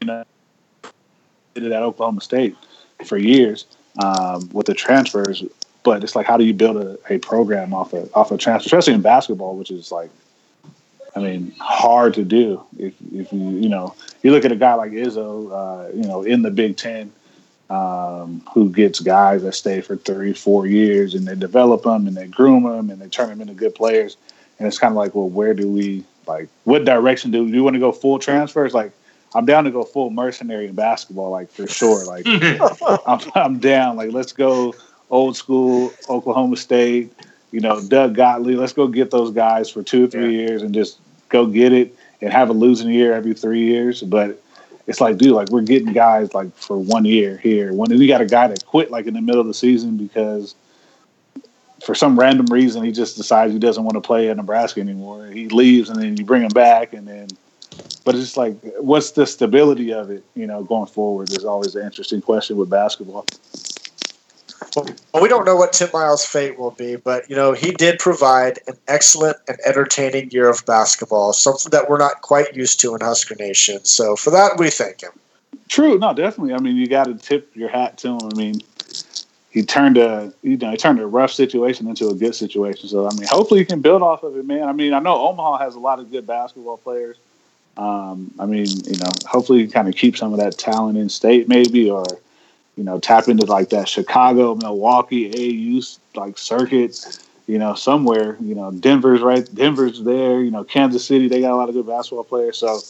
You 0.00 0.06
know, 0.06 0.24
did 1.54 1.64
it 1.64 1.72
at 1.72 1.82
Oklahoma 1.82 2.20
State 2.20 2.56
for 3.04 3.16
years 3.16 3.66
um, 4.02 4.48
with 4.52 4.66
the 4.66 4.74
transfers. 4.74 5.42
But 5.86 6.02
it's 6.02 6.16
like 6.16 6.26
how 6.26 6.36
do 6.36 6.44
you 6.44 6.52
build 6.52 6.76
a, 6.76 6.98
a 7.08 7.18
program 7.18 7.72
off 7.72 7.92
of 7.94 8.10
off 8.14 8.32
of 8.32 8.40
transfer, 8.40 8.66
especially 8.66 8.92
in 8.92 9.00
basketball, 9.00 9.56
which 9.56 9.70
is 9.70 9.92
like 9.92 10.10
I 11.14 11.20
mean, 11.20 11.54
hard 11.60 12.12
to 12.14 12.24
do. 12.24 12.62
If 12.76 12.92
if 13.14 13.32
you 13.32 13.50
you 13.50 13.68
know 13.68 13.94
you 14.22 14.32
look 14.32 14.44
at 14.44 14.52
a 14.52 14.56
guy 14.56 14.74
like 14.74 14.90
Izzo, 14.90 15.50
uh, 15.50 15.92
you 15.94 16.02
know, 16.02 16.22
in 16.24 16.42
the 16.42 16.50
Big 16.50 16.76
Ten, 16.76 17.12
um, 17.70 18.42
who 18.52 18.68
gets 18.68 18.98
guys 18.98 19.44
that 19.44 19.54
stay 19.54 19.80
for 19.80 19.96
three, 19.96 20.32
four 20.32 20.66
years, 20.66 21.14
and 21.14 21.26
they 21.26 21.36
develop 21.36 21.84
them 21.84 22.08
and 22.08 22.16
they 22.16 22.26
groom 22.26 22.64
them 22.64 22.90
and 22.90 23.00
they 23.00 23.08
turn 23.08 23.28
them 23.28 23.40
into 23.40 23.54
good 23.54 23.76
players. 23.76 24.16
And 24.58 24.66
it's 24.66 24.78
kind 24.78 24.90
of 24.90 24.96
like, 24.96 25.14
well, 25.14 25.28
where 25.28 25.54
do 25.54 25.70
we 25.70 26.04
like? 26.26 26.48
What 26.64 26.84
direction 26.84 27.30
do, 27.30 27.46
do 27.46 27.52
you 27.54 27.62
want 27.62 27.74
to 27.74 27.80
go? 27.80 27.92
Full 27.92 28.18
transfers? 28.18 28.74
Like, 28.74 28.90
I'm 29.34 29.46
down 29.46 29.64
to 29.64 29.70
go 29.70 29.84
full 29.84 30.10
mercenary 30.10 30.66
in 30.66 30.74
basketball, 30.74 31.30
like 31.30 31.50
for 31.52 31.68
sure. 31.68 32.04
Like, 32.04 32.26
I'm, 33.06 33.20
I'm 33.34 33.58
down. 33.58 33.96
Like, 33.96 34.12
let's 34.12 34.32
go 34.32 34.74
old 35.10 35.36
school 35.36 35.92
Oklahoma 36.08 36.56
State. 36.56 37.12
You 37.52 37.60
know, 37.60 37.80
Doug 37.80 38.14
Gottlieb. 38.14 38.58
Let's 38.58 38.72
go 38.72 38.88
get 38.88 39.10
those 39.10 39.30
guys 39.30 39.70
for 39.70 39.82
two 39.82 40.04
or 40.04 40.06
three 40.08 40.36
yeah. 40.36 40.48
years 40.48 40.62
and 40.62 40.74
just 40.74 40.98
go 41.28 41.46
get 41.46 41.72
it 41.72 41.96
and 42.20 42.32
have 42.32 42.50
a 42.50 42.52
losing 42.52 42.90
year 42.90 43.14
every 43.14 43.34
three 43.34 43.64
years. 43.64 44.02
But 44.02 44.42
it's 44.86 45.00
like, 45.00 45.16
dude, 45.16 45.32
like 45.32 45.50
we're 45.50 45.62
getting 45.62 45.92
guys 45.92 46.34
like 46.34 46.54
for 46.56 46.76
one 46.76 47.04
year 47.04 47.36
here. 47.38 47.72
When 47.72 47.90
we 47.90 48.06
got 48.06 48.20
a 48.20 48.26
guy 48.26 48.48
that 48.48 48.64
quit 48.66 48.90
like 48.90 49.06
in 49.06 49.14
the 49.14 49.20
middle 49.20 49.40
of 49.40 49.46
the 49.46 49.54
season 49.54 49.96
because 49.96 50.54
for 51.84 51.94
some 51.94 52.18
random 52.18 52.46
reason 52.46 52.84
he 52.84 52.92
just 52.92 53.16
decides 53.16 53.52
he 53.52 53.58
doesn't 53.58 53.84
want 53.84 53.94
to 53.94 54.00
play 54.00 54.28
at 54.28 54.36
Nebraska 54.36 54.80
anymore. 54.80 55.26
He 55.26 55.48
leaves 55.48 55.88
and 55.88 56.00
then 56.00 56.16
you 56.16 56.24
bring 56.24 56.42
him 56.42 56.48
back 56.48 56.92
and 56.92 57.06
then 57.06 57.28
but 58.04 58.14
it's 58.14 58.24
just 58.24 58.36
like 58.36 58.56
what's 58.78 59.10
the 59.12 59.26
stability 59.26 59.92
of 59.92 60.10
it, 60.10 60.24
you 60.34 60.46
know, 60.46 60.62
going 60.62 60.86
forward 60.86 61.30
is 61.30 61.44
always 61.44 61.74
an 61.74 61.84
interesting 61.84 62.22
question 62.22 62.56
with 62.56 62.70
basketball. 62.70 63.26
Well, 64.76 65.22
we 65.22 65.28
don't 65.30 65.46
know 65.46 65.56
what 65.56 65.72
Tim 65.72 65.88
Miles' 65.94 66.26
fate 66.26 66.58
will 66.58 66.72
be, 66.72 66.96
but 66.96 67.28
you 67.30 67.34
know 67.34 67.52
he 67.52 67.72
did 67.72 67.98
provide 67.98 68.58
an 68.68 68.74
excellent 68.88 69.38
and 69.48 69.56
entertaining 69.64 70.30
year 70.30 70.50
of 70.50 70.64
basketball, 70.66 71.32
something 71.32 71.70
that 71.70 71.88
we're 71.88 71.98
not 71.98 72.20
quite 72.20 72.54
used 72.54 72.78
to 72.80 72.94
in 72.94 73.00
Husker 73.00 73.34
Nation. 73.36 73.82
So 73.86 74.16
for 74.16 74.30
that, 74.30 74.58
we 74.58 74.68
thank 74.68 75.02
him. 75.02 75.12
True, 75.68 75.98
no, 75.98 76.12
definitely. 76.12 76.52
I 76.52 76.58
mean, 76.58 76.76
you 76.76 76.86
got 76.86 77.04
to 77.04 77.14
tip 77.14 77.56
your 77.56 77.70
hat 77.70 77.96
to 77.98 78.08
him. 78.08 78.18
I 78.22 78.36
mean, 78.36 78.60
he 79.50 79.62
turned 79.62 79.96
a 79.96 80.30
you 80.42 80.58
know 80.58 80.72
he 80.72 80.76
turned 80.76 81.00
a 81.00 81.06
rough 81.06 81.32
situation 81.32 81.88
into 81.88 82.08
a 82.08 82.14
good 82.14 82.34
situation. 82.34 82.86
So 82.90 83.08
I 83.08 83.14
mean, 83.14 83.26
hopefully 83.28 83.60
you 83.60 83.66
can 83.66 83.80
build 83.80 84.02
off 84.02 84.24
of 84.24 84.36
it, 84.36 84.44
man. 84.44 84.64
I 84.64 84.72
mean, 84.72 84.92
I 84.92 84.98
know 84.98 85.26
Omaha 85.26 85.56
has 85.58 85.74
a 85.74 85.80
lot 85.80 86.00
of 86.00 86.10
good 86.10 86.26
basketball 86.26 86.76
players. 86.76 87.16
Um, 87.78 88.30
I 88.38 88.44
mean, 88.44 88.66
you 88.84 88.98
know, 88.98 89.10
hopefully 89.26 89.60
he 89.60 89.68
kind 89.68 89.88
of 89.88 89.94
keep 89.94 90.18
some 90.18 90.34
of 90.34 90.38
that 90.38 90.58
talent 90.58 90.98
in 90.98 91.08
state, 91.08 91.48
maybe, 91.48 91.90
or 91.90 92.04
you 92.76 92.84
know, 92.84 93.00
tap 93.00 93.28
into 93.28 93.46
like 93.46 93.70
that 93.70 93.88
Chicago, 93.88 94.54
Milwaukee, 94.54 95.78
AU 95.78 95.80
like 96.18 96.38
circuit, 96.38 97.18
you 97.46 97.58
know, 97.58 97.74
somewhere, 97.74 98.36
you 98.40 98.54
know, 98.54 98.70
Denver's 98.70 99.22
right, 99.22 99.48
Denver's 99.54 100.02
there, 100.02 100.40
you 100.40 100.50
know, 100.50 100.64
Kansas 100.64 101.04
City, 101.04 101.28
they 101.28 101.40
got 101.40 101.52
a 101.52 101.56
lot 101.56 101.68
of 101.68 101.74
good 101.74 101.86
basketball 101.86 102.24
players. 102.24 102.58
So, 102.58 102.80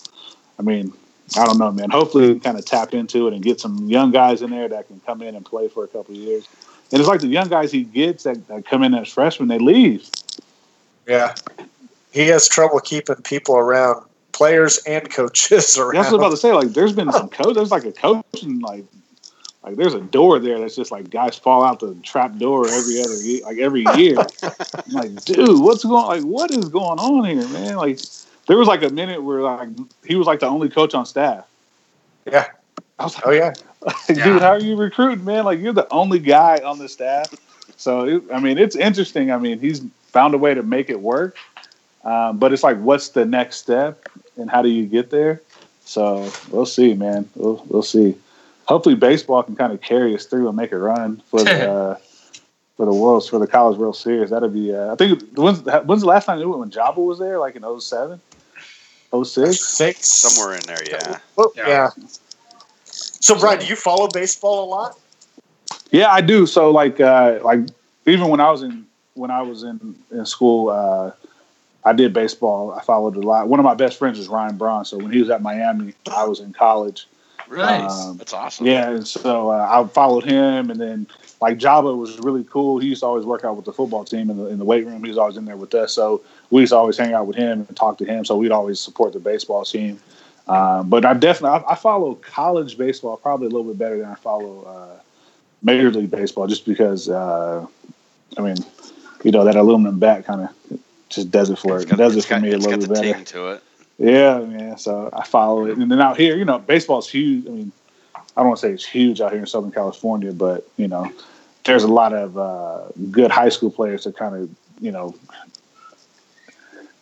I 0.59 0.63
mean, 0.63 0.93
I 1.37 1.45
don't 1.45 1.59
know, 1.59 1.71
man. 1.71 1.91
Hopefully, 1.91 2.33
we 2.35 2.41
kind 2.41 2.59
of 2.59 2.65
tap 2.65 2.95
into 2.95 3.27
it 3.29 3.35
and 3.35 3.43
get 3.43 3.61
some 3.61 3.87
young 3.89 4.11
guys 4.11 4.43
in 4.43 4.51
there 4.51 4.69
that 4.69 4.87
can 4.87 5.01
come 5.01 5.23
in 5.23 5.35
and 5.35 5.45
play 5.45 5.69
for 5.69 5.85
a 5.85 5.89
couple 5.89 6.15
of 6.15 6.21
years. 6.21 6.49
And 6.93 7.01
it's 7.01 7.09
like 7.09 7.21
the 7.21 7.27
young 7.27 7.49
guys 7.49 7.73
he 7.73 7.83
gets 7.83 8.25
that, 8.25 8.47
that 8.49 8.65
come 8.65 8.83
in 8.83 8.95
as 8.95 9.09
freshmen, 9.09 9.49
they 9.49 9.59
leave. 9.59 10.09
Yeah, 11.07 11.35
he 12.13 12.29
has 12.29 12.49
trouble 12.49 12.81
keeping 12.81 13.17
people 13.17 13.57
around, 13.57 14.05
players 14.33 14.79
and 14.87 15.11
coaches 15.11 15.77
around. 15.79 15.95
That's 15.95 16.13
what 16.13 16.21
I 16.21 16.29
was 16.29 16.29
about 16.29 16.31
to 16.31 16.37
say. 16.37 16.53
Like, 16.53 16.75
there's 16.75 16.93
been 16.93 17.11
some 17.13 17.29
coach. 17.29 17.55
There's 17.55 17.71
like 17.71 17.85
a 17.85 17.93
coaching 17.93 18.61
like 18.61 18.85
like 19.67 19.75
there's 19.75 19.95
a 19.95 20.01
door 20.01 20.39
there 20.39 20.61
that's 20.61 20.77
just 20.77 20.93
like 20.93 21.11
guys 21.11 21.37
fall 21.37 21.65
out 21.65 21.81
the 21.81 21.95
trap 21.97 22.39
door 22.39 22.69
every 22.69 23.01
other 23.03 23.17
year, 23.17 23.41
like 23.45 23.59
every 23.59 23.85
year. 23.97 24.17
I'm 24.43 24.93
like, 24.93 25.25
dude, 25.25 25.61
what's 25.61 25.83
going? 25.83 26.07
Like, 26.07 26.23
what 26.23 26.53
is 26.53 26.69
going 26.69 27.01
on 27.01 27.25
here, 27.25 27.49
man? 27.49 27.75
Like, 27.75 27.99
there 28.47 28.57
was 28.57 28.69
like 28.69 28.85
a 28.85 28.91
minute 28.91 29.21
where 29.21 29.43
like 29.43 29.69
he 30.07 30.15
was 30.15 30.29
like 30.29 30.39
the 30.39 30.47
only 30.47 30.69
coach 30.69 30.95
on 30.95 31.05
staff. 31.05 31.45
Yeah. 32.25 32.47
I 32.99 33.05
was 33.05 33.17
like, 33.17 33.27
oh 33.27 33.31
yeah, 33.33 33.53
dude, 34.07 34.19
yeah. 34.19 34.39
how 34.39 34.51
are 34.51 34.61
you 34.61 34.77
recruiting, 34.77 35.25
man? 35.25 35.45
Like, 35.45 35.59
you're 35.59 35.73
the 35.73 35.93
only 35.93 36.21
guy 36.21 36.59
on 36.65 36.79
the 36.79 36.89
staff. 36.89 37.35
So, 37.77 38.07
it, 38.07 38.23
I 38.33 38.39
mean, 38.39 38.59
it's 38.59 38.77
interesting. 38.77 39.33
I 39.33 39.37
mean, 39.37 39.59
he's 39.59 39.83
found 40.07 40.33
a 40.35 40.39
way 40.39 40.55
to 40.55 40.63
make 40.63 40.91
it 40.91 41.01
work. 41.01 41.37
Um, 42.05 42.39
but 42.39 42.53
it's 42.53 42.63
like, 42.63 42.79
what's 42.79 43.11
the 43.11 43.27
next 43.27 43.57
step, 43.57 44.09
and 44.37 44.49
how 44.49 44.63
do 44.63 44.69
you 44.69 44.87
get 44.87 45.11
there? 45.11 45.43
So 45.85 46.31
we'll 46.51 46.67
see, 46.67 46.95
man. 46.95 47.29
We'll 47.35 47.65
we'll 47.69 47.83
see 47.83 48.17
hopefully 48.67 48.95
baseball 48.95 49.43
can 49.43 49.57
kind 49.57 49.73
of 49.73 49.81
carry 49.81 50.15
us 50.15 50.27
through 50.27 50.49
and 50.49 50.57
make 50.57 50.73
a 50.73 50.79
run 50.79 51.23
for 51.29 51.43
the 51.43 51.71
uh, 51.71 51.99
for 52.77 52.85
the 52.85 52.93
world's 52.93 53.29
for 53.29 53.39
the 53.39 53.47
college 53.47 53.79
world 53.79 53.97
series. 53.97 54.31
That'd 54.31 54.53
be 54.53 54.75
uh, 54.75 54.93
I 54.93 54.97
think 54.97 55.23
when's 55.35 55.61
when's 55.63 56.03
the 56.03 56.09
last 56.09 56.27
time 56.27 56.39
you 56.39 56.49
went 56.49 56.61
when 56.61 56.71
Jabba 56.71 56.97
was 56.97 57.19
there? 57.19 57.39
Like 57.39 57.57
in 57.57 57.81
07? 57.81 58.21
06? 59.25 59.61
Six. 59.61 60.07
Somewhere 60.07 60.57
in 60.57 60.63
there, 60.67 60.85
yeah. 60.87 61.19
Well, 61.37 61.53
yeah. 61.57 61.69
yeah. 61.69 61.91
So 62.85 63.39
Bryan, 63.39 63.61
do 63.61 63.67
you 63.67 63.77
follow 63.77 64.09
baseball 64.09 64.65
a 64.65 64.69
lot? 64.69 64.99
Yeah, 65.91 66.11
I 66.11 66.21
do. 66.21 66.47
So 66.47 66.71
like 66.71 67.01
uh, 67.01 67.39
like 67.43 67.61
even 68.07 68.29
when 68.29 68.41
I 68.41 68.51
was 68.51 68.63
in 68.63 68.87
when 69.15 69.31
I 69.31 69.43
was 69.43 69.63
in 69.63 69.97
in 70.11 70.27
school, 70.27 70.69
uh, 70.71 71.13
I 71.85 71.93
did 71.93 72.13
baseball. 72.13 72.73
I 72.73 72.83
followed 72.83 73.17
a 73.17 73.21
lot. 73.21 73.49
One 73.49 73.61
of 73.61 73.65
my 73.65 73.75
best 73.75 73.99
friends 73.99 74.19
is 74.19 74.29
Ryan 74.29 74.57
Braun. 74.57 74.85
So 74.85 74.99
when 74.99 75.13
he 75.13 75.21
was 75.21 75.31
at 75.31 75.43
Miami, 75.43 75.95
I 76.11 76.25
was 76.25 76.41
in 76.41 76.53
college. 76.53 77.07
Nice. 77.51 78.07
Um, 78.07 78.17
That's 78.17 78.33
awesome. 78.33 78.67
Yeah, 78.67 78.91
and 78.91 79.07
so 79.07 79.51
uh, 79.51 79.69
I 79.71 79.87
followed 79.89 80.25
him, 80.25 80.71
and 80.71 80.81
then 80.81 81.07
like 81.41 81.59
Jabba 81.59 81.97
was 81.97 82.19
really 82.19 82.45
cool. 82.45 82.79
He 82.79 82.89
used 82.89 83.01
to 83.01 83.07
always 83.07 83.25
work 83.25 83.45
out 83.45 83.57
with 83.57 83.65
the 83.65 83.73
football 83.73 84.05
team 84.05 84.31
in 84.31 84.37
the 84.37 84.47
in 84.47 84.59
the 84.59 84.65
weight 84.65 84.87
room. 84.87 85.03
He 85.03 85.09
was 85.09 85.19
always 85.19 85.37
in 85.37 85.45
there 85.45 85.57
with 85.57 85.75
us, 85.75 85.93
so 85.93 86.23
we 86.51 86.63
used 86.63 86.73
to 86.73 86.77
always 86.77 86.97
hang 86.97 87.15
out 87.15 87.27
with 87.27 87.37
him 87.37 87.65
and 87.67 87.77
talk 87.77 87.99
to 87.99 88.05
him. 88.05 88.25
So 88.25 88.37
we'd 88.37 88.53
always 88.53 88.81
support 88.81 89.13
the 89.13 89.21
baseball 89.21 89.65
team. 89.65 90.01
Um, 90.49 90.89
but 90.89 91.05
I 91.05 91.15
definitely 91.15 91.59
I, 91.59 91.73
I, 91.73 91.75
follow 91.75 92.15
college 92.15 92.79
baseball 92.79 93.17
probably 93.17 93.49
a 93.49 93.51
little 93.51 93.65
bit 93.65 93.79
better 93.79 93.99
than 93.99 94.07
I 94.07 94.15
follow 94.15 94.63
uh, 94.63 95.01
major 95.61 95.91
league 95.91 96.11
baseball, 96.11 96.47
just 96.47 96.65
because 96.65 97.09
uh, 97.09 97.67
I 98.39 98.41
mean, 98.41 98.57
you 99.25 99.33
know, 99.33 99.45
that 99.45 99.57
aluminum 99.57 99.99
bat 99.99 100.25
kind 100.25 100.43
of 100.43 100.81
just 101.09 101.31
does 101.31 101.51
it 101.51 101.59
for 101.59 101.81
it. 101.81 101.89
Does 101.89 102.17
it 102.17 102.25
for 102.25 102.31
got, 102.31 102.43
me 102.43 102.53
a 102.53 102.59
little 102.59 102.79
bit 102.79 102.89
better. 102.89 103.25
To 103.25 103.49
it. 103.49 103.63
Yeah, 103.99 104.41
man. 104.41 104.79
So 104.79 105.11
I 105.13 105.25
follow 105.25 105.67
it, 105.67 105.79
and 105.79 105.91
then 105.91 106.01
out 106.01 106.17
here, 106.17 106.37
you 106.37 106.45
know, 106.45 106.59
baseball's 106.59 107.09
huge. 107.09 107.47
I 107.47 107.51
mean, 107.51 107.73
I 108.15 108.41
don't 108.43 108.49
want 108.49 108.61
to 108.61 108.67
say 108.67 108.73
it's 108.73 108.85
huge 108.85 109.21
out 109.21 109.33
here 109.33 109.41
in 109.41 109.47
Southern 109.47 109.73
California, 109.73 110.33
but 110.33 110.69
you 110.77 110.89
know, 110.89 111.11
there's 111.65 111.83
a 111.83 111.89
lot 111.89 112.13
of 112.13 112.37
uh, 112.37 112.89
good 113.11 113.31
high 113.31 113.49
school 113.49 113.71
players 113.71 114.05
that 114.05 114.17
kind 114.17 114.35
of, 114.35 114.51
you 114.81 114.93
know, 114.93 115.15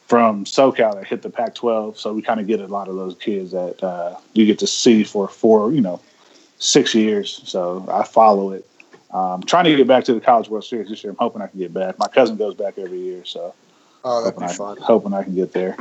from 0.06 0.44
SoCal 0.44 0.94
that 0.94 1.06
hit 1.06 1.22
the 1.22 1.30
Pac-12. 1.30 1.96
So 1.96 2.12
we 2.12 2.22
kind 2.22 2.38
of 2.38 2.46
get 2.46 2.60
a 2.60 2.66
lot 2.66 2.88
of 2.88 2.94
those 2.94 3.16
kids 3.16 3.50
that 3.52 3.82
uh, 3.82 4.16
you 4.32 4.46
get 4.46 4.60
to 4.60 4.66
see 4.66 5.02
for 5.02 5.26
four, 5.26 5.72
you 5.72 5.80
know, 5.80 6.00
six 6.58 6.94
years. 6.94 7.42
So 7.44 7.84
I 7.90 8.04
follow 8.04 8.52
it. 8.52 8.66
Um, 9.10 9.42
trying 9.42 9.64
to 9.64 9.76
get 9.76 9.86
back 9.86 10.04
to 10.04 10.14
the 10.14 10.20
College 10.20 10.48
World 10.48 10.64
Series 10.64 10.88
this 10.88 11.02
year. 11.02 11.12
I'm 11.12 11.16
hoping 11.16 11.42
I 11.42 11.46
can 11.46 11.58
get 11.58 11.72
back. 11.72 11.98
My 11.98 12.08
cousin 12.08 12.36
goes 12.36 12.54
back 12.54 12.78
every 12.78 12.98
year, 12.98 13.24
so 13.24 13.54
oh, 14.04 14.24
that'd 14.24 14.38
be 14.38 14.44
I, 14.44 14.52
fun. 14.52 14.76
Hoping 14.78 15.14
I 15.14 15.22
can 15.22 15.34
get 15.34 15.52
there. 15.52 15.76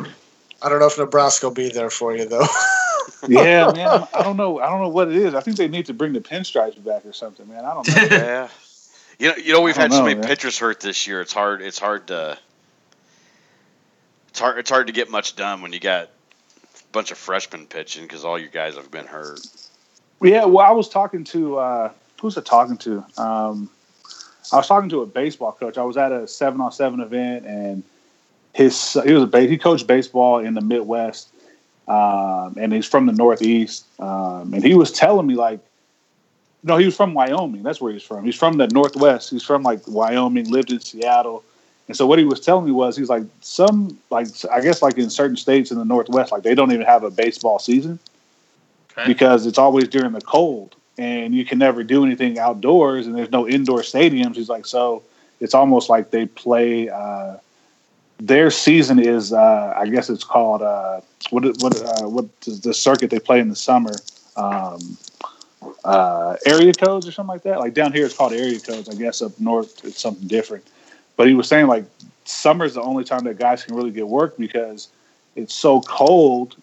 I 0.63 0.69
don't 0.69 0.79
know 0.79 0.87
if 0.87 0.97
Nebraska 0.97 1.47
will 1.47 1.53
be 1.53 1.69
there 1.69 1.89
for 1.89 2.15
you 2.15 2.25
though. 2.25 2.47
yeah, 3.27 3.71
man. 3.75 4.07
I 4.13 4.23
don't 4.23 4.37
know. 4.37 4.59
I 4.59 4.69
don't 4.69 4.81
know 4.81 4.89
what 4.89 5.09
it 5.09 5.15
is. 5.15 5.35
I 5.35 5.41
think 5.41 5.57
they 5.57 5.67
need 5.67 5.85
to 5.87 5.93
bring 5.93 6.13
the 6.13 6.21
pinstripes 6.21 6.83
back 6.83 7.05
or 7.05 7.13
something, 7.13 7.47
man. 7.47 7.65
I 7.65 7.73
don't 7.73 7.87
know. 7.87 7.93
yeah. 8.17 8.47
You 9.19 9.29
know, 9.29 9.35
you 9.35 9.53
know, 9.53 9.61
we've 9.61 9.77
had 9.77 9.91
know, 9.91 9.97
so 9.97 10.03
many 10.03 10.15
man. 10.15 10.27
pitchers 10.27 10.57
hurt 10.57 10.79
this 10.79 11.05
year. 11.07 11.21
It's 11.21 11.33
hard. 11.33 11.61
It's 11.61 11.79
hard 11.79 12.07
to. 12.07 12.37
It's 14.29 14.39
hard. 14.39 14.57
It's 14.57 14.69
hard 14.69 14.87
to 14.87 14.93
get 14.93 15.09
much 15.09 15.35
done 15.35 15.61
when 15.61 15.73
you 15.73 15.79
got 15.79 16.05
a 16.05 16.09
bunch 16.91 17.11
of 17.11 17.17
freshmen 17.17 17.67
pitching 17.67 18.03
because 18.03 18.25
all 18.25 18.39
your 18.39 18.49
guys 18.49 18.75
have 18.75 18.89
been 18.89 19.05
hurt. 19.05 19.41
Yeah, 20.21 20.45
well, 20.45 20.65
I 20.65 20.71
was 20.71 20.89
talking 20.89 21.23
to 21.25 21.57
uh, 21.57 21.91
who's 22.21 22.37
I 22.37 22.41
talking 22.41 22.77
to? 22.77 23.05
Um, 23.17 23.69
I 24.51 24.57
was 24.57 24.67
talking 24.67 24.89
to 24.89 25.01
a 25.01 25.05
baseball 25.05 25.51
coach. 25.51 25.77
I 25.77 25.83
was 25.83 25.97
at 25.97 26.11
a 26.11 26.27
seven 26.27 26.61
on 26.61 26.71
seven 26.71 27.01
event, 27.01 27.45
and 27.45 27.83
his 28.53 28.93
he 29.03 29.13
was 29.13 29.33
a 29.33 29.39
he 29.41 29.57
coached 29.57 29.87
baseball 29.87 30.39
in 30.39 30.53
the 30.53 30.61
Midwest, 30.61 31.29
um, 31.87 32.55
and 32.57 32.71
he's 32.71 32.85
from 32.85 33.07
the 33.07 33.13
Northeast. 33.13 33.85
Um, 33.99 34.53
and 34.53 34.63
he 34.63 34.75
was 34.75 34.91
telling 34.91 35.27
me 35.27 35.35
like, 35.35 35.59
no, 36.63 36.77
he 36.77 36.85
was 36.85 36.95
from 36.95 37.13
Wyoming. 37.13 37.63
That's 37.63 37.81
where 37.81 37.91
he's 37.91 38.03
from. 38.03 38.23
He's 38.23 38.35
from 38.35 38.57
the 38.57 38.67
Northwest. 38.67 39.31
He's 39.31 39.43
from 39.43 39.63
like 39.63 39.81
Wyoming. 39.87 40.49
Lived 40.49 40.71
in 40.71 40.79
Seattle. 40.79 41.43
And 41.87 41.97
so 41.97 42.05
what 42.05 42.19
he 42.19 42.25
was 42.25 42.39
telling 42.39 42.65
me 42.65 42.71
was 42.71 42.95
he's 42.95 43.09
like 43.09 43.23
some 43.41 43.99
like 44.09 44.27
I 44.51 44.61
guess 44.61 44.81
like 44.81 44.97
in 44.97 45.09
certain 45.09 45.35
states 45.35 45.71
in 45.71 45.77
the 45.77 45.83
Northwest 45.83 46.31
like 46.31 46.43
they 46.43 46.55
don't 46.55 46.71
even 46.71 46.85
have 46.85 47.03
a 47.03 47.11
baseball 47.11 47.59
season 47.59 47.99
okay. 48.91 49.05
because 49.05 49.45
it's 49.45 49.57
always 49.57 49.89
during 49.89 50.13
the 50.13 50.21
cold 50.21 50.75
and 50.97 51.35
you 51.35 51.43
can 51.43 51.57
never 51.57 51.83
do 51.83 52.05
anything 52.05 52.39
outdoors 52.39 53.05
and 53.05 53.17
there's 53.17 53.31
no 53.31 53.49
indoor 53.49 53.79
stadiums. 53.79 54.35
He's 54.35 54.47
like 54.47 54.65
so 54.65 55.03
it's 55.41 55.53
almost 55.53 55.89
like 55.89 56.11
they 56.11 56.25
play. 56.25 56.87
Uh, 56.87 57.37
their 58.25 58.49
season 58.49 58.99
is, 58.99 59.33
uh, 59.33 59.73
I 59.75 59.87
guess 59.87 60.09
it's 60.09 60.23
called 60.23 60.61
uh, 60.61 61.01
what 61.29 61.43
what 61.61 61.81
uh, 61.81 62.07
what 62.07 62.25
the 62.41 62.73
circuit 62.73 63.09
they 63.09 63.19
play 63.19 63.39
in 63.39 63.49
the 63.49 63.55
summer. 63.55 63.93
Um, 64.37 64.97
uh, 65.83 66.35
area 66.45 66.73
codes 66.73 67.07
or 67.07 67.11
something 67.11 67.29
like 67.29 67.43
that. 67.43 67.59
Like 67.59 67.73
down 67.73 67.91
here, 67.91 68.05
it's 68.05 68.15
called 68.15 68.33
area 68.33 68.59
codes. 68.59 68.89
I 68.89 68.95
guess 68.95 69.21
up 69.21 69.37
north, 69.39 69.83
it's 69.83 70.01
something 70.01 70.27
different. 70.27 70.65
But 71.17 71.27
he 71.27 71.33
was 71.33 71.47
saying 71.47 71.67
like 71.67 71.85
summer's 72.23 72.73
the 72.75 72.81
only 72.81 73.03
time 73.03 73.25
that 73.25 73.37
guys 73.37 73.63
can 73.63 73.75
really 73.75 73.91
get 73.91 74.07
work 74.07 74.37
because 74.37 74.87
it's 75.35 75.53
so 75.53 75.81
cold, 75.81 76.55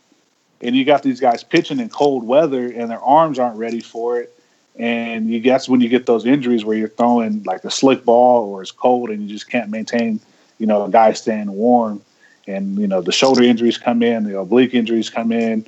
and 0.62 0.74
you 0.74 0.84
got 0.84 1.02
these 1.02 1.20
guys 1.20 1.44
pitching 1.44 1.78
in 1.78 1.90
cold 1.90 2.26
weather, 2.26 2.66
and 2.66 2.90
their 2.90 3.00
arms 3.00 3.38
aren't 3.38 3.58
ready 3.58 3.80
for 3.80 4.18
it. 4.18 4.34
And 4.78 5.28
you 5.28 5.40
guess 5.40 5.68
when 5.68 5.82
you 5.82 5.90
get 5.90 6.06
those 6.06 6.24
injuries 6.24 6.64
where 6.64 6.76
you're 6.76 6.88
throwing 6.88 7.42
like 7.42 7.64
a 7.64 7.70
slick 7.70 8.04
ball 8.04 8.46
or 8.46 8.62
it's 8.62 8.70
cold 8.70 9.10
and 9.10 9.22
you 9.22 9.28
just 9.28 9.50
can't 9.50 9.68
maintain, 9.68 10.20
you 10.60 10.66
know, 10.66 10.84
a 10.84 10.90
guy 10.90 11.12
staying 11.14 11.50
warm. 11.50 12.02
And 12.46 12.78
you 12.78 12.86
know 12.86 13.00
the 13.00 13.12
shoulder 13.12 13.42
injuries 13.42 13.78
come 13.78 14.02
in, 14.02 14.24
the 14.24 14.38
oblique 14.38 14.74
injuries 14.74 15.10
come 15.10 15.30
in, 15.30 15.64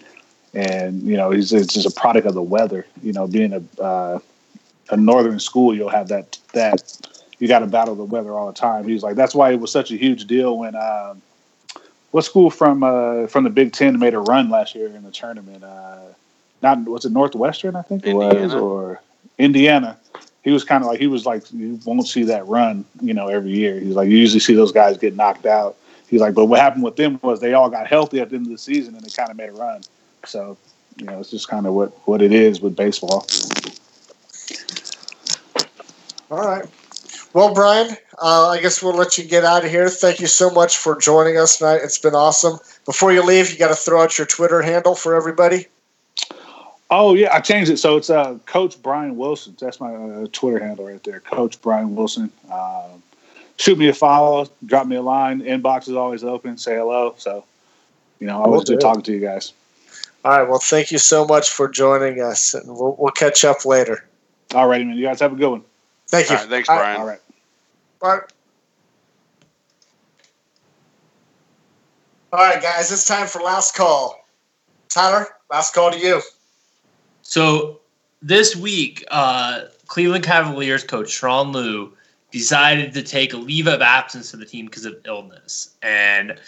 and 0.54 1.02
you 1.02 1.16
know 1.16 1.30
he's 1.30 1.52
it's 1.52 1.74
just 1.74 1.86
a 1.86 2.00
product 2.00 2.26
of 2.26 2.34
the 2.34 2.42
weather. 2.42 2.86
You 3.02 3.12
know, 3.12 3.26
being 3.26 3.52
a 3.52 3.82
uh, 3.82 4.18
a 4.90 4.96
northern 4.96 5.38
school, 5.38 5.74
you'll 5.76 5.90
have 5.90 6.08
that 6.08 6.38
that 6.54 6.98
you 7.38 7.48
got 7.48 7.60
to 7.60 7.66
battle 7.66 7.94
the 7.94 8.04
weather 8.04 8.32
all 8.32 8.46
the 8.46 8.52
time. 8.52 8.88
He's 8.88 9.02
like 9.02 9.16
that's 9.16 9.34
why 9.34 9.52
it 9.52 9.60
was 9.60 9.70
such 9.70 9.90
a 9.92 9.96
huge 9.96 10.26
deal 10.26 10.58
when 10.58 10.74
um, 10.74 11.22
what 12.10 12.24
school 12.24 12.50
from 12.50 12.82
uh, 12.82 13.26
from 13.26 13.44
the 13.44 13.50
Big 13.50 13.72
Ten 13.72 13.98
made 13.98 14.14
a 14.14 14.20
run 14.20 14.50
last 14.50 14.74
year 14.74 14.86
in 14.86 15.02
the 15.02 15.10
tournament. 15.10 15.62
Uh, 15.62 15.98
not 16.62 16.84
was 16.84 17.04
it 17.04 17.12
Northwestern? 17.12 17.76
I 17.76 17.82
think 17.82 18.06
it 18.06 18.14
was 18.14 18.54
or 18.54 19.00
Indiana. 19.38 19.98
He 20.42 20.50
was 20.50 20.64
kind 20.64 20.82
of 20.82 20.88
like 20.88 20.98
he 20.98 21.06
was 21.06 21.24
like 21.24 21.44
you 21.52 21.78
won't 21.84 22.06
see 22.06 22.24
that 22.24 22.46
run, 22.48 22.84
you 23.00 23.14
know, 23.14 23.28
every 23.28 23.52
year. 23.52 23.78
He's 23.78 23.94
like 23.94 24.08
you 24.08 24.16
usually 24.16 24.40
see 24.40 24.54
those 24.54 24.72
guys 24.72 24.98
get 24.98 25.14
knocked 25.14 25.46
out. 25.46 25.76
He's 26.08 26.20
like, 26.20 26.34
but 26.34 26.46
what 26.46 26.60
happened 26.60 26.84
with 26.84 26.96
them 26.96 27.18
was 27.22 27.40
they 27.40 27.54
all 27.54 27.70
got 27.70 27.86
healthy 27.86 28.20
at 28.20 28.30
the 28.30 28.36
end 28.36 28.46
of 28.46 28.52
the 28.52 28.58
season 28.58 28.94
and 28.94 29.02
they 29.02 29.08
kind 29.08 29.30
of 29.30 29.36
made 29.36 29.48
a 29.48 29.52
run. 29.52 29.82
So, 30.26 30.58
you 30.96 31.06
know, 31.06 31.18
it's 31.20 31.30
just 31.30 31.48
kind 31.48 31.66
of 31.66 31.74
what 31.74 31.90
what 32.06 32.20
it 32.20 32.32
is 32.32 32.60
with 32.60 32.76
baseball. 32.76 33.26
All 36.30 36.46
right. 36.46 36.66
Well, 37.34 37.54
Bryan, 37.54 37.96
uh, 38.20 38.48
I 38.48 38.60
guess 38.60 38.82
we'll 38.82 38.94
let 38.94 39.16
you 39.16 39.24
get 39.24 39.44
out 39.44 39.64
of 39.64 39.70
here. 39.70 39.88
Thank 39.88 40.20
you 40.20 40.26
so 40.26 40.50
much 40.50 40.76
for 40.76 40.98
joining 40.98 41.38
us 41.38 41.58
tonight. 41.58 41.80
It's 41.82 41.98
been 41.98 42.14
awesome. 42.14 42.58
Before 42.84 43.12
you 43.12 43.22
leave, 43.22 43.50
you 43.50 43.58
got 43.58 43.68
to 43.68 43.74
throw 43.74 44.02
out 44.02 44.18
your 44.18 44.26
Twitter 44.26 44.60
handle 44.60 44.94
for 44.94 45.14
everybody. 45.14 45.66
Oh 46.94 47.14
yeah, 47.14 47.34
I 47.34 47.40
changed 47.40 47.70
it. 47.70 47.78
So 47.78 47.96
it's 47.96 48.10
uh, 48.10 48.36
Coach 48.44 48.80
Bryan 48.82 49.16
Wilson. 49.16 49.56
That's 49.58 49.80
my 49.80 49.94
uh, 49.94 50.26
Twitter 50.30 50.58
handle 50.58 50.86
right 50.86 51.02
there, 51.02 51.20
Coach 51.20 51.58
Bryan 51.62 51.96
Wilson. 51.96 52.30
Um, 52.52 53.02
shoot 53.56 53.78
me 53.78 53.88
a 53.88 53.94
follow, 53.94 54.46
drop 54.66 54.86
me 54.86 54.96
a 54.96 55.00
line. 55.00 55.40
Inbox 55.40 55.88
is 55.88 55.94
always 55.94 56.22
open. 56.22 56.58
Say 56.58 56.74
hello. 56.74 57.14
So, 57.16 57.46
you 58.18 58.26
know, 58.26 58.42
I 58.42 58.46
Will 58.48 58.62
good 58.62 58.82
talking 58.82 59.00
to 59.04 59.12
you 59.12 59.20
guys. 59.20 59.54
All 60.22 60.32
right. 60.38 60.46
Well, 60.46 60.58
thank 60.58 60.92
you 60.92 60.98
so 60.98 61.24
much 61.24 61.48
for 61.48 61.66
joining 61.66 62.20
us, 62.20 62.52
and 62.52 62.68
we'll, 62.68 62.94
we'll 62.98 63.10
catch 63.12 63.42
up 63.42 63.64
later. 63.64 64.04
All 64.54 64.68
righty, 64.68 64.84
man. 64.84 64.98
You 64.98 65.06
guys 65.06 65.18
have 65.20 65.32
a 65.32 65.36
good 65.36 65.48
one. 65.48 65.62
Thank 66.08 66.28
you. 66.28 66.36
All 66.36 66.42
right, 66.42 66.50
thanks, 66.50 66.68
Bryan. 66.68 67.00
All 67.00 67.06
right. 67.06 67.20
Bye. 68.02 68.18
All 72.34 72.38
right, 72.38 72.62
guys. 72.62 72.92
It's 72.92 73.06
time 73.06 73.28
for 73.28 73.40
last 73.40 73.74
call. 73.74 74.26
Tyler, 74.90 75.26
last 75.50 75.74
call 75.74 75.90
to 75.90 75.98
you. 75.98 76.20
So 77.22 77.80
this 78.20 78.54
week, 78.54 79.04
uh, 79.10 79.62
Cleveland 79.86 80.24
Cavaliers 80.24 80.84
coach 80.84 81.20
Tyronn 81.20 81.52
Lue 81.52 81.92
decided 82.30 82.94
to 82.94 83.02
take 83.02 83.34
a 83.34 83.36
leave 83.36 83.66
of 83.66 83.82
absence 83.82 84.30
for 84.30 84.38
the 84.38 84.46
team 84.46 84.66
because 84.66 84.84
of 84.84 84.96
illness. 85.04 85.74
And 85.82 86.38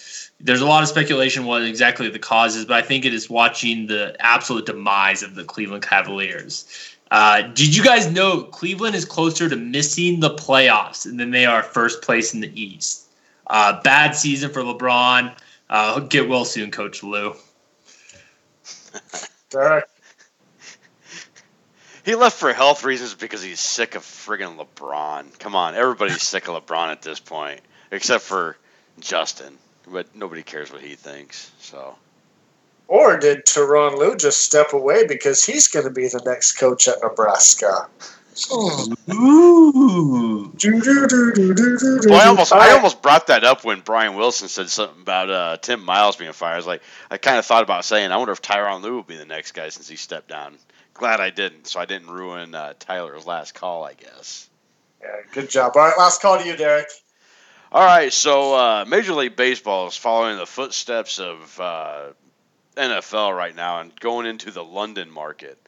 there's 0.41 0.63
a 0.63 0.67
lot 0.67 0.83
of 0.83 0.89
speculation 0.89 1.45
what 1.45 1.63
exactly 1.63 2.09
the 2.09 2.19
cause 2.19 2.57
is, 2.57 2.65
but 2.65 2.77
I 2.77 2.83
think 2.83 3.05
it 3.05 3.13
is 3.13 3.29
watching 3.29 3.87
the 3.87 4.17
absolute 4.21 4.67
demise 4.67 5.23
of 5.23 5.35
the 5.35 5.45
Cleveland 5.45 5.83
Cavaliers. 5.83 6.67
Uh, 7.11 7.43
did 7.43 7.77
you 7.77 7.85
guys 7.85 8.11
know 8.11 8.45
Cleveland 8.45 8.97
is 8.97 9.05
closer 9.05 9.49
to 9.49 9.57
missing 9.57 10.21
the 10.21 10.35
playoffs 10.35 11.05
than 11.05 11.31
they 11.31 11.45
are 11.45 11.63
first 11.63 12.03
place 12.03 12.33
in 12.33 12.41
the 12.41 12.61
East? 12.61 13.09
Uh, 13.49 13.81
bad 13.83 14.17
season 14.17 14.51
for 14.51 14.63
LeBron. 14.63 15.37
Uh, 15.69 16.01
get 16.01 16.29
well 16.29 16.47
soon, 16.47 16.71
Coach 16.71 17.03
Lue. 17.03 17.35
Derek. 19.51 19.85
He 22.05 22.15
left 22.15 22.39
for 22.39 22.53
health 22.53 22.85
reasons 22.85 23.15
because 23.15 23.43
he's 23.43 23.61
sick 23.61 23.95
of 23.95 24.03
friggin' 24.03 24.59
LeBron. 24.59 25.39
Come 25.39 25.57
on, 25.57 25.75
everybody's 25.75 26.23
sick 26.23 26.49
of 26.49 26.63
LeBron 26.63 26.89
at 26.89 27.03
this 27.03 27.19
point, 27.19 27.61
except 27.91 28.25
for 28.25 28.57
Justin. 29.01 29.57
But 29.87 30.15
nobody 30.15 30.43
cares 30.43 30.71
what 30.71 30.83
he 30.83 30.97
thinks. 30.97 31.51
So 31.61 31.97
Or 32.89 33.19
did 33.19 33.47
Tyronn 33.47 33.99
Lue 33.99 34.17
just 34.17 34.43
step 34.43 34.73
away 34.73 35.07
because 35.07 35.45
he's 35.45 35.69
going 35.69 35.85
to 35.85 35.91
be 35.91 36.09
the 36.09 36.23
next 36.25 36.53
coach 36.53 36.89
at 36.89 36.97
Nebraska? 37.03 37.89
Ooh. 38.53 40.53
well, 42.09 42.21
I 42.21 42.27
almost 42.27 42.53
I 42.53 42.73
almost 42.73 43.01
brought 43.01 43.29
that 43.29 43.45
up 43.45 43.65
when 43.65 43.81
Bryan 43.81 44.17
Wilson 44.17 44.49
said 44.49 44.69
something 44.69 45.03
about 45.03 45.31
uh, 45.31 45.57
Tim 45.59 45.85
Miles 45.85 46.17
being 46.17 46.33
fired. 46.33 46.55
I 46.55 46.57
was 46.57 46.67
like, 46.67 46.83
I 47.11 47.17
kind 47.17 47.39
of 47.39 47.47
thought 47.47 47.63
about 47.63 47.85
saying, 47.85 48.11
I 48.11 48.17
wonder 48.17 48.33
if 48.33 48.43
Tyronn 48.43 48.83
Lue 48.83 48.97
will 48.97 49.03
be 49.05 49.17
the 49.17 49.25
next 49.25 49.53
guy 49.53 49.69
since 49.69 49.89
he 49.89 49.97
stepped 49.97 50.29
down. 50.29 50.57
Glad 50.95 51.21
I 51.21 51.31
didn't, 51.31 51.67
so 51.67 51.81
I 51.81 51.85
didn't 51.85 52.11
ruin 52.11 52.55
uh, 52.55 52.75
Tyler's 52.79 53.27
last 53.27 53.55
call. 53.55 53.85
I 53.85 53.95
guess. 53.95 54.49
Yeah, 55.03 55.09
good 55.33 55.51
job. 55.51 55.73
All 55.77 55.83
right, 55.83 55.99
last 55.99 56.23
call 56.23 56.39
to 56.39 56.47
you, 56.47 56.57
Derek. 56.57 56.89
All 57.73 57.85
right, 57.85 58.13
so 58.13 58.55
uh, 58.55 58.85
Major 58.87 59.15
League 59.15 59.35
Baseball 59.35 59.89
is 59.89 59.97
following 59.97 60.37
the 60.37 60.47
footsteps 60.47 61.19
of 61.19 61.61
uh, 61.61 62.03
NFL 62.77 63.37
right 63.37 63.55
now 63.55 63.81
and 63.81 63.99
going 63.99 64.27
into 64.27 64.53
the 64.53 64.63
London 64.63 65.11
market. 65.11 65.59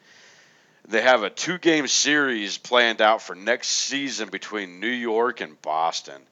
They 0.88 1.02
have 1.02 1.24
a 1.24 1.30
two 1.30 1.58
game 1.58 1.88
series 1.88 2.58
planned 2.58 3.02
out 3.02 3.22
for 3.22 3.34
next 3.34 3.68
season 3.68 4.28
between 4.28 4.78
New 4.78 4.86
York 4.86 5.40
and 5.40 5.60
Boston. 5.60 6.22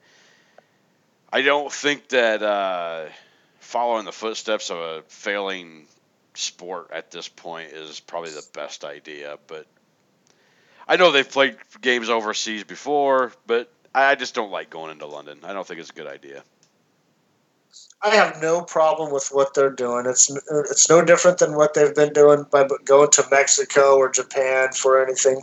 I 1.31 1.41
don't 1.41 1.71
think 1.71 2.07
that 2.09 2.41
uh, 2.41 3.07
following 3.59 4.05
the 4.05 4.13
footsteps 4.13 4.69
of 4.69 4.77
a 4.77 5.01
failing 5.09 5.87
sport 6.37 6.89
at 6.91 7.11
this 7.11 7.27
point 7.27 7.71
is 7.71 7.99
probably 7.99 8.31
the 8.31 8.45
best 8.53 8.83
idea, 8.83 9.37
but 9.47 9.65
I 10.87 10.97
know 10.97 11.11
they've 11.11 11.29
played 11.29 11.57
games 11.81 12.09
overseas 12.09 12.63
before, 12.63 13.31
but 13.47 13.71
I 13.93 14.15
just 14.15 14.35
don't 14.35 14.51
like 14.51 14.69
going 14.69 14.91
into 14.91 15.05
London. 15.05 15.39
I 15.43 15.53
don't 15.53 15.65
think 15.65 15.79
it's 15.79 15.89
a 15.89 15.93
good 15.93 16.07
idea. 16.07 16.43
I 18.01 18.09
have 18.15 18.41
no 18.41 18.61
problem 18.61 19.11
with 19.11 19.29
what 19.31 19.53
they're 19.53 19.71
doing. 19.71 20.05
It's 20.05 20.29
it's 20.69 20.89
no 20.89 21.03
different 21.03 21.39
than 21.39 21.55
what 21.55 21.73
they've 21.73 21.95
been 21.95 22.13
doing 22.13 22.45
by 22.51 22.67
going 22.83 23.09
to 23.11 23.25
Mexico 23.31 23.95
or 23.97 24.09
Japan 24.09 24.73
for 24.73 25.03
anything. 25.03 25.41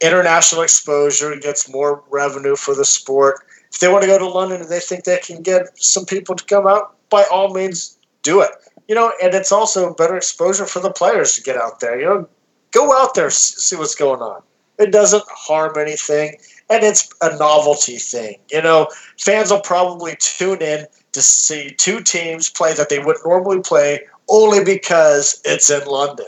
International 0.00 0.62
exposure 0.62 1.36
gets 1.36 1.70
more 1.70 2.02
revenue 2.10 2.56
for 2.56 2.74
the 2.74 2.84
sport. 2.84 3.46
If 3.70 3.80
they 3.80 3.88
want 3.88 4.02
to 4.02 4.08
go 4.08 4.18
to 4.18 4.28
London 4.28 4.62
and 4.62 4.70
they 4.70 4.80
think 4.80 5.04
they 5.04 5.18
can 5.18 5.42
get 5.42 5.78
some 5.78 6.04
people 6.04 6.34
to 6.34 6.44
come 6.44 6.66
out, 6.66 6.96
by 7.10 7.24
all 7.30 7.54
means, 7.54 7.96
do 8.22 8.40
it. 8.40 8.50
You 8.88 8.94
know, 8.94 9.12
and 9.22 9.34
it's 9.34 9.52
also 9.52 9.94
better 9.94 10.16
exposure 10.16 10.66
for 10.66 10.80
the 10.80 10.90
players 10.90 11.32
to 11.34 11.42
get 11.42 11.56
out 11.56 11.80
there. 11.80 11.98
You 11.98 12.06
know, 12.06 12.28
go 12.72 12.92
out 12.96 13.14
there, 13.14 13.30
see 13.30 13.76
what's 13.76 13.94
going 13.94 14.20
on. 14.20 14.42
It 14.78 14.90
doesn't 14.90 15.24
harm 15.28 15.78
anything, 15.78 16.36
and 16.68 16.82
it's 16.82 17.08
a 17.22 17.36
novelty 17.38 17.96
thing. 17.96 18.36
You 18.50 18.62
know, 18.62 18.88
fans 19.18 19.50
will 19.50 19.60
probably 19.60 20.16
tune 20.18 20.60
in 20.60 20.86
to 21.12 21.22
see 21.22 21.70
two 21.70 22.00
teams 22.00 22.50
play 22.50 22.74
that 22.74 22.88
they 22.88 22.98
wouldn't 22.98 23.24
normally 23.24 23.60
play 23.60 24.00
only 24.28 24.64
because 24.64 25.40
it's 25.44 25.70
in 25.70 25.86
London. 25.86 26.26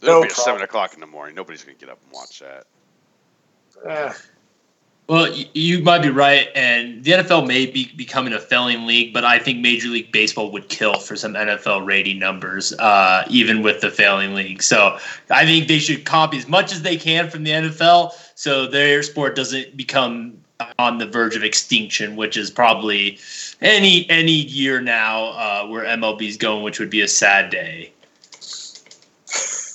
It'll 0.00 0.14
No 0.14 0.22
be 0.22 0.28
at 0.28 0.36
seven 0.36 0.62
o'clock 0.62 0.94
in 0.94 1.00
the 1.00 1.06
morning. 1.06 1.34
Nobody's 1.34 1.62
gonna 1.62 1.76
get 1.76 1.90
up 1.90 1.98
and 2.02 2.12
watch 2.12 2.38
that. 2.40 2.64
Eh, 3.86 4.12
Well, 5.08 5.34
you 5.54 5.82
might 5.82 6.02
be 6.02 6.10
right, 6.10 6.48
and 6.54 7.02
the 7.02 7.12
NFL 7.12 7.46
may 7.46 7.64
be 7.64 7.90
becoming 7.96 8.34
a 8.34 8.38
failing 8.38 8.84
league, 8.84 9.14
but 9.14 9.24
I 9.24 9.38
think 9.38 9.60
Major 9.60 9.88
League 9.88 10.12
Baseball 10.12 10.50
would 10.52 10.68
kill 10.68 10.98
for 10.98 11.16
some 11.16 11.32
NFL 11.32 11.86
rating 11.86 12.18
numbers, 12.18 12.74
uh, 12.74 13.24
even 13.30 13.62
with 13.62 13.80
the 13.80 13.90
failing 13.90 14.34
league. 14.34 14.62
So 14.62 14.98
I 15.30 15.46
think 15.46 15.66
they 15.66 15.78
should 15.78 16.04
copy 16.04 16.36
as 16.36 16.46
much 16.46 16.72
as 16.72 16.82
they 16.82 16.98
can 16.98 17.30
from 17.30 17.44
the 17.44 17.52
NFL, 17.52 18.12
so 18.34 18.66
their 18.66 19.02
sport 19.02 19.34
doesn't 19.34 19.78
become 19.78 20.36
on 20.78 20.98
the 20.98 21.06
verge 21.06 21.36
of 21.36 21.42
extinction, 21.42 22.14
which 22.14 22.36
is 22.36 22.50
probably 22.50 23.18
any 23.62 24.08
any 24.10 24.32
year 24.32 24.78
now 24.80 25.28
uh, 25.28 25.66
where 25.66 25.84
MLB's 25.84 26.36
going, 26.36 26.62
which 26.62 26.78
would 26.78 26.90
be 26.90 27.00
a 27.00 27.08
sad 27.08 27.48
day. 27.48 27.92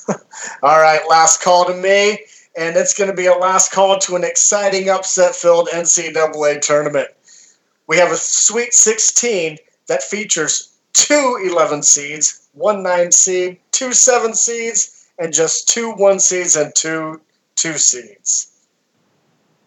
All 0.61 0.79
right, 0.79 1.01
last 1.09 1.41
call 1.41 1.65
to 1.65 1.73
me, 1.73 2.19
and 2.57 2.75
it's 2.77 2.93
going 2.93 3.09
to 3.09 3.15
be 3.15 3.25
a 3.25 3.33
last 3.33 3.71
call 3.71 3.97
to 3.99 4.15
an 4.15 4.23
exciting 4.23 4.89
upset-filled 4.89 5.69
NCAA 5.69 6.61
tournament. 6.61 7.09
We 7.87 7.97
have 7.97 8.11
a 8.11 8.15
Sweet 8.17 8.73
16 8.73 9.57
that 9.87 10.03
features 10.03 10.73
two 10.93 11.39
11 11.43 11.83
seeds, 11.83 12.47
one 12.53 12.83
9 12.83 13.11
seed, 13.11 13.59
two 13.71 13.93
7 13.93 14.33
seeds, 14.33 15.09
and 15.19 15.33
just 15.33 15.67
two 15.67 15.91
1 15.91 16.19
seeds 16.19 16.55
and 16.55 16.73
two 16.75 17.19
2 17.55 17.77
seeds. 17.77 18.51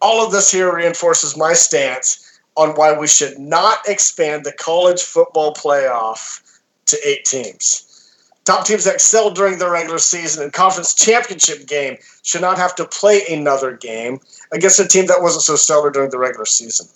All 0.01 0.25
of 0.25 0.33
this 0.33 0.51
here 0.51 0.75
reinforces 0.75 1.37
my 1.37 1.53
stance 1.53 2.41
on 2.57 2.71
why 2.71 2.93
we 2.93 3.07
should 3.07 3.39
not 3.39 3.89
expand 3.89 4.45
the 4.45 4.53
college 4.53 5.03
football 5.03 5.55
playoff 5.55 6.41
to 6.87 6.99
eight 7.07 7.25
teams. 7.25 7.86
Top 8.47 8.65
teams 8.65 8.85
that 8.85 8.95
excel 8.95 9.33
during 9.33 9.59
the 9.59 9.69
regular 9.69 9.99
season 9.99 10.45
and 10.45 10.53
conference 10.53 10.95
championship 10.95 11.67
game 11.67 11.99
should 12.23 12.41
not 12.41 12.59
have 12.59 12.77
to 12.77 12.85
play 12.85 13.23
another 13.29 13.77
game 13.77 14.21
against 14.53 14.79
a 14.79 14.87
team 14.87 15.07
that 15.07 15.21
wasn't 15.21 15.43
so 15.43 15.57
stellar 15.57 15.91
during 15.91 16.11
the 16.11 16.19
regular 16.19 16.47
season. 16.47 16.87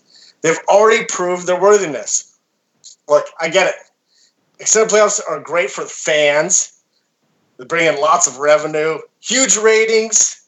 They've 0.42 0.61
already 0.68 1.05
proved 1.07 1.48
their 1.48 1.61
worthiness. 1.61 2.38
Look, 3.09 3.26
I 3.40 3.48
get 3.48 3.66
it. 3.66 3.74
Extended 4.61 4.94
playoffs 4.94 5.20
are 5.28 5.40
great 5.40 5.72
for 5.72 5.82
fans. 5.86 6.80
They 7.57 7.64
bring 7.64 7.86
in 7.86 8.01
lots 8.01 8.28
of 8.28 8.38
revenue, 8.38 8.98
huge 9.20 9.57
ratings. 9.57 10.46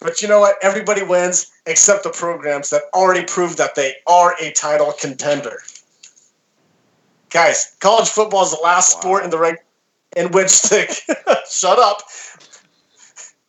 But 0.00 0.20
you 0.20 0.28
know 0.28 0.40
what? 0.40 0.56
Everybody 0.60 1.02
wins 1.02 1.50
except 1.64 2.04
the 2.04 2.10
programs 2.10 2.68
that 2.70 2.82
already 2.92 3.24
proved 3.24 3.56
that 3.56 3.74
they 3.74 3.94
are 4.06 4.34
a 4.38 4.52
title 4.52 4.92
contender. 4.92 5.62
Guys, 7.30 7.74
college 7.80 8.08
football 8.08 8.44
is 8.44 8.50
the 8.50 8.60
last 8.62 8.96
wow. 8.96 9.00
sport 9.00 9.24
in 9.24 9.30
the 9.30 9.38
reg- 9.38 9.58
in 10.16 10.30
which 10.32 10.62
the 10.62 11.42
shut 11.50 11.78
up. 11.78 12.02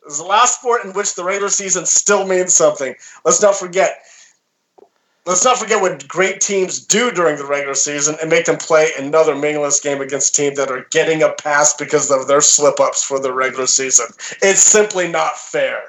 It's 0.04 0.18
the 0.18 0.24
last 0.24 0.60
sport 0.60 0.84
in 0.84 0.92
which 0.92 1.14
the 1.14 1.24
regular 1.24 1.48
season 1.48 1.86
still 1.86 2.26
means 2.26 2.54
something. 2.54 2.94
Let's 3.24 3.40
not 3.40 3.54
forget 3.54 4.02
let's 5.26 5.44
not 5.44 5.58
forget 5.58 5.80
what 5.80 6.06
great 6.08 6.40
teams 6.40 6.84
do 6.84 7.10
during 7.10 7.36
the 7.36 7.46
regular 7.46 7.74
season 7.74 8.16
and 8.20 8.28
make 8.28 8.46
them 8.46 8.56
play 8.56 8.90
another 8.98 9.34
meaningless 9.34 9.80
game 9.80 10.00
against 10.00 10.34
teams 10.34 10.56
that 10.56 10.70
are 10.70 10.86
getting 10.90 11.22
a 11.22 11.32
pass 11.32 11.74
because 11.74 12.10
of 12.10 12.26
their 12.26 12.40
slip 12.40 12.80
ups 12.80 13.02
for 13.02 13.20
the 13.20 13.32
regular 13.32 13.66
season. 13.66 14.06
It's 14.42 14.62
simply 14.62 15.08
not 15.08 15.38
fair. 15.38 15.82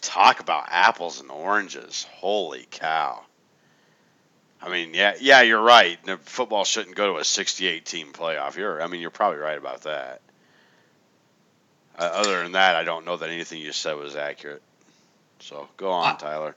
Talk 0.00 0.40
about 0.40 0.66
apples 0.68 1.20
and 1.20 1.30
oranges. 1.30 2.06
Holy 2.12 2.66
cow. 2.70 3.22
I 4.64 4.70
mean, 4.70 4.94
yeah, 4.94 5.14
yeah, 5.20 5.42
you're 5.42 5.60
right. 5.60 5.98
Football 6.22 6.64
shouldn't 6.64 6.96
go 6.96 7.12
to 7.12 7.18
a 7.18 7.24
68 7.24 7.84
team 7.84 8.12
playoff. 8.12 8.56
You're, 8.56 8.80
I 8.82 8.86
mean, 8.86 9.00
you're 9.00 9.10
probably 9.10 9.38
right 9.38 9.58
about 9.58 9.82
that. 9.82 10.22
Uh, 11.98 12.10
other 12.12 12.42
than 12.42 12.52
that, 12.52 12.74
I 12.74 12.82
don't 12.82 13.04
know 13.04 13.16
that 13.16 13.28
anything 13.28 13.60
you 13.60 13.72
said 13.72 13.96
was 13.96 14.16
accurate. 14.16 14.62
So 15.40 15.68
go 15.76 15.90
on, 15.90 16.16
Tyler. 16.16 16.56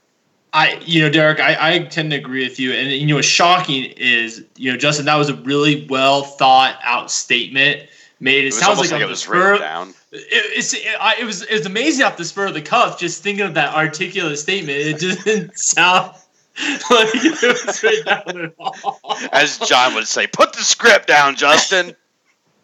I, 0.52 0.80
you 0.84 1.02
know, 1.02 1.10
Derek, 1.10 1.40
I, 1.40 1.74
I 1.74 1.78
tend 1.80 2.10
to 2.12 2.16
agree 2.16 2.48
with 2.48 2.58
you. 2.58 2.72
And, 2.72 2.90
you 2.90 3.06
know, 3.06 3.16
what's 3.16 3.28
shocking 3.28 3.84
is, 3.96 4.44
you 4.56 4.72
know, 4.72 4.78
Justin, 4.78 5.04
that 5.04 5.16
was 5.16 5.28
a 5.28 5.34
really 5.34 5.86
well 5.88 6.22
thought 6.22 6.78
out 6.82 7.10
statement 7.10 7.88
made. 8.18 8.44
It, 8.44 8.48
it 8.48 8.54
sounds 8.54 8.78
like, 8.78 8.90
like 8.90 9.02
it 9.02 9.08
was 9.08 9.28
written 9.28 9.60
down. 9.60 9.90
It, 10.10 10.24
it's, 10.32 10.72
it, 10.72 10.86
I, 10.98 11.16
it 11.20 11.24
was, 11.24 11.42
it 11.42 11.52
was 11.52 11.66
amazing 11.66 12.06
off 12.06 12.16
the 12.16 12.24
spur 12.24 12.46
of 12.46 12.54
the 12.54 12.62
cuff, 12.62 12.98
just 12.98 13.22
thinking 13.22 13.44
of 13.44 13.54
that 13.54 13.74
articulate 13.74 14.38
statement. 14.38 14.78
It 14.78 14.98
didn't 14.98 15.58
sound 15.58 16.14
like 16.90 17.08
it 17.14 17.64
was 17.66 17.82
written 17.82 18.04
down 18.04 18.44
at 18.44 18.54
all. 18.58 19.00
As 19.32 19.58
John 19.58 19.94
would 19.94 20.08
say, 20.08 20.26
put 20.26 20.52
the 20.52 20.62
script 20.62 21.06
down, 21.06 21.36
Justin. 21.36 21.94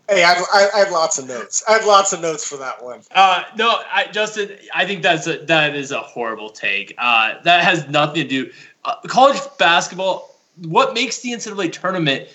Hey, 0.09 0.23
I, 0.23 0.33
I, 0.33 0.69
I, 0.75 0.79
had 0.81 0.93
lots 0.93 1.19
of 1.19 1.29
notes. 1.29 1.63
I 1.67 1.73
have 1.73 1.87
lots 1.87 2.13
of 2.13 2.21
notes 2.21 2.47
for 2.47 2.57
that 2.59 2.83
one. 2.85 3.01
Uh, 3.15 3.45
no, 3.57 3.81
I, 3.91 4.07
Justin, 4.13 4.51
I 4.75 4.85
think 4.85 5.03
that's 5.03 5.27
a, 5.27 5.39
that 5.47 5.75
is 5.75 5.93
a 5.93 6.01
horrible 6.01 6.51
take. 6.51 6.95
Uh, 6.99 7.41
that 7.45 7.65
has 7.65 7.89
nothing 7.89 8.23
to 8.23 8.29
do. 8.29 8.51
Uh, 8.85 8.97
college 9.07 9.41
basketball. 9.59 10.35
What 10.65 10.93
makes 10.93 11.21
the 11.21 11.31
NCAA 11.31 11.73
tournament 11.73 12.29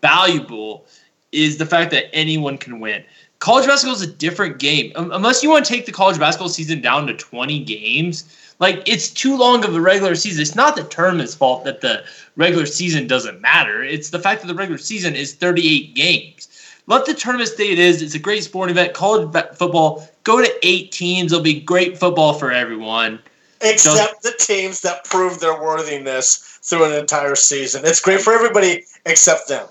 valuable 0.00 0.86
is 1.32 1.58
the 1.58 1.66
fact 1.66 1.90
that 1.90 2.14
anyone 2.14 2.56
can 2.56 2.80
win. 2.80 3.04
College 3.38 3.66
basketball 3.66 3.96
is 3.96 4.02
a 4.02 4.06
different 4.06 4.58
game. 4.58 4.92
Um, 4.96 5.12
unless 5.12 5.42
you 5.42 5.50
want 5.50 5.64
to 5.64 5.72
take 5.72 5.86
the 5.86 5.92
college 5.92 6.18
basketball 6.18 6.48
season 6.48 6.80
down 6.80 7.06
to 7.06 7.14
20 7.14 7.64
games, 7.64 8.34
like 8.60 8.82
it's 8.86 9.08
too 9.08 9.36
long 9.36 9.64
of 9.64 9.74
a 9.74 9.80
regular 9.80 10.14
season. 10.14 10.42
It's 10.42 10.54
not 10.54 10.76
the 10.76 10.84
tournament's 10.84 11.34
fault 11.34 11.64
that 11.64 11.80
the 11.80 12.04
regular 12.36 12.66
season 12.66 13.06
doesn't 13.06 13.40
matter. 13.40 13.82
It's 13.82 14.10
the 14.10 14.18
fact 14.18 14.42
that 14.42 14.46
the 14.46 14.54
regular 14.54 14.78
season 14.78 15.16
is 15.16 15.34
38 15.34 15.94
games. 15.94 16.48
Let 16.86 17.06
the 17.06 17.14
tournament 17.14 17.48
stay 17.48 17.72
it 17.72 17.78
is. 17.78 18.02
It's 18.02 18.14
a 18.14 18.18
great 18.18 18.44
sporting 18.44 18.76
event. 18.76 18.94
College 18.94 19.32
football, 19.54 20.08
go 20.24 20.42
to 20.42 20.52
eight 20.62 20.92
teams. 20.92 21.32
It'll 21.32 21.42
be 21.42 21.60
great 21.60 21.98
football 21.98 22.34
for 22.34 22.52
everyone. 22.52 23.20
Except 23.62 24.22
the 24.22 24.34
teams 24.38 24.80
that 24.80 25.04
prove 25.04 25.40
their 25.40 25.60
worthiness 25.60 26.58
through 26.62 26.84
an 26.84 26.92
entire 26.92 27.34
season. 27.34 27.82
It's 27.84 28.00
great 28.00 28.20
for 28.20 28.32
everybody 28.32 28.84
except 29.06 29.48
them. 29.48 29.66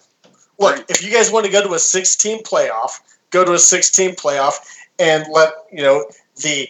Look, 0.59 0.85
if 0.89 1.03
you 1.03 1.11
guys 1.11 1.31
want 1.31 1.45
to 1.45 1.51
go 1.51 1.63
to 1.63 1.73
a 1.73 1.79
16 1.79 2.43
playoff, 2.43 2.99
go 3.31 3.45
to 3.45 3.53
a 3.53 3.59
16 3.59 4.15
playoff 4.15 4.53
and 4.99 5.25
let, 5.31 5.53
you 5.71 5.81
know, 5.81 6.05
the 6.43 6.69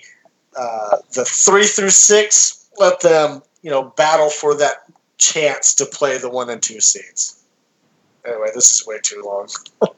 uh, 0.60 0.98
the 1.14 1.24
3 1.24 1.64
through 1.66 1.90
6 1.90 2.70
let 2.78 3.00
them, 3.02 3.42
you 3.62 3.70
know, 3.70 3.94
battle 3.96 4.30
for 4.30 4.56
that 4.56 4.90
chance 5.18 5.74
to 5.76 5.86
play 5.86 6.18
the 6.18 6.30
1 6.30 6.50
and 6.50 6.62
2 6.62 6.80
seeds. 6.80 7.44
Anyway, 8.26 8.48
this 8.54 8.72
is 8.74 8.88
way 8.88 9.00
too 9.02 9.22
long. 9.26 9.48
all 9.82 9.90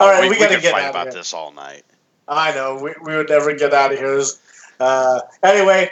right, 0.00 0.22
we, 0.22 0.28
we, 0.28 0.34
we 0.34 0.38
got 0.38 0.50
to 0.50 0.60
get 0.60 0.72
fight 0.72 0.88
about 0.88 1.06
here. 1.06 1.14
this 1.14 1.32
all 1.32 1.52
night. 1.52 1.84
I 2.28 2.54
know 2.54 2.80
we, 2.82 2.94
we 3.02 3.16
would 3.16 3.28
never 3.28 3.54
get 3.54 3.74
out 3.74 3.92
of 3.92 3.98
here. 3.98 4.22
Uh, 4.78 5.20
anyway, 5.42 5.90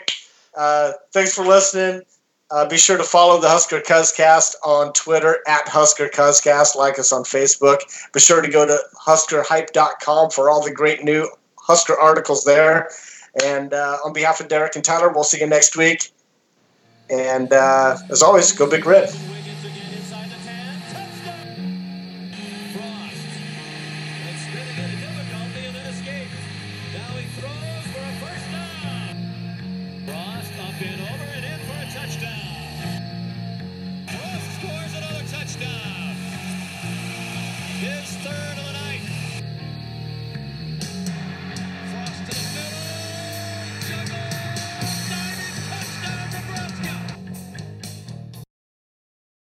uh, 0.57 0.93
thanks 1.13 1.35
for 1.35 1.45
listening. 1.45 2.03
Uh, 2.51 2.69
be 2.69 2.77
sure 2.77 2.97
to 2.97 3.05
follow 3.05 3.41
the 3.41 3.49
Husker 3.49 3.81
Cuzcast 3.81 4.55
on 4.65 4.93
Twitter 4.93 5.39
at 5.47 5.69
Husker 5.69 6.09
Cuzcast. 6.09 6.75
Like 6.75 6.99
us 6.99 7.13
on 7.13 7.23
Facebook. 7.23 7.79
Be 8.13 8.21
sure 8.21 8.43
to 8.43 8.49
go 8.49 8.67
to 8.67 8.79
HuskerHype.com 9.07 10.31
for 10.31 10.51
all 10.51 10.63
the 10.63 10.73
great 10.73 11.05
new 11.05 11.31
Husker 11.71 11.97
articles 11.99 12.43
there. 12.45 12.91
And 13.45 13.73
uh, 13.73 13.99
on 14.05 14.13
behalf 14.13 14.41
of 14.41 14.49
Derek 14.49 14.75
and 14.75 14.85
Tyler, 14.85 15.09
we'll 15.09 15.23
see 15.23 15.41
you 15.41 15.47
next 15.47 15.77
week. 15.77 16.11
And 17.09 17.53
uh, 17.53 17.97
as 18.11 18.23
always, 18.23 18.51
go 18.51 18.69
Big 18.69 18.85
Red. 18.85 19.09